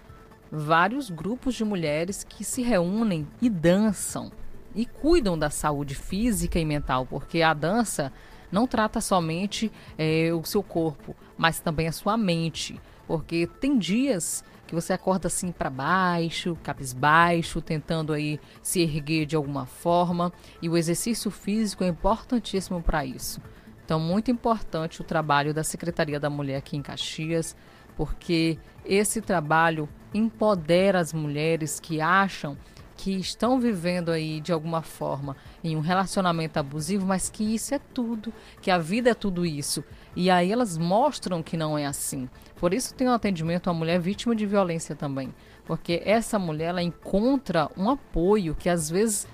vários 0.53 1.09
grupos 1.09 1.55
de 1.55 1.65
mulheres 1.65 2.23
que 2.23 2.45
se 2.45 2.61
reúnem 2.61 3.27
e 3.41 3.49
dançam 3.49 4.31
e 4.75 4.87
cuidam 4.87 5.39
da 5.39 5.51
saúde 5.51 5.95
física 5.95 6.59
e 6.59 6.65
mental, 6.65 7.07
porque 7.07 7.43
a 7.43 7.55
dança 7.55 8.13
não 8.51 8.67
trata 8.67 9.01
somente 9.01 9.73
é, 9.97 10.31
o 10.33 10.45
seu 10.45 10.63
corpo, 10.63 11.17
mas 11.37 11.61
também 11.61 11.89
a 11.89 11.93
sua 11.93 12.17
mente, 12.17 12.81
porque 13.07 13.47
tem 13.47 13.79
dias 13.79 14.45
que 14.67 14.75
você 14.75 14.93
acorda 14.93 15.27
assim 15.27 15.53
para 15.53 15.69
baixo, 15.69 16.57
cabisbaixo, 16.63 17.61
tentando 17.61 18.13
aí 18.13 18.41
se 18.63 18.81
erguer 18.81 19.27
de 19.27 19.37
alguma 19.37 19.67
forma, 19.67 20.33
e 20.63 20.69
o 20.69 20.77
exercício 20.77 21.31
físico 21.31 21.85
é 21.85 21.89
importantíssimo 21.89 22.83
para 22.83 23.05
isso. 23.05 23.41
Então, 23.85 24.01
muito 24.01 24.31
importante 24.31 25.01
o 25.01 25.05
trabalho 25.05 25.53
da 25.53 25.63
Secretaria 25.63 26.19
da 26.19 26.31
Mulher 26.31 26.57
aqui 26.57 26.77
em 26.77 26.83
Caxias, 26.83 27.55
porque 27.97 28.59
esse 28.85 29.21
trabalho 29.21 29.89
empodera 30.15 31.01
as 31.01 31.13
mulheres 31.13 31.79
que 31.79 32.01
acham 32.01 32.57
que 33.03 33.11
estão 33.11 33.59
vivendo 33.59 34.13
aí 34.13 34.41
de 34.41 34.53
alguma 34.53 34.81
forma 34.81 35.37
em 35.65 35.77
um 35.77 35.81
relacionamento 35.81 36.57
abusivo, 36.61 37.05
mas 37.05 37.29
que 37.29 37.43
isso 37.43 37.75
é 37.75 37.81
tudo, 37.93 38.33
que 38.61 38.71
a 38.71 38.79
vida 38.79 39.11
é 39.11 39.15
tudo 39.15 39.45
isso. 39.45 39.83
E 40.15 40.31
aí 40.31 40.53
elas 40.53 40.79
mostram 40.79 41.43
que 41.43 41.57
não 41.57 41.77
é 41.77 41.85
assim. 41.85 42.31
Por 42.55 42.73
isso 42.73 42.95
tem 42.95 43.09
um 43.09 43.13
atendimento 43.13 43.69
à 43.69 43.75
mulher 43.75 43.99
vítima 43.99 44.37
de 44.37 44.47
violência 44.47 44.95
também, 44.95 45.35
porque 45.65 46.01
essa 46.05 46.39
mulher 46.39 46.67
ela 46.67 46.81
encontra 46.81 47.69
um 47.77 47.91
apoio 47.91 48.55
que 48.55 48.69
às 48.69 48.89
vezes 48.89 49.27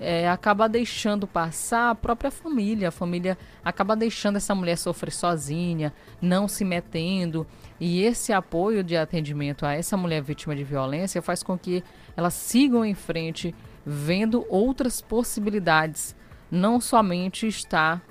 é, 0.00 0.28
acaba 0.28 0.68
deixando 0.68 1.26
passar 1.26 1.90
a 1.90 1.94
própria 1.94 2.30
família. 2.30 2.88
A 2.88 2.92
família 2.92 3.36
acaba 3.64 3.96
deixando 3.96 4.36
essa 4.36 4.54
mulher 4.54 4.76
sofrer 4.76 5.12
sozinha, 5.12 5.92
não 6.20 6.46
se 6.46 6.64
metendo. 6.64 7.46
E 7.80 8.02
esse 8.02 8.32
apoio 8.32 8.82
de 8.82 8.96
atendimento 8.96 9.66
a 9.66 9.74
essa 9.74 9.96
mulher 9.96 10.22
vítima 10.22 10.54
de 10.54 10.64
violência 10.64 11.20
faz 11.20 11.42
com 11.42 11.58
que 11.58 11.82
elas 12.18 12.34
sigam 12.34 12.84
em 12.84 12.96
frente, 12.96 13.54
vendo 13.86 14.44
outras 14.48 15.00
possibilidades, 15.00 16.16
não 16.50 16.80
somente 16.80 17.46
estar 17.46 18.02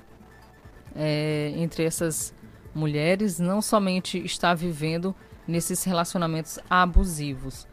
é, 0.96 1.52
entre 1.58 1.84
essas 1.84 2.34
mulheres, 2.74 3.38
não 3.38 3.62
somente 3.62 4.18
estar 4.24 4.54
vivendo 4.54 5.14
nesses 5.46 5.84
relacionamentos 5.84 6.58
abusivos. 6.70 7.68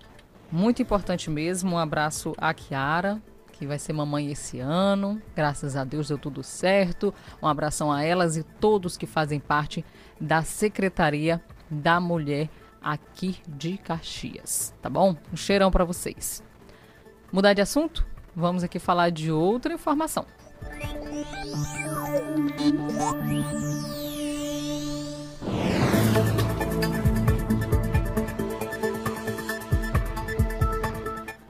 Muito 0.50 0.82
importante 0.82 1.30
mesmo. 1.30 1.76
Um 1.76 1.78
abraço 1.78 2.34
a 2.36 2.52
Kiara, 2.52 3.22
que 3.52 3.64
vai 3.64 3.78
ser 3.78 3.92
mamãe 3.92 4.32
esse 4.32 4.58
ano. 4.58 5.22
Graças 5.36 5.76
a 5.76 5.84
Deus 5.84 6.08
deu 6.08 6.18
tudo 6.18 6.42
certo. 6.42 7.14
Um 7.40 7.46
abração 7.46 7.92
a 7.92 8.02
elas 8.02 8.36
e 8.36 8.42
todos 8.42 8.96
que 8.96 9.06
fazem 9.06 9.38
parte 9.38 9.84
da 10.20 10.42
Secretaria 10.42 11.40
da 11.70 12.00
Mulher 12.00 12.50
aqui 12.84 13.38
de 13.48 13.78
Caxias, 13.78 14.74
tá 14.82 14.90
bom? 14.90 15.16
Um 15.32 15.36
cheirão 15.36 15.70
para 15.70 15.86
vocês. 15.86 16.44
Mudar 17.32 17.54
de 17.54 17.62
assunto? 17.62 18.06
Vamos 18.36 18.62
aqui 18.62 18.78
falar 18.78 19.10
de 19.10 19.32
outra 19.32 19.72
informação. 19.72 20.26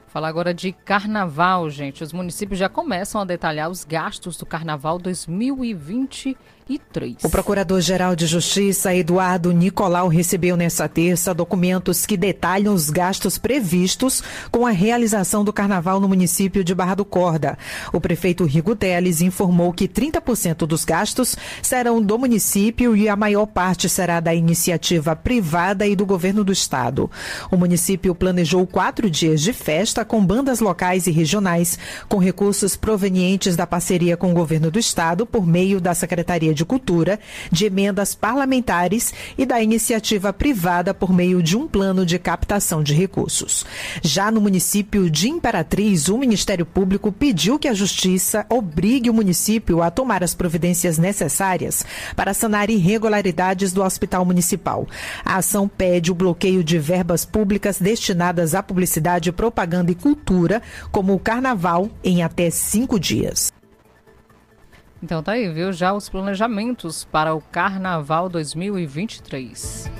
Falar 0.07 0.29
agora 0.29 0.53
de 0.53 0.71
carnaval, 0.71 1.69
gente. 1.69 2.01
Os 2.01 2.13
municípios 2.13 2.57
já 2.57 2.69
começam 2.69 3.19
a 3.19 3.25
detalhar 3.25 3.69
os 3.69 3.83
gastos 3.83 4.37
do 4.37 4.45
carnaval 4.45 4.97
2023. 4.97 6.37
O 7.23 7.29
Procurador-Geral 7.29 8.15
de 8.15 8.25
Justiça, 8.25 8.95
Eduardo 8.95 9.51
Nicolau, 9.51 10.07
recebeu 10.07 10.57
nesta 10.57 10.89
terça 10.89 11.31
documentos 11.31 12.07
que 12.07 12.17
detalham 12.17 12.73
os 12.73 12.89
gastos 12.89 13.37
previstos 13.37 14.23
com 14.49 14.65
a 14.65 14.71
realização 14.71 15.43
do 15.43 15.53
carnaval 15.53 15.99
no 15.99 16.07
município 16.07 16.63
de 16.63 16.73
Barra 16.73 16.95
do 16.95 17.05
Corda. 17.05 17.55
O 17.93 18.01
prefeito 18.01 18.45
Rigo 18.45 18.75
Teles 18.75 19.21
informou 19.21 19.71
que 19.71 19.87
30% 19.87 20.65
dos 20.65 20.83
gastos 20.83 21.37
serão 21.61 22.01
do 22.01 22.17
município 22.17 22.95
e 22.95 23.07
a 23.07 23.15
maior 23.15 23.45
parte 23.45 23.87
será 23.87 24.19
da 24.19 24.33
iniciativa 24.33 25.15
privada 25.15 25.85
e 25.85 25.95
do 25.95 26.05
governo 26.05 26.43
do 26.43 26.51
estado. 26.51 27.11
O 27.51 27.57
município 27.57 28.15
planejou 28.15 28.65
quatro 28.65 29.07
dias 29.07 29.39
de 29.39 29.53
festa 29.53 30.03
com 30.03 30.25
bandas 30.25 30.61
locais 30.61 31.05
e 31.05 31.11
regionais, 31.11 31.77
com 32.09 32.17
recursos 32.17 32.75
provenientes 32.75 33.55
da 33.55 33.67
parceria 33.67 34.17
com 34.17 34.31
o 34.31 34.35
governo 34.35 34.71
do 34.71 34.79
estado 34.79 35.27
por 35.27 35.45
meio 35.45 35.79
da 35.79 35.93
Secretaria 35.93 36.54
de 36.55 36.65
Cultura, 36.65 37.19
de 37.51 37.65
emendas 37.65 38.15
parlamentares 38.15 39.13
e 39.37 39.45
da 39.45 39.61
iniciativa 39.61 40.33
privada 40.33 40.93
por 40.93 41.13
meio 41.13 41.43
de 41.43 41.55
um 41.55 41.67
plano 41.67 42.05
de 42.05 42.17
captação 42.17 42.81
de 42.81 42.93
recursos. 42.93 43.65
Já 44.01 44.31
no 44.31 44.41
município 44.41 45.09
de 45.09 45.29
Imperatriz, 45.29 46.09
o 46.09 46.17
Ministério 46.17 46.65
Público 46.65 47.11
pediu 47.11 47.59
que 47.59 47.67
a 47.67 47.73
Justiça 47.73 48.45
obrigue 48.49 49.09
o 49.09 49.13
município 49.13 49.83
a 49.83 49.91
tomar 49.91 50.23
as 50.23 50.33
providências 50.33 50.97
necessárias 50.97 51.85
para 52.15 52.33
sanar 52.33 52.69
irregularidades 52.69 53.73
do 53.73 53.83
Hospital 53.83 54.25
Municipal. 54.25 54.87
A 55.23 55.35
ação 55.35 55.67
pede 55.67 56.11
o 56.11 56.15
bloqueio 56.15 56.63
de 56.63 56.79
verbas 56.79 57.25
públicas 57.25 57.77
destinadas 57.79 58.55
à 58.55 58.63
publicidade, 58.63 59.31
propaganda 59.31 59.91
e 59.91 59.95
cultura, 59.95 60.61
como 60.91 61.13
o 61.13 61.19
carnaval, 61.19 61.89
em 62.03 62.23
até 62.23 62.49
cinco 62.49 62.99
dias. 62.99 63.51
Então 65.03 65.21
tá 65.21 65.33
aí, 65.33 65.49
viu? 65.49 65.73
Já 65.73 65.93
os 65.93 66.09
planejamentos 66.09 67.03
para 67.05 67.33
o 67.35 67.41
Carnaval 67.41 68.29
2023. 68.29 69.91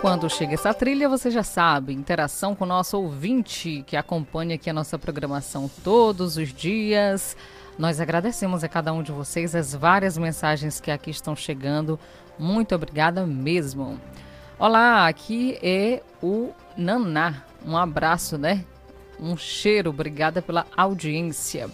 Quando 0.00 0.28
chega 0.28 0.54
essa 0.54 0.74
trilha, 0.74 1.08
você 1.08 1.30
já 1.30 1.44
sabe, 1.44 1.92
interação 1.92 2.56
com 2.56 2.64
o 2.64 2.66
nosso 2.66 2.98
ouvinte 2.98 3.84
que 3.86 3.96
acompanha 3.96 4.56
aqui 4.56 4.68
a 4.68 4.72
nossa 4.72 4.98
programação 4.98 5.70
todos 5.84 6.36
os 6.36 6.52
dias. 6.52 7.36
Nós 7.78 8.00
agradecemos 8.00 8.64
a 8.64 8.68
cada 8.68 8.92
um 8.92 9.02
de 9.02 9.12
vocês 9.12 9.54
as 9.54 9.74
várias 9.74 10.18
mensagens 10.18 10.80
que 10.80 10.90
aqui 10.90 11.10
estão 11.10 11.36
chegando. 11.36 11.98
Muito 12.38 12.74
obrigada 12.74 13.24
mesmo. 13.24 14.00
Olá, 14.58 15.06
aqui 15.06 15.56
é 15.62 16.02
o 16.22 16.50
Naná. 16.76 17.51
Um 17.66 17.76
abraço, 17.76 18.36
né? 18.36 18.64
Um 19.20 19.36
cheiro, 19.36 19.90
obrigada 19.90 20.42
pela 20.42 20.66
audiência. 20.76 21.68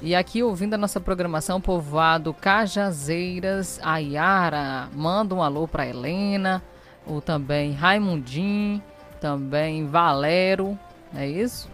E 0.00 0.14
aqui, 0.14 0.42
ouvindo 0.42 0.74
a 0.74 0.78
nossa 0.78 1.00
programação, 1.00 1.60
povoado 1.60 2.34
Cajazeiras, 2.34 3.78
a 3.82 3.98
Yara, 3.98 4.88
manda 4.92 5.34
um 5.34 5.42
alô 5.42 5.68
para 5.68 5.86
Helena, 5.86 6.62
o 7.06 7.20
também 7.20 7.72
Raimundinho, 7.72 8.82
também 9.20 9.86
Valero, 9.86 10.76
é 11.14 11.28
isso? 11.28 11.68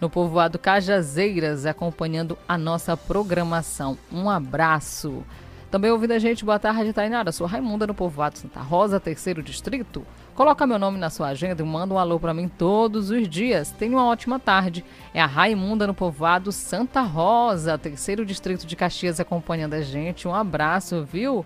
No 0.00 0.08
povoado 0.08 0.58
Cajazeiras, 0.58 1.66
acompanhando 1.66 2.38
a 2.48 2.56
nossa 2.56 2.96
programação. 2.96 3.98
Um 4.10 4.30
abraço. 4.30 5.22
Também 5.70 5.90
ouvindo 5.90 6.12
a 6.12 6.18
gente, 6.18 6.44
boa 6.44 6.58
tarde, 6.58 6.92
Tainara. 6.94 7.30
Sou 7.30 7.46
Raimunda 7.46 7.86
no 7.86 7.94
povoado 7.94 8.38
Santa 8.38 8.60
Rosa, 8.60 8.98
terceiro 8.98 9.42
distrito. 9.42 10.06
Coloca 10.34 10.66
meu 10.66 10.78
nome 10.78 10.96
na 10.96 11.10
sua 11.10 11.28
agenda 11.28 11.60
e 11.60 11.64
manda 11.64 11.92
um 11.92 11.98
alô 11.98 12.18
para 12.18 12.32
mim 12.32 12.48
todos 12.48 13.10
os 13.10 13.28
dias. 13.28 13.70
Tenha 13.72 13.92
uma 13.92 14.06
ótima 14.06 14.38
tarde. 14.38 14.84
É 15.12 15.20
a 15.20 15.26
Raimunda 15.26 15.86
no 15.86 15.92
povoado 15.92 16.50
Santa 16.50 17.02
Rosa, 17.02 17.76
terceiro 17.76 18.24
distrito 18.24 18.66
de 18.66 18.74
Caxias, 18.74 19.20
acompanhando 19.20 19.74
a 19.74 19.82
gente. 19.82 20.26
Um 20.26 20.34
abraço, 20.34 21.04
viu? 21.04 21.44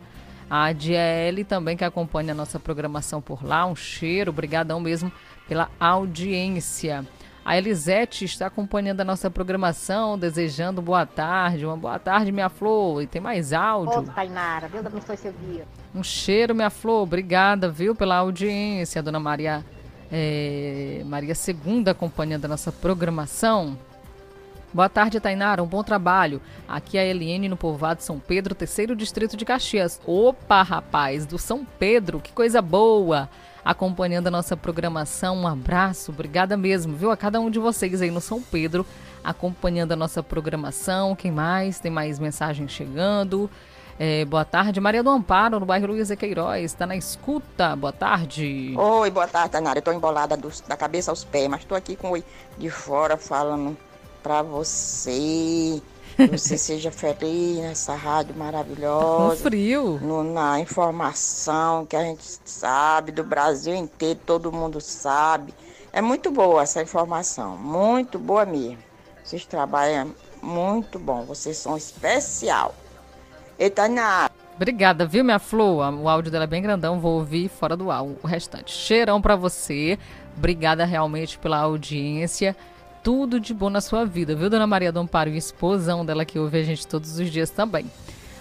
A 0.48 0.64
Adiele 0.66 1.42
também 1.42 1.76
que 1.76 1.84
acompanha 1.84 2.32
a 2.32 2.36
nossa 2.36 2.60
programação 2.60 3.20
por 3.20 3.44
lá. 3.44 3.66
Um 3.66 3.74
cheiro, 3.74 4.30
obrigadão 4.30 4.78
mesmo 4.78 5.10
pela 5.48 5.68
audiência. 5.80 7.04
A 7.44 7.58
Elisete 7.58 8.24
está 8.24 8.46
acompanhando 8.46 9.02
a 9.02 9.04
nossa 9.04 9.30
programação, 9.30 10.18
desejando 10.18 10.80
boa 10.80 11.04
tarde. 11.04 11.66
Uma 11.66 11.76
boa 11.76 11.98
tarde, 11.98 12.32
minha 12.32 12.48
flor. 12.48 13.02
E 13.02 13.06
tem 13.06 13.20
mais 13.20 13.52
áudio. 13.52 13.98
Ô, 13.98 14.02
Tainara, 14.02 14.66
Deus 14.66 14.86
abençoe 14.86 15.16
seu 15.18 15.32
dia. 15.32 15.66
Um 15.94 16.02
cheiro, 16.02 16.54
minha 16.54 16.70
flor. 16.70 17.02
Obrigada, 17.02 17.68
viu, 17.68 17.94
pela 17.94 18.16
audiência. 18.16 19.00
A 19.00 19.02
dona 19.02 19.20
Maria, 19.20 19.62
é, 20.10 21.02
Maria 21.04 21.34
Segunda 21.34 21.90
acompanhando 21.90 22.46
a 22.46 22.48
nossa 22.48 22.72
programação. 22.72 23.78
Boa 24.72 24.88
tarde, 24.88 25.20
Tainara. 25.20 25.62
Um 25.62 25.66
bom 25.66 25.82
trabalho. 25.82 26.40
Aqui 26.66 26.96
é 26.96 27.02
a 27.02 27.04
Eliene 27.04 27.46
no 27.46 27.58
povoado 27.58 28.02
São 28.02 28.18
Pedro, 28.18 28.54
terceiro 28.54 28.96
distrito 28.96 29.36
de 29.36 29.44
Caxias. 29.44 30.00
Opa, 30.06 30.62
rapaz, 30.62 31.26
do 31.26 31.38
São 31.38 31.64
Pedro, 31.78 32.20
que 32.20 32.32
coisa 32.32 32.62
boa. 32.62 33.28
Acompanhando 33.64 34.26
a 34.26 34.30
nossa 34.30 34.56
programação, 34.56 35.36
um 35.38 35.48
abraço, 35.48 36.12
obrigada 36.12 36.54
mesmo, 36.56 36.94
viu? 36.94 37.10
A 37.10 37.16
cada 37.16 37.40
um 37.40 37.50
de 37.50 37.58
vocês 37.58 38.02
aí 38.02 38.10
no 38.10 38.20
São 38.20 38.42
Pedro, 38.42 38.84
acompanhando 39.22 39.92
a 39.92 39.96
nossa 39.96 40.22
programação. 40.22 41.16
Quem 41.16 41.30
mais? 41.32 41.80
Tem 41.80 41.90
mais 41.90 42.18
mensagens 42.18 42.70
chegando. 42.70 43.50
É, 43.98 44.24
boa 44.26 44.44
tarde, 44.44 44.80
Maria 44.80 45.02
do 45.02 45.08
Amparo, 45.08 45.58
no 45.60 45.64
bairro 45.64 45.86
Luiz 45.86 46.10
Queiroz, 46.10 46.64
está 46.64 46.84
na 46.84 46.96
escuta. 46.96 47.74
Boa 47.74 47.92
tarde. 47.92 48.74
Oi, 48.76 49.10
boa 49.10 49.26
tarde, 49.28 49.52
Tainara. 49.52 49.78
Eu 49.78 49.82
tô 49.82 49.92
embolada 49.92 50.36
dos- 50.36 50.60
da 50.60 50.76
cabeça 50.76 51.10
aos 51.10 51.24
pés, 51.24 51.48
mas 51.48 51.64
tô 51.64 51.74
aqui 51.74 51.96
com 51.96 52.12
o 52.12 52.22
de 52.58 52.68
fora 52.70 53.16
falando 53.16 53.76
pra 54.22 54.42
você. 54.42 55.80
Que 56.16 56.26
você 56.26 56.56
seja 56.56 56.90
feliz 56.92 57.58
nessa 57.58 57.94
rádio 57.94 58.34
maravilhosa. 58.36 59.36
Com 59.36 59.42
frio. 59.42 59.98
No- 60.00 60.22
na 60.22 60.60
informação 60.60 61.84
que 61.86 61.96
a 61.96 62.02
gente 62.02 62.22
sabe, 62.44 63.12
do 63.12 63.24
Brasil 63.24 63.74
inteiro, 63.74 64.20
todo 64.24 64.52
mundo 64.52 64.80
sabe. 64.80 65.52
É 65.92 66.00
muito 66.00 66.30
boa 66.30 66.62
essa 66.62 66.82
informação, 66.82 67.56
muito 67.56 68.18
boa 68.18 68.44
mesmo. 68.44 68.78
Vocês 69.22 69.44
trabalham 69.46 70.14
muito 70.42 70.98
bom, 70.98 71.24
vocês 71.24 71.56
são 71.56 71.76
especial. 71.76 72.74
Eita. 73.58 73.84
Obrigada, 74.56 75.06
viu, 75.06 75.24
minha 75.24 75.38
flor? 75.38 75.92
O 75.94 76.08
áudio 76.08 76.30
dela 76.30 76.44
é 76.44 76.48
bem 76.48 76.62
grandão, 76.62 77.00
vou 77.00 77.14
ouvir 77.14 77.48
fora 77.48 77.76
do 77.76 77.90
ar 77.90 78.04
o 78.04 78.16
restante. 78.26 78.72
Cheirão 78.72 79.20
pra 79.20 79.34
você. 79.34 79.98
Obrigada 80.36 80.84
realmente 80.84 81.38
pela 81.38 81.58
audiência. 81.58 82.56
Tudo 83.04 83.38
de 83.38 83.52
bom 83.52 83.68
na 83.68 83.82
sua 83.82 84.06
vida, 84.06 84.34
viu, 84.34 84.48
dona 84.48 84.66
Maria 84.66 84.90
do 84.90 84.98
Amparo? 84.98 85.28
E 85.28 85.36
esposão 85.36 86.06
dela 86.06 86.24
que 86.24 86.38
ouve 86.38 86.58
a 86.58 86.62
gente 86.64 86.86
todos 86.86 87.18
os 87.18 87.30
dias 87.30 87.50
também. 87.50 87.84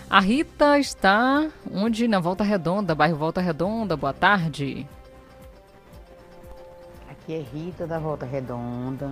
A 0.09 0.21
Rita 0.21 0.79
está 0.79 1.49
onde? 1.69 2.07
Na 2.07 2.19
Volta 2.19 2.45
Redonda, 2.45 2.95
bairro 2.95 3.17
Volta 3.17 3.41
Redonda. 3.41 3.97
Boa 3.97 4.13
tarde. 4.13 4.87
Aqui 7.11 7.33
é 7.33 7.41
Rita 7.41 7.85
da 7.85 7.99
Volta 7.99 8.25
Redonda, 8.25 9.11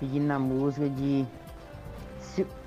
pedindo 0.00 0.26
na 0.26 0.40
música 0.40 0.88
de 0.88 1.24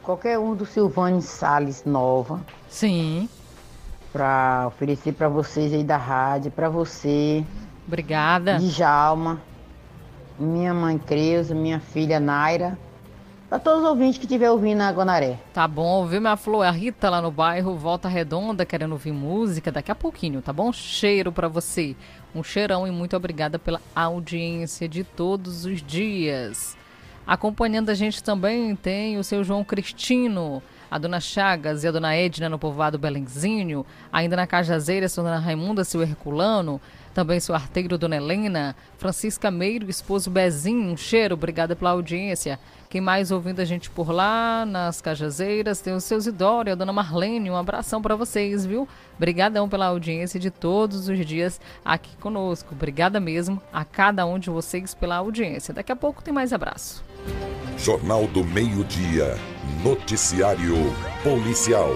qualquer 0.01 0.39
um 0.39 0.55
do 0.55 0.65
Silvane 0.65 1.21
Salles 1.21 1.83
Nova. 1.83 2.39
Sim. 2.69 3.27
Pra 4.13 4.65
oferecer 4.67 5.11
pra 5.11 5.27
vocês 5.27 5.73
aí 5.73 5.83
da 5.83 5.97
rádio, 5.97 6.51
pra 6.51 6.69
você. 6.69 7.45
Obrigada. 7.85 8.59
Djalma, 8.59 9.41
minha 10.39 10.73
mãe 10.73 10.97
Creuza, 10.97 11.53
minha 11.53 11.79
filha 11.79 12.19
Naira. 12.19 12.77
Pra 13.51 13.59
todos 13.59 13.83
os 13.83 13.89
ouvintes 13.89 14.17
que 14.17 14.23
estiver 14.25 14.49
ouvindo 14.49 14.79
a 14.79 14.89
Guanaré. 14.91 15.37
Tá 15.53 15.67
bom, 15.67 16.05
viu, 16.05 16.21
minha 16.21 16.37
flor? 16.37 16.65
A 16.65 16.71
Rita 16.71 17.09
lá 17.09 17.21
no 17.21 17.29
bairro 17.29 17.75
Volta 17.75 18.07
Redonda 18.07 18.65
querendo 18.65 18.93
ouvir 18.93 19.11
música 19.11 19.69
daqui 19.69 19.91
a 19.91 19.95
pouquinho, 19.95 20.41
tá 20.41 20.53
bom? 20.53 20.71
Cheiro 20.71 21.33
pra 21.33 21.49
você. 21.49 21.93
Um 22.33 22.41
cheirão 22.41 22.87
e 22.87 22.91
muito 22.91 23.13
obrigada 23.13 23.59
pela 23.59 23.81
audiência 23.93 24.87
de 24.87 25.03
todos 25.03 25.65
os 25.65 25.83
dias. 25.83 26.77
Acompanhando 27.27 27.89
a 27.89 27.93
gente 27.93 28.23
também 28.23 28.73
tem 28.73 29.17
o 29.17 29.23
seu 29.23 29.43
João 29.43 29.65
Cristino, 29.65 30.63
a 30.89 30.97
dona 30.97 31.19
Chagas 31.19 31.83
e 31.83 31.87
a 31.89 31.91
dona 31.91 32.15
Edna 32.15 32.47
no 32.47 32.57
povoado 32.57 32.97
Belenzinho, 32.97 33.85
ainda 34.13 34.37
na 34.37 34.47
Cajazeira, 34.47 35.07
a 35.07 35.21
dona 35.21 35.39
Raimunda, 35.39 35.83
seu 35.83 36.01
Herculano, 36.01 36.79
também 37.13 37.39
seu 37.39 37.53
arteiro, 37.53 37.97
dona 37.97 38.15
Helena, 38.15 38.75
Francisca 38.97 39.51
Meiro, 39.51 39.89
esposo 39.89 40.29
Bezinho, 40.29 40.91
um 40.91 40.97
cheiro, 40.97 41.33
obrigada 41.33 41.75
pela 41.75 41.91
audiência. 41.91 42.59
Quem 42.89 42.99
mais 42.99 43.31
ouvindo 43.31 43.61
a 43.61 43.65
gente 43.65 43.89
por 43.89 44.11
lá, 44.11 44.65
nas 44.65 44.99
Cajazeiras, 44.99 45.79
tem 45.79 45.93
o 45.93 46.01
seu 46.01 46.19
e 46.19 46.69
a 46.71 46.75
dona 46.75 46.91
Marlene, 46.91 47.49
um 47.49 47.55
abração 47.55 48.01
para 48.01 48.17
vocês, 48.17 48.65
viu? 48.65 48.85
Obrigadão 49.15 49.69
pela 49.69 49.85
audiência 49.85 50.37
de 50.37 50.51
todos 50.51 51.07
os 51.07 51.25
dias 51.25 51.61
aqui 51.85 52.15
conosco. 52.17 52.73
Obrigada 52.73 53.19
mesmo 53.19 53.61
a 53.71 53.85
cada 53.85 54.25
um 54.25 54.37
de 54.37 54.49
vocês 54.49 54.93
pela 54.93 55.15
audiência. 55.15 55.73
Daqui 55.73 55.91
a 55.91 55.95
pouco 55.95 56.21
tem 56.21 56.33
mais 56.33 56.51
abraço. 56.51 57.01
Jornal 57.77 58.27
do 58.27 58.43
Meio-Dia. 58.43 59.37
Noticiário 59.83 60.75
Policial. 61.23 61.89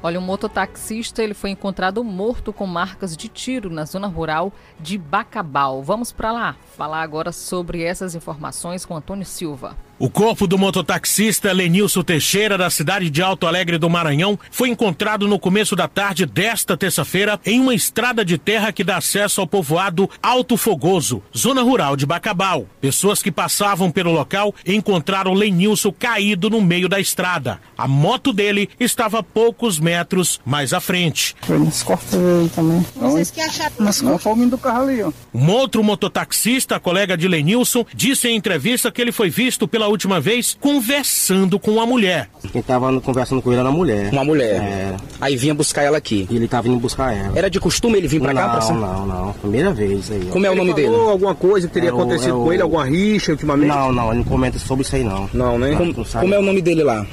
Olha, 0.00 0.20
um 0.20 0.22
mototaxista 0.22 1.24
ele 1.24 1.34
foi 1.34 1.50
encontrado 1.50 2.04
morto 2.04 2.52
com 2.52 2.66
marcas 2.66 3.16
de 3.16 3.28
tiro 3.28 3.68
na 3.68 3.84
zona 3.84 4.06
rural 4.06 4.52
de 4.78 4.96
Bacabal. 4.96 5.82
Vamos 5.82 6.12
para 6.12 6.30
lá 6.30 6.56
falar 6.76 7.02
agora 7.02 7.32
sobre 7.32 7.82
essas 7.82 8.14
informações 8.14 8.84
com 8.84 8.96
Antônio 8.96 9.26
Silva. 9.26 9.76
O 10.00 10.08
corpo 10.08 10.46
do 10.46 10.56
mototaxista 10.56 11.50
Lenilson 11.50 12.04
Teixeira, 12.04 12.56
da 12.56 12.70
cidade 12.70 13.10
de 13.10 13.20
Alto 13.20 13.48
Alegre 13.48 13.78
do 13.78 13.90
Maranhão, 13.90 14.38
foi 14.48 14.68
encontrado 14.68 15.26
no 15.26 15.40
começo 15.40 15.74
da 15.74 15.88
tarde 15.88 16.24
desta 16.24 16.76
terça-feira 16.76 17.40
em 17.44 17.58
uma 17.60 17.74
estrada 17.74 18.24
de 18.24 18.38
terra 18.38 18.70
que 18.70 18.84
dá 18.84 18.98
acesso 18.98 19.40
ao 19.40 19.46
povoado 19.46 20.08
Alto 20.22 20.56
Fogoso, 20.56 21.20
zona 21.36 21.62
rural 21.62 21.96
de 21.96 22.06
Bacabal. 22.06 22.64
Pessoas 22.80 23.20
que 23.20 23.32
passavam 23.32 23.90
pelo 23.90 24.12
local 24.12 24.54
encontraram 24.64 25.34
Lenilson 25.34 25.90
caído 25.90 26.48
no 26.48 26.60
meio 26.60 26.88
da 26.88 27.00
estrada. 27.00 27.58
A 27.76 27.88
moto 27.88 28.32
dele 28.32 28.70
estava 28.78 29.18
a 29.18 29.22
poucos 29.24 29.80
metros 29.80 30.40
mais 30.46 30.72
à 30.72 30.78
frente. 30.78 31.34
Foi 31.42 31.58
cortes 31.84 32.14
aí 32.14 32.48
também. 32.50 32.86
Vocês 32.94 33.32
que 33.32 33.40
acharam? 33.40 33.74
Mas 33.80 34.00
não 34.00 34.16
foi 34.16 34.46
do 34.46 34.58
carro 34.58 34.82
ali, 34.82 35.02
ó. 35.02 35.12
Um 35.34 35.50
outro 35.50 35.82
mototaxista, 35.82 36.78
colega 36.78 37.16
de 37.16 37.26
Lenilson, 37.26 37.84
disse 37.92 38.28
em 38.28 38.36
entrevista 38.36 38.92
que 38.92 39.02
ele 39.02 39.10
foi 39.10 39.28
visto 39.28 39.66
pela 39.66 39.87
última 39.88 40.20
vez 40.20 40.56
conversando 40.60 41.58
com 41.58 41.80
a 41.80 41.86
mulher. 41.86 42.28
Quem 42.52 42.62
tava 42.62 43.00
conversando 43.00 43.40
com 43.42 43.50
ele 43.50 43.60
era 43.60 43.68
a 43.68 43.72
mulher. 43.72 44.10
Uma 44.12 44.24
mulher. 44.24 44.60
É. 44.62 44.96
Aí 45.20 45.36
vinha 45.36 45.54
buscar 45.54 45.82
ela 45.82 45.96
aqui. 45.98 46.26
E 46.30 46.36
ele 46.36 46.48
tava 46.48 46.68
indo 46.68 46.78
buscar 46.78 47.14
ela. 47.16 47.32
Era 47.36 47.48
de 47.50 47.58
costume 47.60 47.98
ele 47.98 48.08
vir 48.08 48.20
pra 48.20 48.32
cá? 48.34 48.44
não, 48.46 48.50
Pra 48.52 48.60
cima? 48.60 48.86
não, 48.86 49.06
não. 49.06 49.32
Primeira 49.34 49.72
vez 49.72 50.10
aí. 50.10 50.24
ó. 50.28 50.32
Como 50.32 50.46
é 50.46 50.48
o 50.50 50.52
Ele 50.52 50.58
nome 50.60 50.74
dele? 50.74 50.94
alguma 50.94 51.34
coisa 51.34 51.66
que 51.68 51.74
teria 51.74 51.90
acontecido 51.90 52.34
com 52.34 52.52
ele, 52.52 52.62
alguma 52.62 52.84
rixa 52.84 53.32
ultimamente? 53.32 53.68
Não, 53.68 53.92
não, 53.92 54.08
ele 54.08 54.18
não 54.18 54.24
comenta 54.24 54.58
sobre 54.58 54.82
isso 54.84 54.94
aí 54.96 55.04
não. 55.04 55.28
Não, 55.32 55.58
né? 55.58 55.70
Não, 55.70 55.78
Como, 55.78 55.92
não 55.96 56.04
como 56.04 56.34
é 56.34 56.38
o 56.38 56.42
nome 56.42 56.60
dele 56.62 56.82
lá? 56.82 57.06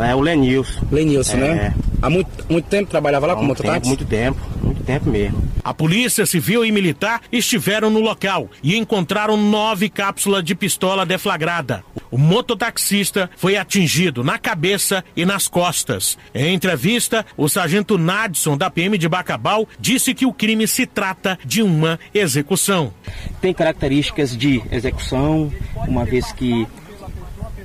É 0.00 0.14
o 0.14 0.20
Lenilson. 0.20 0.80
Lenilson, 0.92 1.36
É. 1.36 1.40
né? 1.40 1.74
Há 2.02 2.10
muito, 2.10 2.28
muito 2.48 2.66
tempo 2.66 2.90
trabalhava 2.90 3.26
lá 3.26 3.32
Há 3.32 3.36
com 3.36 3.42
um 3.42 3.46
mototáxi? 3.46 3.88
Muito 3.88 4.04
tempo, 4.04 4.38
muito 4.62 4.82
tempo 4.84 5.08
mesmo. 5.10 5.42
A 5.68 5.74
polícia 5.74 6.24
civil 6.24 6.64
e 6.64 6.72
militar 6.72 7.20
estiveram 7.30 7.90
no 7.90 8.00
local 8.00 8.48
e 8.62 8.74
encontraram 8.74 9.36
nove 9.36 9.90
cápsulas 9.90 10.42
de 10.42 10.54
pistola 10.54 11.04
deflagrada. 11.04 11.84
O 12.10 12.16
mototaxista 12.16 13.28
foi 13.36 13.54
atingido 13.58 14.24
na 14.24 14.38
cabeça 14.38 15.04
e 15.14 15.26
nas 15.26 15.46
costas. 15.46 16.16
Em 16.34 16.54
entrevista, 16.54 17.26
o 17.36 17.50
sargento 17.50 17.98
Nadson, 17.98 18.56
da 18.56 18.70
PM 18.70 18.96
de 18.96 19.06
Bacabal, 19.10 19.68
disse 19.78 20.14
que 20.14 20.24
o 20.24 20.32
crime 20.32 20.66
se 20.66 20.86
trata 20.86 21.38
de 21.44 21.62
uma 21.62 22.00
execução. 22.14 22.90
Tem 23.38 23.52
características 23.52 24.34
de 24.34 24.62
execução, 24.72 25.52
uma 25.86 26.06
vez 26.06 26.32
que 26.32 26.66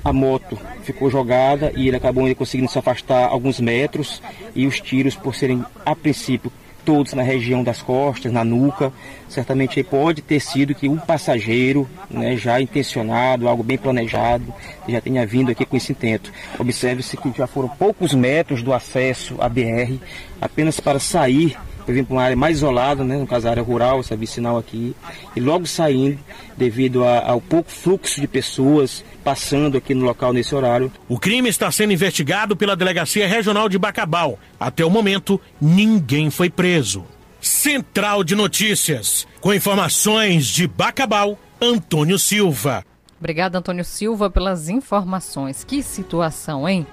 a 0.04 0.12
moto 0.12 0.58
ficou 0.82 1.10
jogada 1.10 1.72
e 1.74 1.88
ele 1.88 1.96
acabou 1.96 2.34
conseguindo 2.34 2.70
se 2.70 2.78
afastar 2.78 3.28
alguns 3.28 3.58
metros 3.60 4.20
e 4.54 4.66
os 4.66 4.78
tiros, 4.78 5.16
por 5.16 5.34
serem 5.34 5.64
a 5.86 5.96
princípio 5.96 6.52
todos 6.84 7.14
na 7.14 7.22
região 7.22 7.62
das 7.62 7.80
costas, 7.80 8.32
na 8.32 8.44
nuca, 8.44 8.92
certamente 9.28 9.82
pode 9.82 10.22
ter 10.22 10.40
sido 10.40 10.74
que 10.74 10.88
um 10.88 10.96
passageiro, 10.96 11.88
né, 12.10 12.36
já 12.36 12.60
intencionado, 12.60 13.48
algo 13.48 13.62
bem 13.62 13.78
planejado, 13.78 14.52
já 14.88 15.00
tenha 15.00 15.26
vindo 15.26 15.50
aqui 15.50 15.64
com 15.64 15.76
esse 15.76 15.92
intento. 15.92 16.32
Observe-se 16.58 17.16
que 17.16 17.32
já 17.36 17.46
foram 17.46 17.68
poucos 17.68 18.14
metros 18.14 18.62
do 18.62 18.72
acesso 18.72 19.36
à 19.40 19.48
BR, 19.48 19.98
apenas 20.40 20.78
para 20.78 20.98
sair 20.98 21.56
eu 21.86 21.94
vim 21.94 22.04
para 22.04 22.14
uma 22.14 22.22
área 22.22 22.36
mais 22.36 22.58
isolada, 22.58 23.04
né, 23.04 23.16
no 23.16 23.26
caso 23.26 23.46
a 23.46 23.50
área 23.50 23.62
rural, 23.62 24.00
essa 24.00 24.16
vicinal 24.16 24.56
aqui, 24.58 24.94
e 25.36 25.40
logo 25.40 25.66
saindo, 25.66 26.18
devido 26.56 27.04
a- 27.04 27.28
ao 27.30 27.40
pouco 27.40 27.70
fluxo 27.70 28.20
de 28.20 28.26
pessoas 28.26 29.04
passando 29.22 29.76
aqui 29.78 29.94
no 29.94 30.04
local 30.04 30.32
nesse 30.32 30.54
horário, 30.54 30.92
O 31.08 31.18
crime 31.18 31.48
está 31.48 31.70
sendo 31.70 31.92
investigado 31.92 32.54
pela 32.56 32.76
Delegacia 32.76 33.26
Regional 33.26 33.68
de 33.68 33.78
Bacabal. 33.78 34.38
Até 34.60 34.84
o 34.84 34.90
momento, 34.90 35.40
ninguém 35.60 36.30
foi 36.30 36.50
preso. 36.50 37.04
Central 37.40 38.24
de 38.24 38.34
Notícias. 38.34 39.26
Com 39.40 39.52
informações 39.52 40.46
de 40.46 40.66
Bacabal, 40.66 41.38
Antônio 41.60 42.18
Silva. 42.18 42.84
Obrigada, 43.18 43.58
Antônio 43.58 43.84
Silva, 43.84 44.28
pelas 44.30 44.68
informações. 44.68 45.64
Que 45.64 45.82
situação, 45.82 46.68
hein? 46.68 46.86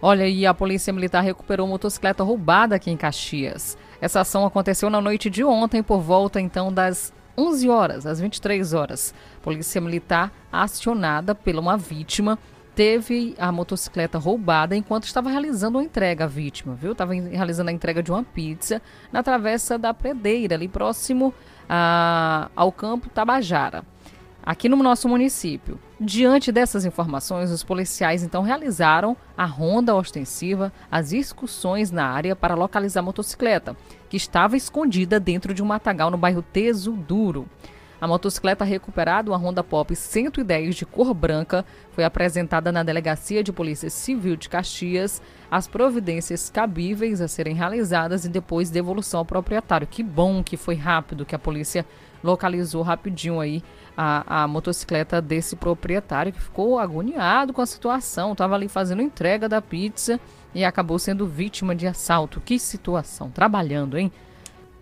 Olha, 0.00 0.28
e 0.28 0.44
a 0.44 0.52
Polícia 0.52 0.92
Militar 0.92 1.22
recuperou 1.22 1.66
motocicleta 1.66 2.24
roubada 2.24 2.74
aqui 2.74 2.90
em 2.90 2.96
Caxias. 2.96 3.76
Essa 4.02 4.20
ação 4.22 4.44
aconteceu 4.44 4.90
na 4.90 5.00
noite 5.00 5.30
de 5.30 5.44
ontem, 5.44 5.80
por 5.80 6.00
volta 6.00 6.40
então 6.40 6.72
das 6.72 7.12
11 7.38 7.68
horas, 7.68 8.04
às 8.04 8.20
23 8.20 8.74
horas. 8.74 9.14
Polícia 9.40 9.80
Militar, 9.80 10.32
acionada 10.52 11.36
pela 11.36 11.60
uma 11.60 11.76
vítima, 11.76 12.36
teve 12.74 13.36
a 13.38 13.52
motocicleta 13.52 14.18
roubada 14.18 14.74
enquanto 14.76 15.04
estava 15.04 15.30
realizando 15.30 15.78
a 15.78 15.82
entrega 15.84 16.24
à 16.24 16.26
vítima, 16.26 16.74
viu? 16.74 16.92
Estava 16.92 17.14
realizando 17.14 17.68
a 17.70 17.72
entrega 17.72 18.02
de 18.02 18.10
uma 18.10 18.24
pizza 18.24 18.82
na 19.12 19.22
travessa 19.22 19.78
da 19.78 19.94
Predeira, 19.94 20.56
ali 20.56 20.66
próximo 20.66 21.32
a- 21.68 22.50
ao 22.56 22.72
campo 22.72 23.08
Tabajara 23.08 23.84
aqui 24.44 24.68
no 24.68 24.76
nosso 24.76 25.08
município. 25.08 25.78
Diante 26.00 26.50
dessas 26.50 26.84
informações, 26.84 27.50
os 27.50 27.62
policiais 27.62 28.22
então 28.22 28.42
realizaram 28.42 29.16
a 29.36 29.44
ronda 29.44 29.94
ostensiva, 29.94 30.72
as 30.90 31.12
excursões 31.12 31.90
na 31.90 32.06
área 32.06 32.34
para 32.34 32.54
localizar 32.54 33.00
a 33.00 33.04
motocicleta, 33.04 33.76
que 34.10 34.16
estava 34.16 34.56
escondida 34.56 35.20
dentro 35.20 35.54
de 35.54 35.62
um 35.62 35.66
matagal 35.66 36.10
no 36.10 36.18
bairro 36.18 36.42
Teso 36.42 36.92
Duro. 36.92 37.48
A 38.02 38.08
motocicleta 38.08 38.64
recuperada, 38.64 39.30
uma 39.30 39.38
Honda 39.38 39.62
Pop 39.62 39.94
110 39.94 40.74
de 40.74 40.84
cor 40.84 41.14
branca, 41.14 41.64
foi 41.92 42.02
apresentada 42.02 42.72
na 42.72 42.82
Delegacia 42.82 43.44
de 43.44 43.52
Polícia 43.52 43.88
Civil 43.88 44.34
de 44.34 44.48
Caxias, 44.48 45.22
as 45.48 45.68
providências 45.68 46.50
cabíveis 46.50 47.20
a 47.20 47.28
serem 47.28 47.54
realizadas 47.54 48.24
e 48.24 48.28
depois 48.28 48.70
devolução 48.70 49.20
ao 49.20 49.24
proprietário. 49.24 49.86
Que 49.86 50.02
bom 50.02 50.42
que 50.42 50.56
foi 50.56 50.74
rápido, 50.74 51.24
que 51.24 51.36
a 51.36 51.38
polícia 51.38 51.86
localizou 52.22 52.82
rapidinho 52.82 53.40
aí 53.40 53.62
a, 53.96 54.42
a 54.42 54.48
motocicleta 54.48 55.20
desse 55.20 55.56
proprietário 55.56 56.32
que 56.32 56.40
ficou 56.40 56.78
agoniado 56.78 57.52
com 57.52 57.60
a 57.60 57.66
situação, 57.66 58.32
estava 58.32 58.54
ali 58.54 58.68
fazendo 58.68 59.02
entrega 59.02 59.48
da 59.48 59.60
pizza 59.60 60.18
e 60.54 60.64
acabou 60.64 60.98
sendo 60.98 61.26
vítima 61.26 61.74
de 61.74 61.86
assalto. 61.86 62.40
Que 62.40 62.58
situação, 62.58 63.30
trabalhando, 63.30 63.98
hein? 63.98 64.10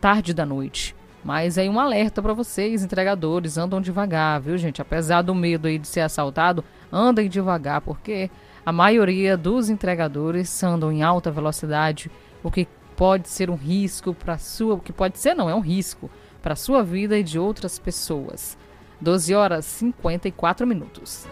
Tarde 0.00 0.32
da 0.32 0.46
noite. 0.46 0.94
Mas 1.22 1.58
aí 1.58 1.68
um 1.68 1.78
alerta 1.78 2.22
para 2.22 2.32
vocês, 2.32 2.82
entregadores, 2.82 3.58
andam 3.58 3.80
devagar, 3.80 4.40
viu, 4.40 4.56
gente? 4.56 4.80
Apesar 4.80 5.22
do 5.22 5.34
medo 5.34 5.68
aí 5.68 5.78
de 5.78 5.86
ser 5.86 6.00
assaltado, 6.00 6.64
andem 6.90 7.28
devagar, 7.28 7.82
porque 7.82 8.30
a 8.64 8.72
maioria 8.72 9.36
dos 9.36 9.68
entregadores 9.68 10.62
andam 10.62 10.90
em 10.90 11.02
alta 11.02 11.30
velocidade, 11.30 12.10
o 12.42 12.50
que 12.50 12.66
pode 12.96 13.28
ser 13.28 13.50
um 13.50 13.54
risco 13.54 14.14
para 14.14 14.38
sua, 14.38 14.74
o 14.74 14.80
que 14.80 14.92
pode 14.92 15.18
ser 15.18 15.34
não, 15.34 15.48
é 15.48 15.54
um 15.54 15.60
risco 15.60 16.10
para 16.40 16.56
sua 16.56 16.82
vida 16.82 17.18
e 17.18 17.22
de 17.22 17.38
outras 17.38 17.78
pessoas. 17.78 18.56
12 19.00 19.34
horas 19.34 19.64
54 19.64 20.66
minutos. 20.66 21.26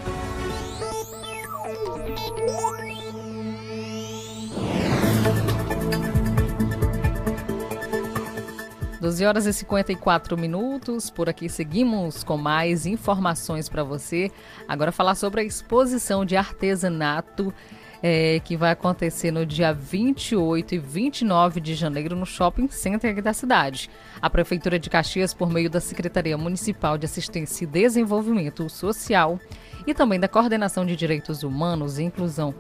Doze 9.01 9.25
horas 9.25 9.47
e 9.47 9.53
54 9.53 10.37
minutos. 10.37 11.09
Por 11.09 11.29
aqui 11.29 11.49
seguimos 11.49 12.25
com 12.25 12.37
mais 12.37 12.85
informações 12.85 13.69
para 13.69 13.85
você. 13.85 14.31
Agora 14.67 14.91
falar 14.91 15.15
sobre 15.15 15.41
a 15.41 15.45
exposição 15.45 16.25
de 16.25 16.37
artesanato 16.37 17.55
é, 18.03 18.41
que 18.41 18.57
vai 18.57 18.71
acontecer 18.71 19.31
no 19.31 19.45
dia 19.45 19.73
28 19.73 20.75
e 20.75 20.79
29 20.79 21.61
de 21.61 21.75
janeiro 21.75 22.15
no 22.15 22.27
Shopping 22.27 22.69
Center 22.69 23.13
aqui 23.13 23.23
da 23.23 23.33
cidade. 23.33 23.91
A 24.21 24.31
Prefeitura 24.31 24.79
de 24.79 24.91
Caxias, 24.91 25.35
por 25.35 25.51
meio 25.51 25.71
da 25.71 25.81
Secretaria 25.81 26.39
Municipal 26.39 26.97
de 26.97 27.07
Assistência 27.07 27.65
e 27.65 27.67
Desenvolvimento 27.67 28.69
Social 28.69 29.39
e 29.87 29.95
também 29.95 30.21
da 30.21 30.29
Coordenação 30.29 30.85
de 30.85 30.95
Direitos 30.97 31.43
Humanos 31.43 31.99
e 31.99 32.05
Inclusão 32.05 32.55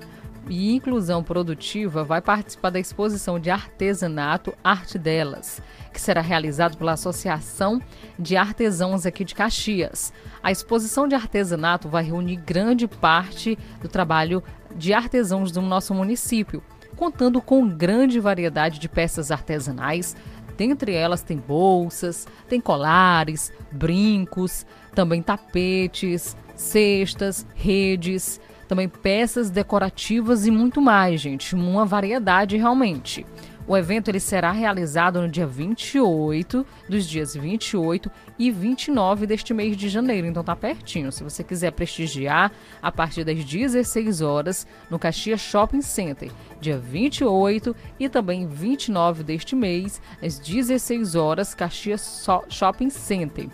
e 0.50 0.74
Inclusão 0.74 1.22
Produtiva, 1.22 2.02
vai 2.04 2.20
participar 2.20 2.70
da 2.70 2.80
exposição 2.80 3.38
de 3.38 3.50
artesanato 3.50 4.54
Arte 4.64 4.98
Delas, 4.98 5.60
que 5.92 6.00
será 6.00 6.20
realizado 6.20 6.76
pela 6.76 6.92
Associação 6.92 7.82
de 8.18 8.36
Artesãos 8.36 9.04
aqui 9.04 9.24
de 9.24 9.34
Caxias. 9.34 10.12
A 10.42 10.50
exposição 10.50 11.06
de 11.06 11.14
artesanato 11.14 11.88
vai 11.88 12.02
reunir 12.02 12.36
grande 12.36 12.88
parte 12.88 13.58
do 13.82 13.88
trabalho 13.88 14.42
de 14.76 14.92
artesãos 14.92 15.50
do 15.50 15.60
nosso 15.62 15.94
município, 15.94 16.62
contando 16.96 17.40
com 17.40 17.68
grande 17.68 18.20
variedade 18.20 18.78
de 18.78 18.88
peças 18.88 19.30
artesanais. 19.30 20.16
Dentre 20.56 20.92
elas 20.92 21.22
tem 21.22 21.36
bolsas, 21.36 22.26
tem 22.48 22.60
colares, 22.60 23.52
brincos, 23.70 24.66
também 24.94 25.22
tapetes, 25.22 26.36
cestas, 26.56 27.46
redes, 27.54 28.40
também 28.66 28.88
peças 28.88 29.50
decorativas 29.50 30.46
e 30.46 30.50
muito 30.50 30.80
mais, 30.80 31.20
gente. 31.20 31.54
Uma 31.54 31.86
variedade 31.86 32.56
realmente. 32.56 33.24
O 33.68 33.76
evento 33.76 34.08
ele 34.08 34.18
será 34.18 34.50
realizado 34.50 35.20
no 35.20 35.28
dia 35.28 35.46
28, 35.46 36.64
dos 36.88 37.06
dias 37.06 37.34
28 37.34 38.10
e 38.38 38.50
29 38.50 39.26
deste 39.26 39.52
mês 39.52 39.76
de 39.76 39.90
janeiro, 39.90 40.26
então 40.26 40.42
tá 40.42 40.56
pertinho. 40.56 41.12
Se 41.12 41.22
você 41.22 41.44
quiser 41.44 41.72
prestigiar, 41.72 42.50
a 42.80 42.90
partir 42.90 43.24
das 43.24 43.44
16 43.44 44.22
horas 44.22 44.66
no 44.88 44.98
Caxias 44.98 45.42
Shopping 45.42 45.82
Center, 45.82 46.30
dia 46.58 46.78
28 46.78 47.76
e 48.00 48.08
também 48.08 48.48
29 48.48 49.22
deste 49.22 49.54
mês, 49.54 50.00
às 50.22 50.38
16 50.38 51.14
horas, 51.14 51.54
Caxias 51.54 52.26
Shopping 52.48 52.88
Center. 52.88 53.50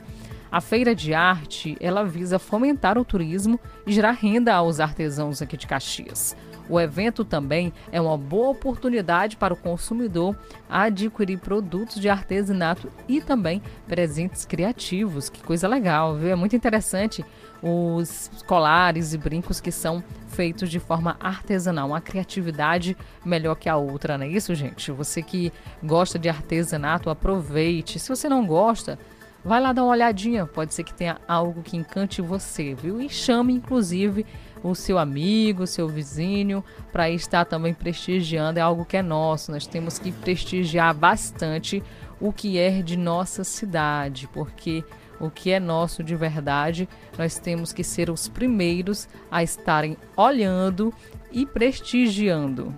A 0.48 0.60
feira 0.60 0.94
de 0.94 1.12
arte, 1.12 1.76
ela 1.80 2.04
visa 2.04 2.38
fomentar 2.38 2.96
o 2.96 3.04
turismo 3.04 3.58
e 3.84 3.92
gerar 3.92 4.12
renda 4.12 4.54
aos 4.54 4.78
artesãos 4.78 5.42
aqui 5.42 5.56
de 5.56 5.66
Caxias. 5.66 6.36
O 6.68 6.80
evento 6.80 7.24
também 7.24 7.72
é 7.92 8.00
uma 8.00 8.16
boa 8.16 8.50
oportunidade 8.50 9.36
para 9.36 9.52
o 9.52 9.56
consumidor 9.56 10.36
adquirir 10.68 11.38
produtos 11.38 12.00
de 12.00 12.08
artesanato 12.08 12.90
e 13.08 13.20
também 13.20 13.62
presentes 13.86 14.44
criativos. 14.44 15.28
Que 15.28 15.42
coisa 15.42 15.68
legal, 15.68 16.16
viu? 16.16 16.30
É 16.30 16.34
muito 16.34 16.56
interessante 16.56 17.24
os 17.62 18.30
colares 18.46 19.14
e 19.14 19.18
brincos 19.18 19.60
que 19.60 19.72
são 19.72 20.04
feitos 20.28 20.68
de 20.70 20.78
forma 20.78 21.16
artesanal, 21.20 21.88
uma 21.88 22.00
criatividade 22.00 22.96
melhor 23.24 23.54
que 23.54 23.68
a 23.68 23.76
outra, 23.76 24.18
não 24.18 24.26
é 24.26 24.28
isso, 24.28 24.54
gente? 24.54 24.90
Você 24.90 25.22
que 25.22 25.52
gosta 25.82 26.18
de 26.18 26.28
artesanato, 26.28 27.08
aproveite. 27.08 27.98
Se 27.98 28.08
você 28.08 28.28
não 28.28 28.46
gosta, 28.46 28.98
vai 29.44 29.60
lá 29.60 29.72
dar 29.72 29.84
uma 29.84 29.92
olhadinha, 29.92 30.44
pode 30.44 30.74
ser 30.74 30.84
que 30.84 30.92
tenha 30.92 31.18
algo 31.28 31.62
que 31.62 31.76
encante 31.76 32.20
você, 32.20 32.74
viu? 32.74 33.00
E 33.00 33.08
chame 33.08 33.52
inclusive 33.52 34.26
o 34.64 34.74
seu 34.74 34.98
amigo, 34.98 35.64
o 35.64 35.66
seu 35.66 35.86
vizinho, 35.86 36.64
para 36.90 37.10
estar 37.10 37.44
também 37.44 37.74
prestigiando. 37.74 38.58
É 38.58 38.62
algo 38.62 38.84
que 38.84 38.96
é 38.96 39.02
nosso. 39.02 39.52
Nós 39.52 39.66
temos 39.66 39.98
que 39.98 40.10
prestigiar 40.10 40.94
bastante 40.94 41.82
o 42.18 42.32
que 42.32 42.58
é 42.58 42.80
de 42.80 42.96
nossa 42.96 43.44
cidade, 43.44 44.26
porque 44.32 44.82
o 45.20 45.30
que 45.30 45.50
é 45.52 45.60
nosso 45.60 46.02
de 46.02 46.16
verdade, 46.16 46.88
nós 47.18 47.38
temos 47.38 47.72
que 47.72 47.84
ser 47.84 48.08
os 48.08 48.26
primeiros 48.26 49.06
a 49.30 49.42
estarem 49.42 49.96
olhando 50.16 50.92
e 51.30 51.44
prestigiando. 51.44 52.74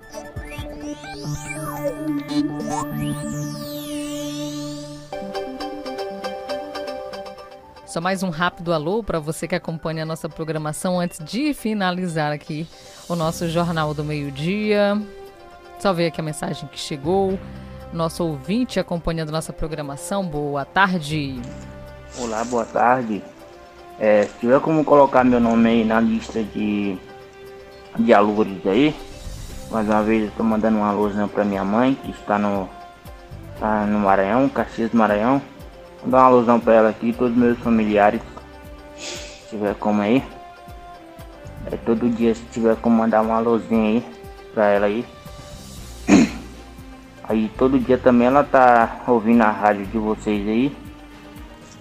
Só 7.86 8.00
mais 8.00 8.24
um 8.24 8.30
rápido 8.30 8.72
alô 8.72 9.00
para 9.00 9.20
você 9.20 9.46
que 9.46 9.54
acompanha 9.54 10.02
a 10.02 10.06
nossa 10.06 10.28
programação 10.28 10.98
antes 10.98 11.20
de 11.24 11.54
finalizar 11.54 12.32
aqui 12.32 12.66
o 13.08 13.14
nosso 13.14 13.48
Jornal 13.48 13.94
do 13.94 14.02
Meio-Dia. 14.02 15.00
Só 15.78 15.92
ver 15.92 16.08
aqui 16.08 16.20
a 16.20 16.24
mensagem 16.24 16.68
que 16.68 16.80
chegou. 16.80 17.38
Nosso 17.92 18.24
ouvinte 18.24 18.80
acompanhando 18.80 19.30
nossa 19.30 19.52
programação. 19.52 20.26
Boa 20.26 20.64
tarde. 20.64 21.40
Olá, 22.18 22.42
boa 22.44 22.64
tarde. 22.64 23.22
É, 24.00 24.24
se 24.24 24.34
tiver 24.40 24.60
como 24.60 24.84
colocar 24.84 25.22
meu 25.22 25.38
nome 25.38 25.68
aí 25.68 25.84
na 25.84 26.00
lista 26.00 26.42
de, 26.42 26.98
de 28.00 28.12
alunos 28.12 28.66
aí, 28.66 28.96
mais 29.70 29.86
uma 29.86 30.02
vez 30.02 30.22
eu 30.24 30.28
estou 30.30 30.44
mandando 30.44 30.78
um 30.78 30.84
alôzinho 30.84 31.28
para 31.28 31.44
minha 31.44 31.64
mãe, 31.64 31.94
que 31.94 32.10
está 32.10 32.36
no, 32.36 32.68
tá 33.60 33.86
no 33.86 34.00
Maranhão, 34.00 34.48
Caxias 34.48 34.90
do 34.90 34.96
Maranhão. 34.96 35.40
Dar 36.06 36.18
uma 36.18 36.26
alusão 36.26 36.60
pra 36.60 36.74
ela 36.74 36.88
aqui, 36.90 37.12
todos 37.12 37.32
os 37.32 37.38
meus 37.38 37.58
familiares. 37.58 38.20
Se 38.96 39.50
tiver 39.50 39.74
como 39.74 40.02
aí. 40.02 40.22
É, 41.70 41.76
todo 41.76 42.08
dia 42.08 42.34
se 42.34 42.44
tiver 42.44 42.76
como 42.76 42.96
mandar 42.96 43.22
uma 43.22 43.40
luzinha 43.40 43.88
aí 43.88 44.06
pra 44.54 44.66
ela 44.66 44.86
aí. 44.86 45.04
Aí 47.28 47.50
todo 47.58 47.76
dia 47.76 47.98
também 47.98 48.28
ela 48.28 48.44
tá 48.44 49.00
ouvindo 49.08 49.42
a 49.42 49.50
rádio 49.50 49.84
de 49.86 49.98
vocês 49.98 50.46
aí. 50.46 50.76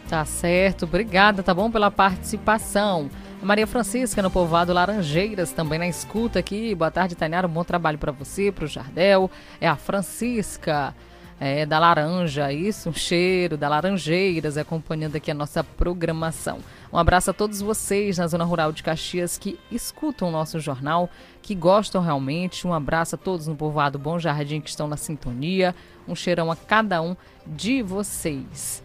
Tá 0.09 0.25
certo, 0.25 0.85
obrigada, 0.85 1.43
tá 1.43 1.53
bom 1.53 1.69
pela 1.69 1.91
participação. 1.91 3.11
Maria 3.43 3.67
Francisca 3.67 4.23
no 4.23 4.31
povoado 4.31 4.73
Laranjeiras, 4.73 5.51
também 5.51 5.77
na 5.77 5.87
escuta 5.87 6.39
aqui. 6.39 6.73
Boa 6.73 6.89
tarde, 6.89 7.15
Tainara. 7.15 7.45
Um 7.45 7.51
bom 7.51 7.63
trabalho 7.63 7.99
para 7.99 8.11
você, 8.11 8.51
para 8.51 8.65
o 8.65 8.67
Jardel. 8.67 9.29
É 9.61 9.67
a 9.67 9.75
Francisca 9.75 10.95
é, 11.39 11.65
da 11.65 11.79
laranja, 11.79 12.51
isso, 12.51 12.89
um 12.89 12.93
cheiro 12.93 13.57
da 13.57 13.67
Laranjeiras, 13.67 14.57
acompanhando 14.57 15.15
aqui 15.15 15.29
a 15.29 15.33
nossa 15.33 15.63
programação. 15.63 16.59
Um 16.91 16.97
abraço 16.97 17.29
a 17.29 17.33
todos 17.33 17.61
vocês 17.61 18.17
na 18.17 18.27
Zona 18.27 18.45
Rural 18.45 18.71
de 18.71 18.81
Caxias 18.81 19.37
que 19.37 19.59
escutam 19.69 20.29
o 20.29 20.31
nosso 20.31 20.59
jornal, 20.59 21.09
que 21.41 21.53
gostam 21.53 22.01
realmente. 22.01 22.65
Um 22.65 22.73
abraço 22.73 23.15
a 23.15 23.17
todos 23.17 23.47
no 23.47 23.55
povoado 23.55 23.99
Bom 23.99 24.17
Jardim 24.17 24.61
que 24.61 24.69
estão 24.69 24.87
na 24.87 24.97
sintonia. 24.97 25.75
Um 26.07 26.15
cheirão 26.15 26.49
a 26.49 26.55
cada 26.55 27.01
um 27.01 27.15
de 27.45 27.81
vocês. 27.81 28.81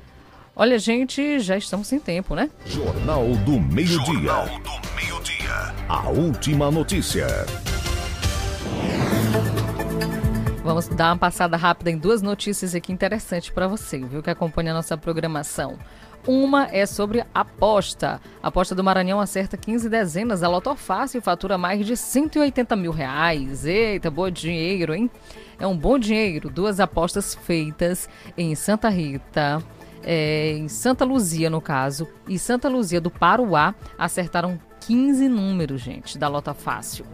Olha, 0.56 0.78
gente, 0.78 1.38
já 1.38 1.56
estamos 1.56 1.86
sem 1.86 2.00
tempo, 2.00 2.34
né? 2.34 2.50
Jornal 2.66 3.28
do 3.46 3.60
Meio-Dia. 3.60 4.04
Jornal 4.04 4.46
do 4.46 4.94
Meio-Dia. 4.96 5.74
A 5.88 6.08
última 6.08 6.70
notícia. 6.70 7.26
Vamos 10.70 10.86
dar 10.86 11.10
uma 11.10 11.18
passada 11.18 11.56
rápida 11.56 11.90
em 11.90 11.98
duas 11.98 12.22
notícias 12.22 12.76
aqui 12.76 12.92
interessantes 12.92 13.50
para 13.50 13.66
você, 13.66 13.98
viu, 13.98 14.22
que 14.22 14.30
acompanha 14.30 14.70
a 14.70 14.74
nossa 14.74 14.96
programação. 14.96 15.76
Uma 16.24 16.68
é 16.70 16.86
sobre 16.86 17.24
aposta. 17.34 18.20
A 18.40 18.46
aposta 18.46 18.72
do 18.72 18.84
Maranhão 18.84 19.18
acerta 19.18 19.56
15 19.56 19.88
dezenas. 19.88 20.44
A 20.44 20.48
Loto 20.48 20.72
Fácil 20.76 21.20
fatura 21.20 21.58
mais 21.58 21.84
de 21.84 21.96
180 21.96 22.76
mil 22.76 22.92
reais. 22.92 23.66
Eita, 23.66 24.12
bom 24.12 24.30
dinheiro, 24.30 24.94
hein? 24.94 25.10
É 25.58 25.66
um 25.66 25.76
bom 25.76 25.98
dinheiro. 25.98 26.48
Duas 26.48 26.78
apostas 26.78 27.34
feitas 27.34 28.08
em 28.38 28.54
Santa 28.54 28.88
Rita, 28.88 29.60
é, 30.04 30.52
em 30.52 30.68
Santa 30.68 31.04
Luzia, 31.04 31.50
no 31.50 31.60
caso, 31.60 32.06
e 32.28 32.38
Santa 32.38 32.68
Luzia 32.68 33.00
do 33.00 33.10
Paruá 33.10 33.74
acertaram 33.98 34.56
15 34.86 35.28
números, 35.28 35.80
gente, 35.80 36.16
da 36.16 36.28
Lota 36.28 36.54
Fácil 36.54 37.04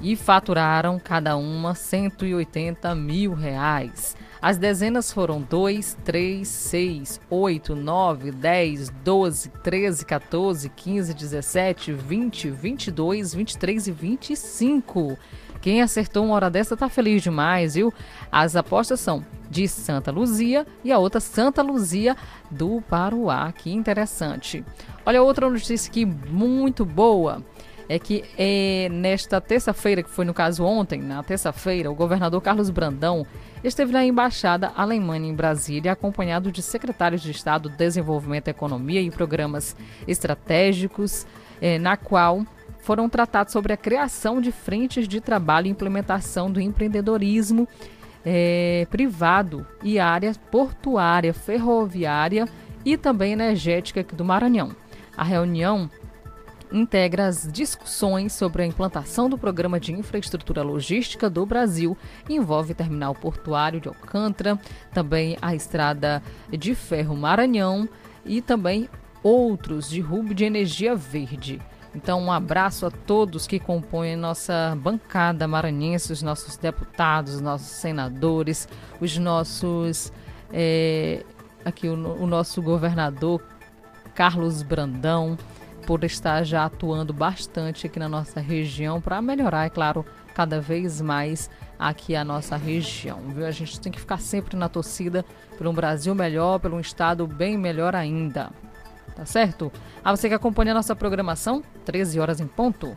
e 0.00 0.16
faturaram 0.16 0.98
cada 0.98 1.36
uma 1.36 1.74
180 1.74 2.94
mil 2.94 3.34
reais. 3.34 4.16
As 4.40 4.56
dezenas 4.56 5.12
foram 5.12 5.40
2, 5.40 5.98
3, 6.04 6.46
6, 6.46 7.20
8, 7.28 7.74
9, 7.74 8.30
10, 8.30 8.90
12, 8.90 9.48
13, 9.48 10.06
14, 10.06 10.68
15, 10.68 11.14
17, 11.14 11.92
20, 11.92 12.50
22, 12.50 13.34
23 13.34 13.88
e 13.88 13.92
25. 13.92 15.18
Quem 15.60 15.82
acertou 15.82 16.24
uma 16.24 16.36
hora 16.36 16.48
dessa 16.48 16.76
tá 16.76 16.88
feliz 16.88 17.20
demais, 17.20 17.74
viu? 17.74 17.92
As 18.30 18.54
apostas 18.54 19.00
são 19.00 19.26
de 19.50 19.66
Santa 19.66 20.12
Luzia 20.12 20.64
e 20.84 20.92
a 20.92 20.98
outra 20.98 21.18
Santa 21.20 21.62
Luzia 21.62 22.16
do 22.48 22.80
Paruá. 22.82 23.50
Que 23.50 23.72
interessante. 23.72 24.64
Olha 25.04 25.20
outra 25.20 25.50
notícia 25.50 25.90
aqui 25.90 26.06
muito 26.06 26.84
boa 26.84 27.42
é 27.88 27.98
que 27.98 28.24
é, 28.36 28.88
nesta 28.90 29.40
terça-feira, 29.40 30.02
que 30.02 30.10
foi 30.10 30.24
no 30.24 30.34
caso 30.34 30.62
ontem, 30.64 31.00
na 31.00 31.22
terça-feira, 31.22 31.90
o 31.90 31.94
governador 31.94 32.40
Carlos 32.42 32.68
Brandão 32.68 33.26
esteve 33.64 33.92
na 33.92 34.04
embaixada 34.04 34.72
alemã 34.76 35.16
em 35.16 35.34
Brasília, 35.34 35.92
acompanhado 35.92 36.52
de 36.52 36.62
secretários 36.62 37.22
de 37.22 37.30
Estado 37.30 37.70
de 37.70 37.76
Desenvolvimento, 37.76 38.48
Economia 38.48 39.00
e 39.00 39.10
Programas 39.10 39.74
Estratégicos, 40.06 41.26
é, 41.60 41.78
na 41.78 41.96
qual 41.96 42.44
foram 42.80 43.08
tratados 43.08 43.52
sobre 43.52 43.72
a 43.72 43.76
criação 43.76 44.40
de 44.40 44.52
frentes 44.52 45.08
de 45.08 45.20
trabalho 45.20 45.66
e 45.66 45.70
implementação 45.70 46.50
do 46.50 46.60
empreendedorismo 46.60 47.66
é, 48.24 48.86
privado 48.90 49.66
e 49.82 49.98
área 49.98 50.34
portuária, 50.50 51.32
ferroviária 51.32 52.46
e 52.84 52.96
também 52.96 53.32
energética 53.32 54.00
aqui 54.00 54.14
do 54.14 54.24
Maranhão. 54.24 54.74
A 55.16 55.24
reunião 55.24 55.90
integra 56.72 57.26
as 57.26 57.50
discussões 57.50 58.32
sobre 58.32 58.62
a 58.62 58.66
implantação 58.66 59.28
do 59.28 59.38
Programa 59.38 59.80
de 59.80 59.92
Infraestrutura 59.92 60.62
Logística 60.62 61.28
do 61.28 61.44
Brasil, 61.46 61.96
envolve 62.28 62.74
terminal 62.74 63.14
portuário 63.14 63.80
de 63.80 63.88
Alcântara, 63.88 64.58
também 64.92 65.36
a 65.40 65.54
estrada 65.54 66.22
de 66.50 66.74
ferro 66.74 67.16
Maranhão 67.16 67.88
e 68.24 68.42
também 68.42 68.88
outros 69.22 69.88
de 69.88 70.00
rubo 70.00 70.34
de 70.34 70.44
energia 70.44 70.94
verde. 70.94 71.60
Então, 71.94 72.22
um 72.22 72.30
abraço 72.30 72.86
a 72.86 72.90
todos 72.90 73.46
que 73.46 73.58
compõem 73.58 74.14
nossa 74.14 74.76
bancada 74.80 75.48
maranhense, 75.48 76.12
os 76.12 76.22
nossos 76.22 76.56
deputados, 76.56 77.34
os 77.34 77.40
nossos 77.40 77.68
senadores, 77.68 78.68
os 79.00 79.16
nossos. 79.16 80.12
É, 80.52 81.24
aqui, 81.64 81.88
o, 81.88 81.94
o 81.94 82.26
nosso 82.26 82.62
governador 82.62 83.42
Carlos 84.14 84.62
Brandão, 84.62 85.38
por 85.88 86.04
estar 86.04 86.44
já 86.44 86.66
atuando 86.66 87.14
bastante 87.14 87.86
aqui 87.86 87.98
na 87.98 88.10
nossa 88.10 88.40
região 88.40 89.00
para 89.00 89.22
melhorar, 89.22 89.64
é 89.64 89.70
claro, 89.70 90.04
cada 90.34 90.60
vez 90.60 91.00
mais 91.00 91.48
aqui 91.78 92.14
a 92.14 92.22
nossa 92.22 92.58
região. 92.58 93.20
Viu? 93.34 93.46
A 93.46 93.50
gente 93.50 93.80
tem 93.80 93.90
que 93.90 93.98
ficar 93.98 94.20
sempre 94.20 94.54
na 94.54 94.68
torcida 94.68 95.24
por 95.56 95.66
um 95.66 95.72
Brasil 95.72 96.14
melhor, 96.14 96.58
por 96.58 96.74
um 96.74 96.78
estado 96.78 97.26
bem 97.26 97.56
melhor 97.56 97.96
ainda. 97.96 98.50
Tá 99.16 99.24
certo? 99.24 99.72
A 100.04 100.14
você 100.14 100.28
que 100.28 100.34
acompanha 100.34 100.72
a 100.72 100.74
nossa 100.74 100.94
programação, 100.94 101.62
13 101.86 102.20
horas 102.20 102.38
em 102.38 102.46
ponto. 102.46 102.94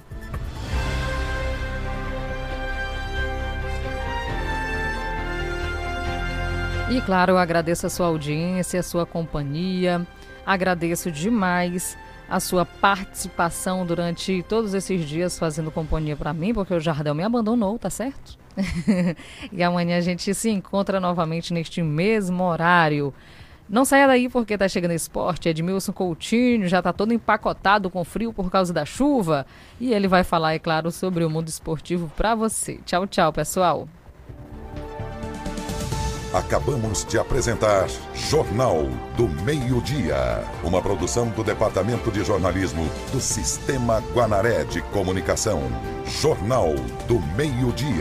E 6.90 7.00
claro, 7.06 7.32
eu 7.32 7.38
agradeço 7.38 7.88
a 7.88 7.90
sua 7.90 8.08
audiência, 8.08 8.82
a 8.82 8.84
sua 8.84 9.06
companhia, 9.06 10.06
agradeço 10.46 11.10
demais 11.10 11.98
a 12.32 12.40
sua 12.40 12.66
participação 12.66 13.86
durante 13.86 14.42
todos 14.44 14.74
esses 14.74 15.06
dias 15.06 15.38
fazendo 15.38 15.70
companhia 15.70 16.16
para 16.16 16.32
mim, 16.32 16.54
porque 16.54 16.74
o 16.74 16.80
Jardel 16.80 17.14
me 17.14 17.24
abandonou, 17.24 17.78
tá 17.78 17.90
certo? 17.90 18.40
e 19.52 19.62
amanhã 19.62 19.98
a 19.98 20.02
gente 20.02 20.34
se 20.34 20.50
encontra 20.50 20.98
novamente 20.98 21.54
neste 21.54 21.84
mesmo 21.84 22.42
horário. 22.46 23.14
Não 23.68 23.84
saia 23.84 24.08
daí 24.08 24.30
porque 24.30 24.58
tá 24.58 24.70
chegando 24.70 24.92
esporte. 24.92 25.50
Edmilson 25.50 25.92
Coutinho 25.92 26.70
já 26.70 26.82
tá 26.82 26.94
todo 26.94 27.14
empacotado 27.14 27.90
com 27.90 28.02
frio 28.06 28.32
por 28.32 28.50
causa 28.50 28.72
da 28.72 28.86
chuva. 28.86 29.46
E 29.78 29.94
ele 29.94 30.08
vai 30.08 30.24
falar, 30.24 30.54
é 30.54 30.60
claro, 30.60 30.90
sobre 30.90 31.26
o 31.26 31.30
mundo 31.30 31.50
esportivo 31.50 32.10
para 32.16 32.34
você. 32.34 32.80
Tchau, 32.86 33.06
tchau, 33.08 33.34
pessoal. 33.34 33.90
Acabamos 36.34 37.04
de 37.04 37.20
apresentar 37.20 37.90
Jornal 38.14 38.88
do 39.18 39.28
Meio-Dia, 39.44 40.46
uma 40.64 40.82
produção 40.82 41.28
do 41.28 41.44
Departamento 41.44 42.10
de 42.10 42.24
Jornalismo 42.24 42.90
do 43.12 43.20
Sistema 43.20 44.02
Guanaré 44.14 44.64
de 44.64 44.82
Comunicação. 44.82 45.62
Jornal 46.06 46.74
do 47.06 47.20
Meio-Dia. 47.36 47.92